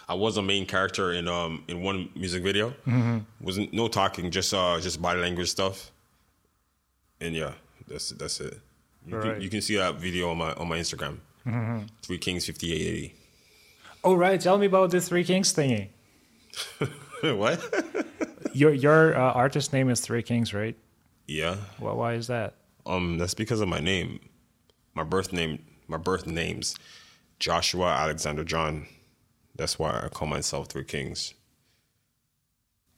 I 0.09 0.15
was 0.15 0.37
a 0.37 0.43
main 0.43 0.67
character 0.67 1.13
in 1.13 1.29
um 1.29 1.65
in 1.69 1.83
one 1.83 2.11
music 2.15 2.43
video. 2.43 2.71
Mm-hmm. 2.87 3.19
Wasn't 3.41 3.73
no 3.73 3.89
talking, 3.89 4.31
just 4.31 4.53
uh 4.53 4.79
just 4.81 5.01
body 5.01 5.21
language 5.21 5.49
stuff. 5.49 5.91
And 7.21 7.35
yeah, 7.35 7.55
that's 7.87 8.11
that's 8.11 8.41
it. 8.41 8.61
You, 9.07 9.15
Alright. 9.15 9.35
can, 9.35 9.43
you 9.43 9.49
can 9.49 9.61
see 9.63 9.77
that 9.77 9.95
video 9.97 10.31
on 10.31 10.37
my 10.39 10.53
on 10.55 10.69
my 10.69 10.79
Instagram. 10.79 11.19
Mm-hmm. 11.49 11.87
Three 12.03 12.19
Kings 12.19 12.45
fifty 12.47 12.73
eight 12.73 12.87
eighty. 12.87 13.15
Oh 14.05 14.15
right, 14.15 14.41
tell 14.41 14.59
me 14.59 14.67
about 14.67 14.91
the 14.91 15.01
Three 15.01 15.25
Kings 15.25 15.53
thingy. 15.53 15.89
what? 17.23 17.59
Your 18.53 18.73
your 18.73 19.17
uh, 19.17 19.33
artist 19.33 19.73
name 19.73 19.89
is 19.89 20.01
Three 20.01 20.23
Kings, 20.23 20.53
right? 20.53 20.77
yeah. 21.27 21.57
Well, 21.79 21.97
why 21.97 22.15
is 22.15 22.27
that? 22.29 22.55
Um, 22.87 23.19
that's 23.19 23.35
because 23.35 23.61
of 23.61 23.69
my 23.69 23.81
name, 23.81 24.21
my 24.95 25.05
birth 25.05 25.33
name, 25.33 25.63
my 25.87 25.99
birth 25.99 26.27
names, 26.27 26.75
Joshua 27.39 27.89
Alexander 27.89 28.45
John. 28.45 28.87
That's 29.57 29.79
why 29.79 30.01
I 30.05 30.09
call 30.09 30.29
myself 30.29 30.69
Three 30.69 30.85
Kings. 30.85 31.35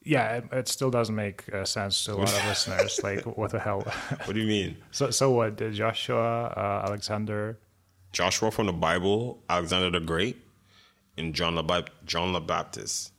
Yeah, 0.02 0.36
it, 0.36 0.44
it 0.52 0.68
still 0.68 0.90
doesn't 0.90 1.14
make 1.14 1.52
uh, 1.52 1.64
sense 1.64 2.04
to 2.04 2.12
a 2.12 2.14
lot 2.14 2.32
of 2.32 2.44
listeners. 2.46 3.00
Like, 3.02 3.24
what 3.36 3.50
the 3.50 3.58
hell? 3.58 3.82
What 4.24 4.34
do 4.34 4.40
you 4.40 4.46
mean? 4.46 4.76
so, 4.90 5.10
so 5.10 5.30
what? 5.30 5.56
Joshua, 5.72 6.46
uh, 6.56 6.86
Alexander. 6.86 7.58
Joshua 8.12 8.50
from 8.50 8.66
the 8.66 8.72
Bible, 8.72 9.42
Alexander 9.48 9.90
the 9.90 10.00
Great, 10.04 10.36
and 11.16 11.32
John 11.34 11.54
the 11.54 11.86
John 12.04 12.32
the 12.32 12.40
Baptist, 12.40 13.12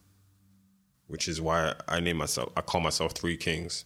which 1.07 1.27
is 1.27 1.41
why 1.41 1.73
I 1.87 1.99
name 1.99 2.17
myself. 2.17 2.51
I 2.55 2.61
call 2.61 2.81
myself 2.81 3.13
Three 3.13 3.37
Kings. 3.37 3.85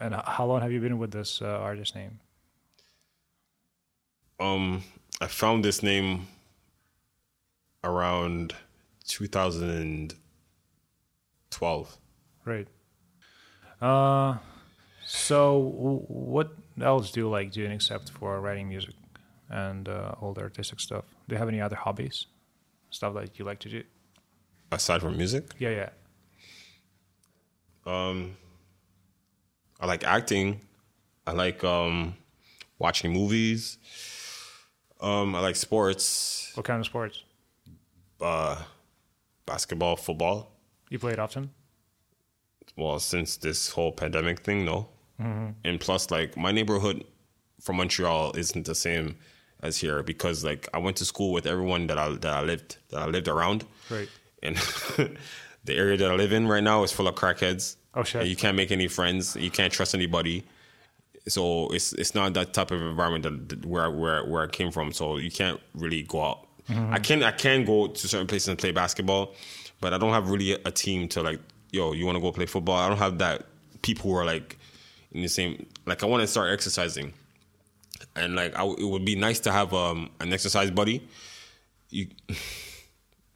And 0.00 0.14
how 0.14 0.44
long 0.46 0.60
have 0.60 0.72
you 0.72 0.80
been 0.80 0.98
with 0.98 1.12
this 1.12 1.40
uh, 1.40 1.46
artist 1.46 1.94
name? 1.94 2.20
Um, 4.38 4.84
I 5.20 5.28
found 5.28 5.64
this 5.64 5.82
name 5.82 6.26
around 7.82 8.54
2012. 9.06 11.96
Right. 12.44 12.68
Uh, 13.80 14.36
so 15.06 15.58
what 16.08 16.54
else 16.80 17.12
do 17.12 17.20
you 17.20 17.30
like 17.30 17.52
doing 17.52 17.72
except 17.72 18.10
for 18.10 18.38
writing 18.40 18.68
music 18.68 18.94
and 19.50 19.88
uh, 19.88 20.14
all 20.20 20.32
the 20.32 20.40
artistic 20.42 20.80
stuff? 20.80 21.04
Do 21.28 21.34
you 21.34 21.38
have 21.38 21.48
any 21.48 21.60
other 21.60 21.76
hobbies? 21.76 22.26
Stuff 22.90 23.14
that 23.14 23.38
you 23.38 23.44
like 23.44 23.58
to 23.60 23.68
do? 23.68 23.82
Aside 24.72 25.00
from 25.00 25.16
music, 25.16 25.44
Yeah, 25.58 25.70
yeah. 25.70 25.90
um, 27.86 28.36
I 29.80 29.86
like 29.86 30.04
acting. 30.04 30.60
I 31.26 31.32
like 31.32 31.62
um, 31.64 32.14
watching 32.78 33.12
movies. 33.12 33.78
Um, 35.00 35.34
I 35.34 35.40
like 35.40 35.56
sports, 35.56 36.50
What 36.54 36.64
kind 36.64 36.80
of 36.80 36.86
sports? 36.86 37.22
uh, 38.20 38.56
basketball, 39.44 39.96
football. 39.96 40.52
You 40.90 40.98
play 40.98 41.12
it 41.12 41.18
often? 41.18 41.50
well 42.76 42.98
since 42.98 43.36
this 43.38 43.70
whole 43.70 43.90
pandemic 43.92 44.40
thing 44.40 44.64
no 44.64 44.88
and 45.64 45.80
plus 45.80 46.10
like 46.10 46.36
my 46.36 46.50
neighborhood 46.52 47.04
from 47.60 47.76
montreal 47.76 48.32
isn't 48.36 48.66
the 48.66 48.74
same 48.74 49.16
as 49.62 49.76
here 49.78 50.02
because 50.02 50.44
like 50.44 50.68
i 50.74 50.78
went 50.78 50.96
to 50.96 51.04
school 51.04 51.32
with 51.32 51.46
everyone 51.46 51.86
that 51.86 51.98
i 51.98 52.08
that 52.10 52.32
i 52.34 52.42
lived 52.42 52.76
that 52.90 53.00
i 53.00 53.06
lived 53.06 53.28
around 53.28 53.64
Right. 53.90 54.08
and 54.42 54.56
the 55.64 55.74
area 55.74 55.96
that 55.96 56.10
i 56.10 56.14
live 56.14 56.32
in 56.32 56.46
right 56.46 56.62
now 56.62 56.82
is 56.82 56.92
full 56.92 57.08
of 57.08 57.14
crackheads 57.14 57.76
Oh, 57.98 58.02
shit. 58.02 58.20
And 58.20 58.28
you 58.30 58.36
can't 58.36 58.56
make 58.56 58.70
any 58.70 58.88
friends 58.88 59.36
you 59.36 59.50
can't 59.50 59.72
trust 59.72 59.94
anybody 59.94 60.44
so 61.28 61.68
it's 61.70 61.92
it's 61.94 62.14
not 62.14 62.34
that 62.34 62.52
type 62.52 62.70
of 62.70 62.80
environment 62.80 63.24
that, 63.24 63.48
that 63.48 63.66
where 63.66 63.90
where 63.90 64.24
where 64.24 64.44
I 64.44 64.46
came 64.46 64.70
from. 64.70 64.92
So 64.92 65.16
you 65.16 65.30
can't 65.30 65.60
really 65.74 66.02
go 66.02 66.22
out. 66.22 66.46
Mm-hmm. 66.68 66.92
I 66.94 66.98
can 67.00 67.22
I 67.24 67.32
can 67.32 67.64
go 67.64 67.88
to 67.88 68.08
certain 68.08 68.26
places 68.28 68.48
and 68.48 68.58
play 68.58 68.70
basketball, 68.70 69.34
but 69.80 69.92
I 69.92 69.98
don't 69.98 70.12
have 70.12 70.30
really 70.30 70.52
a 70.52 70.70
team 70.70 71.08
to 71.08 71.22
like. 71.22 71.40
Yo, 71.72 71.92
you 71.94 72.06
want 72.06 72.14
to 72.16 72.22
go 72.22 72.30
play 72.30 72.46
football? 72.46 72.76
I 72.76 72.88
don't 72.88 72.98
have 72.98 73.18
that 73.18 73.46
people 73.82 74.10
who 74.10 74.16
are 74.16 74.24
like 74.24 74.56
in 75.10 75.22
the 75.22 75.28
same. 75.28 75.66
Like 75.84 76.02
I 76.04 76.06
want 76.06 76.20
to 76.20 76.28
start 76.28 76.52
exercising, 76.52 77.12
and 78.14 78.34
like 78.36 78.56
I, 78.56 78.64
it 78.64 78.84
would 78.84 79.04
be 79.04 79.16
nice 79.16 79.40
to 79.40 79.52
have 79.52 79.72
um 79.74 80.10
an 80.20 80.32
exercise 80.32 80.70
buddy. 80.70 81.06
You 81.90 82.08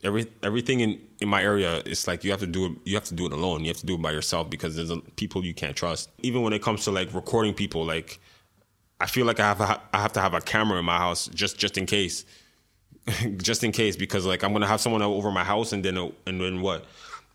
every 0.03 0.27
everything 0.43 0.81
in 0.81 1.01
in 1.21 1.29
my 1.29 1.43
area 1.43 1.83
it's 1.85 2.07
like 2.07 2.25
you 2.25 2.31
have 2.31 2.41
to 2.41 2.47
do 2.47 2.67
it 2.67 2.73
you 2.85 2.95
have 2.95 3.05
to 3.05 3.15
do 3.15 3.27
it 3.27 3.33
alone. 3.33 3.61
You 3.61 3.69
have 3.69 3.79
to 3.79 3.87
do 3.87 3.95
it 3.95 4.03
by 4.03 4.13
yourself 4.13 4.51
because 4.51 4.77
there's 4.77 4.91
a, 4.91 4.99
people 5.17 5.45
you 5.45 5.55
can't 5.55 5.77
trust. 5.77 6.11
Even 6.23 6.43
when 6.43 6.53
it 6.53 6.63
comes 6.63 6.85
to 6.85 6.91
like 6.91 7.13
recording 7.15 7.55
people 7.55 7.85
like 7.85 8.21
i 9.01 9.07
feel 9.07 9.25
like 9.25 9.41
i 9.41 9.45
have 9.45 9.61
a, 9.61 9.81
i 9.95 10.01
have 10.01 10.13
to 10.13 10.21
have 10.21 10.35
a 10.35 10.41
camera 10.41 10.79
in 10.79 10.85
my 10.85 10.99
house 10.99 11.29
just 11.29 11.59
just 11.59 11.79
in 11.79 11.87
case. 11.87 12.25
Just 13.39 13.65
in 13.65 13.73
case 13.73 13.97
because 13.97 14.27
like 14.27 14.45
i'm 14.45 14.53
gonna 14.53 14.67
have 14.67 14.81
someone 14.81 15.01
over 15.01 15.31
my 15.31 15.43
house 15.43 15.73
and 15.73 15.83
then 15.83 15.97
and 16.27 16.41
then 16.41 16.61
what? 16.61 16.85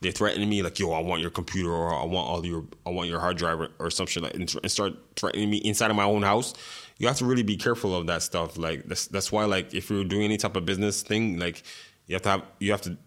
They 0.01 0.11
threaten 0.11 0.47
me 0.47 0.61
like 0.61 0.77
yo 0.77 0.91
i 0.91 0.99
want 0.99 1.21
your 1.21 1.31
computer 1.31 1.71
or 1.71 1.91
i 1.91 2.05
want 2.05 2.27
all 2.29 2.45
your 2.45 2.63
i 2.85 2.91
want 2.91 3.09
your 3.09 3.19
hard 3.19 3.35
drive 3.37 3.59
or, 3.59 3.69
or 3.79 3.89
some 3.89 4.05
shit 4.05 4.21
like 4.21 4.35
and, 4.35 4.53
and 4.61 4.71
start 4.71 4.93
threatening 5.15 5.49
me 5.49 5.57
inside 5.57 5.89
of 5.89 5.97
my 5.97 6.03
own 6.03 6.21
house 6.21 6.53
you 6.97 7.07
have 7.07 7.17
to 7.17 7.25
really 7.25 7.43
be 7.43 7.57
careful 7.57 7.95
of 7.95 8.07
that 8.07 8.21
stuff. 8.21 8.57
Like 8.57 8.85
that's 8.85 9.07
that's 9.07 9.31
why 9.31 9.45
like 9.45 9.73
if 9.73 9.89
you're 9.89 10.03
doing 10.03 10.23
any 10.23 10.37
type 10.37 10.55
of 10.55 10.65
business 10.65 11.01
thing 11.03 11.39
like 11.39 11.63
you 12.07 12.15
have 12.15 12.21
to 12.23 12.29
have 12.29 12.43
you 12.59 12.71
have 12.71 12.81
to 12.81 12.97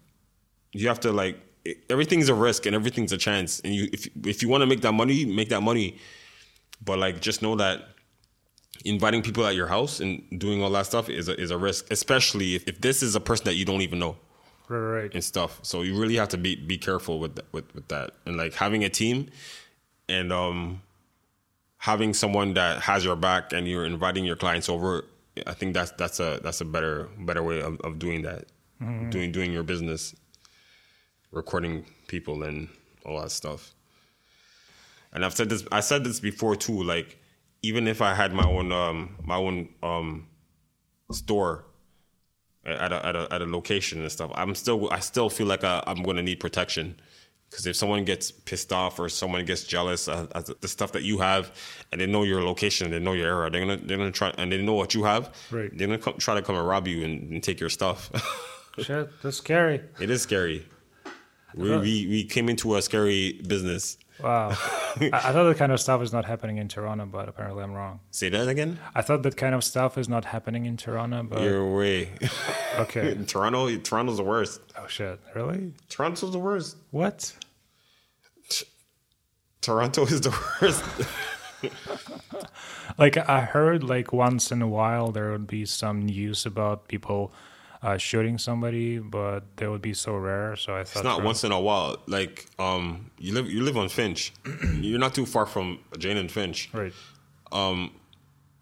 you 0.73 0.87
have 0.87 0.99
to 1.01 1.11
like 1.11 1.39
everything's 1.89 2.29
a 2.29 2.33
risk 2.33 2.65
and 2.65 2.75
everything's 2.75 3.11
a 3.11 3.17
chance. 3.17 3.59
And 3.61 3.73
you 3.73 3.89
if 3.91 4.07
if 4.25 4.41
you 4.41 4.49
want 4.49 4.61
to 4.61 4.67
make 4.67 4.81
that 4.81 4.93
money 4.93 5.25
make 5.25 5.49
that 5.49 5.61
money. 5.61 5.97
But 6.83 6.99
like 6.99 7.19
just 7.19 7.41
know 7.41 7.55
that 7.57 7.89
inviting 8.85 9.21
people 9.21 9.45
at 9.45 9.55
your 9.55 9.67
house 9.67 9.99
and 9.99 10.23
doing 10.39 10.63
all 10.63 10.69
that 10.69 10.85
stuff 10.85 11.09
is 11.09 11.27
a, 11.27 11.37
is 11.37 11.51
a 11.51 11.57
risk 11.57 11.91
especially 11.91 12.55
if, 12.55 12.65
if 12.65 12.79
this 12.79 13.03
is 13.03 13.13
a 13.13 13.19
person 13.19 13.43
that 13.43 13.55
you 13.55 13.65
don't 13.65 13.81
even 13.81 13.99
know 13.99 14.15
Right, 14.69 15.01
right. 15.01 15.13
and 15.13 15.21
stuff. 15.23 15.59
So 15.63 15.81
you 15.81 15.99
really 15.99 16.15
have 16.15 16.29
to 16.29 16.37
be 16.37 16.55
be 16.55 16.77
careful 16.77 17.19
with 17.19 17.35
that, 17.35 17.45
with 17.51 17.73
with 17.73 17.87
that. 17.89 18.11
And 18.25 18.37
like 18.37 18.53
having 18.53 18.83
a 18.83 18.89
team 18.89 19.29
and 20.07 20.31
um 20.31 20.81
having 21.79 22.13
someone 22.13 22.53
that 22.53 22.81
has 22.81 23.03
your 23.03 23.15
back 23.15 23.53
and 23.53 23.67
you're 23.67 23.85
inviting 23.85 24.25
your 24.25 24.35
clients 24.35 24.69
over 24.69 25.05
i 25.47 25.53
think 25.53 25.73
that's 25.73 25.91
that's 25.91 26.19
a 26.19 26.39
that's 26.43 26.59
a 26.61 26.65
better 26.65 27.07
better 27.19 27.41
way 27.41 27.61
of, 27.61 27.79
of 27.81 27.97
doing 27.97 28.21
that. 28.21 28.45
Doing 29.09 29.31
doing 29.31 29.51
your 29.51 29.63
business 29.63 30.15
recording 31.31 31.85
people 32.07 32.43
and 32.43 32.69
all 33.05 33.21
that 33.21 33.31
stuff. 33.31 33.73
And 35.11 35.25
i've 35.25 35.33
said 35.33 35.49
this 35.49 35.65
i 35.71 35.79
said 35.79 36.03
this 36.03 36.19
before 36.19 36.55
too 36.55 36.83
like 36.83 37.17
even 37.61 37.87
if 37.87 38.01
i 38.01 38.13
had 38.13 38.31
my 38.33 38.47
own 38.47 38.71
um 38.71 39.15
my 39.23 39.35
own 39.35 39.69
um 39.83 40.27
store 41.11 41.65
at 42.65 42.91
a, 42.91 43.05
at 43.05 43.15
a, 43.15 43.27
at 43.33 43.41
a 43.41 43.45
location 43.45 44.01
and 44.01 44.11
stuff 44.11 44.31
i'm 44.35 44.53
still 44.53 44.89
i 44.91 44.99
still 44.99 45.29
feel 45.29 45.47
like 45.47 45.63
I, 45.63 45.83
i'm 45.87 46.03
going 46.03 46.17
to 46.17 46.23
need 46.23 46.39
protection 46.39 46.99
because 47.49 47.65
if 47.65 47.75
someone 47.75 48.03
gets 48.05 48.31
pissed 48.31 48.71
off 48.71 48.99
or 48.99 49.09
someone 49.09 49.43
gets 49.45 49.63
jealous 49.63 50.07
of, 50.07 50.29
of 50.31 50.59
the 50.61 50.67
stuff 50.67 50.91
that 50.91 51.03
you 51.03 51.17
have 51.19 51.51
and 51.91 51.99
they 52.01 52.05
know 52.05 52.23
your 52.23 52.43
location 52.43 52.91
they 52.91 52.99
know 52.99 53.13
your 53.13 53.27
area 53.27 53.49
they're 53.49 53.61
gonna 53.61 53.77
they're 53.77 53.97
gonna 53.97 54.11
try 54.11 54.29
and 54.37 54.51
they 54.51 54.61
know 54.61 54.73
what 54.73 54.93
you 54.93 55.03
have 55.03 55.33
Right. 55.51 55.69
they're 55.77 55.87
gonna 55.87 55.97
come, 55.99 56.15
try 56.17 56.35
to 56.35 56.41
come 56.41 56.55
and 56.55 56.67
rob 56.67 56.87
you 56.87 57.03
and, 57.03 57.31
and 57.31 57.43
take 57.43 57.59
your 57.59 57.69
stuff 57.69 58.11
Shit, 58.79 59.09
that's 59.21 59.37
scary. 59.37 59.81
it 59.99 60.09
is 60.09 60.21
scary 60.21 60.65
we, 61.55 61.69
we 61.77 62.07
we 62.07 62.23
came 62.25 62.47
into 62.49 62.75
a 62.75 62.81
scary 62.81 63.41
business 63.47 63.97
Wow. 64.21 64.49
I, 64.55 65.09
I 65.13 65.31
thought 65.31 65.43
that 65.45 65.57
kind 65.57 65.71
of 65.71 65.79
stuff 65.79 66.01
is 66.01 66.11
not 66.11 66.25
happening 66.25 66.57
in 66.57 66.67
Toronto, 66.67 67.05
but 67.05 67.29
apparently 67.29 67.63
I'm 67.63 67.73
wrong. 67.73 67.99
say 68.11 68.29
that 68.29 68.47
again 68.47 68.79
I 68.93 69.01
thought 69.01 69.23
that 69.23 69.37
kind 69.37 69.55
of 69.55 69.63
stuff 69.63 69.97
is 69.97 70.09
not 70.09 70.25
happening 70.25 70.65
in 70.65 70.75
Toronto, 70.77 71.23
but 71.23 71.41
you're 71.41 71.73
way 71.75 72.09
okay. 72.79 73.15
toronto 73.27 73.75
toronto's 73.77 74.17
the 74.17 74.23
worst 74.23 74.61
Oh 74.77 74.87
shit, 74.87 75.19
really? 75.35 75.73
toronto's 75.89 76.31
the 76.31 76.39
worst 76.39 76.75
What? 76.91 77.33
toronto 79.61 80.03
is 80.05 80.21
the 80.21 80.31
worst 80.61 80.83
like 82.97 83.17
I 83.17 83.41
heard, 83.41 83.83
like 83.83 84.13
once 84.13 84.51
in 84.51 84.61
a 84.61 84.67
while 84.67 85.11
there 85.11 85.31
would 85.31 85.47
be 85.47 85.65
some 85.65 86.05
news 86.05 86.45
about 86.45 86.87
people 86.87 87.33
uh, 87.81 87.97
shooting 87.97 88.37
somebody, 88.37 88.99
but 88.99 89.41
they 89.55 89.67
would 89.67 89.81
be 89.81 89.93
so 89.93 90.15
rare. 90.15 90.55
So 90.55 90.73
I 90.75 90.83
thought 90.83 90.99
It's 90.99 91.03
not 91.03 91.23
once 91.23 91.43
in 91.43 91.51
a 91.51 91.59
while. 91.59 91.97
Like 92.07 92.45
um, 92.59 93.11
you 93.17 93.33
live 93.33 93.49
you 93.49 93.61
live 93.63 93.77
on 93.77 93.89
Finch. 93.89 94.33
You're 94.73 94.99
not 94.99 95.13
too 95.15 95.25
far 95.25 95.45
from 95.45 95.79
Jane 95.97 96.17
and 96.17 96.31
Finch. 96.31 96.69
right. 96.73 96.93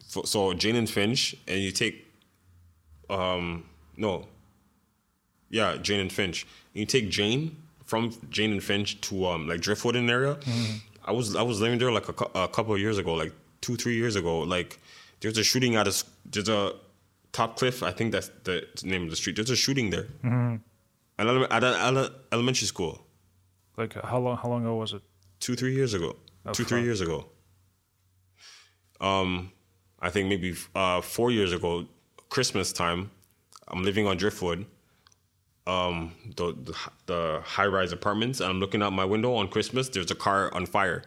So, 0.09 0.21
so 0.23 0.53
Jane 0.53 0.75
and 0.77 0.89
Finch, 0.89 1.35
and 1.47 1.59
you 1.59 1.71
take 1.71 2.05
um 3.09 3.65
no, 3.97 4.27
yeah, 5.49 5.75
Jane 5.77 5.99
and 5.99 6.11
Finch. 6.11 6.43
And 6.73 6.79
You 6.81 6.85
take 6.85 7.09
Jane 7.09 7.57
from 7.85 8.13
Jane 8.29 8.51
and 8.51 8.63
Finch 8.63 9.01
to 9.01 9.25
um 9.27 9.47
like 9.47 9.61
Driftwood 9.61 9.95
in 9.95 10.09
area. 10.09 10.37
I 11.03 11.11
was 11.11 11.35
I 11.35 11.41
was 11.41 11.59
living 11.59 11.79
there 11.79 11.91
like 11.91 12.07
a, 12.07 12.25
a 12.35 12.47
couple 12.47 12.73
of 12.73 12.79
years 12.79 12.97
ago, 12.97 13.15
like 13.15 13.33
two 13.61 13.75
three 13.75 13.95
years 13.95 14.15
ago. 14.15 14.39
Like 14.39 14.79
there's 15.19 15.37
a 15.37 15.43
shooting 15.43 15.75
at 15.75 15.87
a 15.87 16.03
there's 16.25 16.49
a 16.49 16.73
Top 17.37 17.51
Cliff. 17.59 17.77
I 17.83 17.91
think 17.97 18.11
that's 18.15 18.29
the 18.47 18.55
name 18.83 19.03
of 19.07 19.09
the 19.13 19.15
street. 19.21 19.35
There's 19.37 19.49
a 19.51 19.55
shooting 19.65 19.87
there. 19.95 20.07
At, 21.19 21.25
ele- 21.27 21.51
at 21.57 21.63
an 21.63 21.75
ele- 21.97 22.11
elementary 22.35 22.67
school. 22.73 22.93
Like 23.77 23.93
how 24.11 24.19
long? 24.25 24.35
How 24.41 24.49
long 24.53 24.61
ago 24.63 24.75
was 24.83 24.93
it? 24.97 25.01
two 25.39 25.55
three 25.55 25.75
years 25.79 25.93
ago 25.93 26.11
two 26.57 26.63
three 26.69 26.81
years 26.89 26.99
ago 26.99 27.17
um 29.09 29.51
i 29.99 30.09
think 30.09 30.27
maybe 30.29 30.55
uh 30.73 30.99
four 30.99 31.29
years 31.29 31.51
ago 31.53 31.85
christmas 32.29 32.73
time 32.73 33.11
i'm 33.67 33.83
living 33.83 34.07
on 34.07 34.17
driftwood 34.17 34.65
um 35.67 36.11
the 36.37 36.47
the, 36.67 36.75
the 37.05 37.41
high-rise 37.45 37.91
apartments 37.91 38.39
and 38.41 38.49
i'm 38.49 38.59
looking 38.59 38.81
out 38.81 38.91
my 38.93 39.05
window 39.05 39.35
on 39.35 39.47
christmas 39.47 39.89
there's 39.89 40.09
a 40.09 40.15
car 40.15 40.51
on 40.55 40.65
fire 40.65 41.03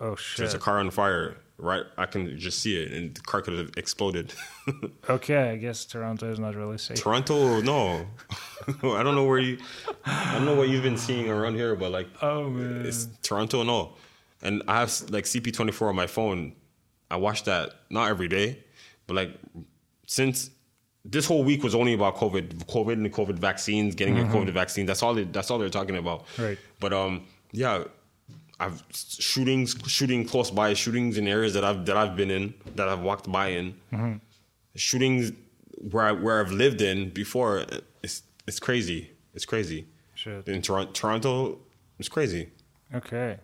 Oh 0.00 0.16
shit. 0.16 0.36
there's 0.38 0.52
a 0.54 0.58
car 0.58 0.78
on 0.80 0.90
fire 0.90 1.36
right 1.62 1.84
i 1.96 2.04
can 2.06 2.36
just 2.38 2.58
see 2.58 2.74
it 2.82 2.92
and 2.92 3.14
the 3.14 3.20
car 3.22 3.40
could 3.40 3.56
have 3.56 3.70
exploded 3.76 4.34
Okay, 5.08 5.50
I 5.50 5.56
guess 5.56 5.84
Toronto 5.84 6.30
is 6.30 6.38
not 6.38 6.54
really 6.56 6.76
safe. 6.78 6.98
toronto 6.98 7.60
no 7.60 8.06
i 8.98 9.02
don't 9.02 9.14
know 9.14 9.24
where 9.24 9.38
you 9.38 9.58
i 10.04 10.34
don't 10.34 10.44
know 10.44 10.54
what 10.56 10.68
you've 10.68 10.82
been 10.82 10.98
seeing 10.98 11.30
around 11.30 11.54
here 11.54 11.74
but 11.76 11.90
like 11.92 12.08
Oh 12.20 12.50
man. 12.50 12.84
It's 12.86 13.08
Toronto, 13.22 13.62
no. 13.62 13.94
And 14.42 14.62
I 14.66 14.80
have 14.80 14.90
like 15.10 15.24
CP24 15.24 15.88
on 15.88 15.96
my 15.96 16.06
phone. 16.08 16.52
I 17.10 17.16
watch 17.16 17.44
that 17.44 17.74
not 17.90 18.08
every 18.08 18.26
day, 18.28 18.58
but 19.06 19.14
like 19.14 19.30
since 20.06 20.50
this 21.04 21.26
whole 21.26 21.44
week 21.44 21.62
was 21.62 21.74
only 21.74 21.94
about 21.94 22.16
COVID, 22.16 22.64
COVID 22.66 22.92
and 22.94 23.04
the 23.04 23.10
COVID 23.10 23.38
vaccines, 23.38 23.94
getting 23.94 24.18
a 24.18 24.24
COVID 24.24 24.52
vaccine. 24.52 24.86
That's 24.86 25.02
all. 25.02 25.14
They, 25.14 25.24
that's 25.24 25.50
all 25.50 25.58
they're 25.58 25.68
talking 25.80 25.96
about. 25.96 26.26
Right. 26.38 26.58
But 26.80 26.92
um, 26.92 27.26
yeah, 27.52 27.84
I've 28.62 28.82
shootings, 28.92 29.76
shooting 29.86 30.24
close 30.24 30.50
by, 30.50 30.74
shootings 30.74 31.18
in 31.18 31.26
areas 31.26 31.54
that 31.54 31.64
I've 31.64 31.84
that 31.86 31.96
I've 31.96 32.16
been 32.16 32.30
in, 32.30 32.54
that 32.76 32.88
I've 32.88 33.00
walked 33.00 33.30
by 33.30 33.48
in, 33.48 34.20
shootings 34.76 35.32
where 35.90 36.04
I, 36.04 36.12
where 36.12 36.40
I've 36.40 36.52
lived 36.52 36.80
in 36.80 37.10
before. 37.10 37.64
It's 38.02 38.22
it's 38.46 38.60
crazy. 38.60 39.10
It's 39.34 39.44
crazy. 39.44 39.86
Shit. 40.14 40.46
In 40.46 40.62
Toronto, 40.62 40.92
Toronto, 40.92 41.58
it's 41.98 42.08
crazy. 42.08 42.50
Okay. 42.94 43.38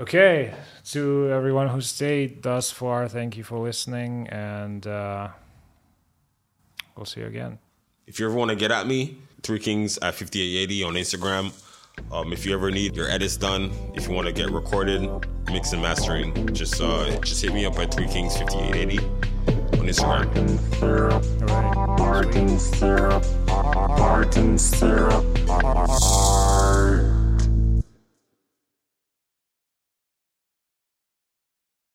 Okay, 0.00 0.52
to 0.86 1.30
everyone 1.30 1.68
who 1.68 1.80
stayed 1.80 2.42
thus 2.42 2.70
far, 2.70 3.08
thank 3.08 3.36
you 3.36 3.44
for 3.44 3.58
listening, 3.58 4.26
and 4.28 4.84
uh, 4.86 5.28
we'll 6.96 7.04
see 7.04 7.20
you 7.20 7.26
again. 7.26 7.58
If 8.06 8.18
you 8.18 8.26
ever 8.26 8.34
want 8.34 8.48
to 8.48 8.56
get 8.56 8.72
at 8.72 8.86
me, 8.86 9.18
Three 9.42 9.60
Kings 9.60 9.98
at 9.98 10.14
5880 10.14 10.82
on 10.82 10.94
Instagram. 10.94 11.71
Um, 12.10 12.32
if 12.32 12.44
you 12.46 12.54
ever 12.54 12.70
need 12.70 12.96
your 12.96 13.08
edits 13.08 13.36
done, 13.36 13.70
if 13.94 14.06
you 14.06 14.14
want 14.14 14.26
to 14.26 14.32
get 14.32 14.50
recorded, 14.50 15.08
mix 15.50 15.72
and 15.72 15.82
mastering, 15.82 16.54
just 16.54 16.80
uh, 16.80 17.18
just 17.20 17.42
hit 17.42 17.52
me 17.54 17.64
up 17.64 17.78
at 17.78 17.92
Three 17.92 18.06
Kings 18.06 18.36
5880 18.36 18.98
on 19.78 19.86
Instagram. 19.86 20.76
Syrup, 20.78 21.50
All 21.50 21.58
right. 21.58 21.98
Martin 21.98 22.58
syrup, 22.58 23.24
Martin 23.46 24.58
syrup. 24.58 25.24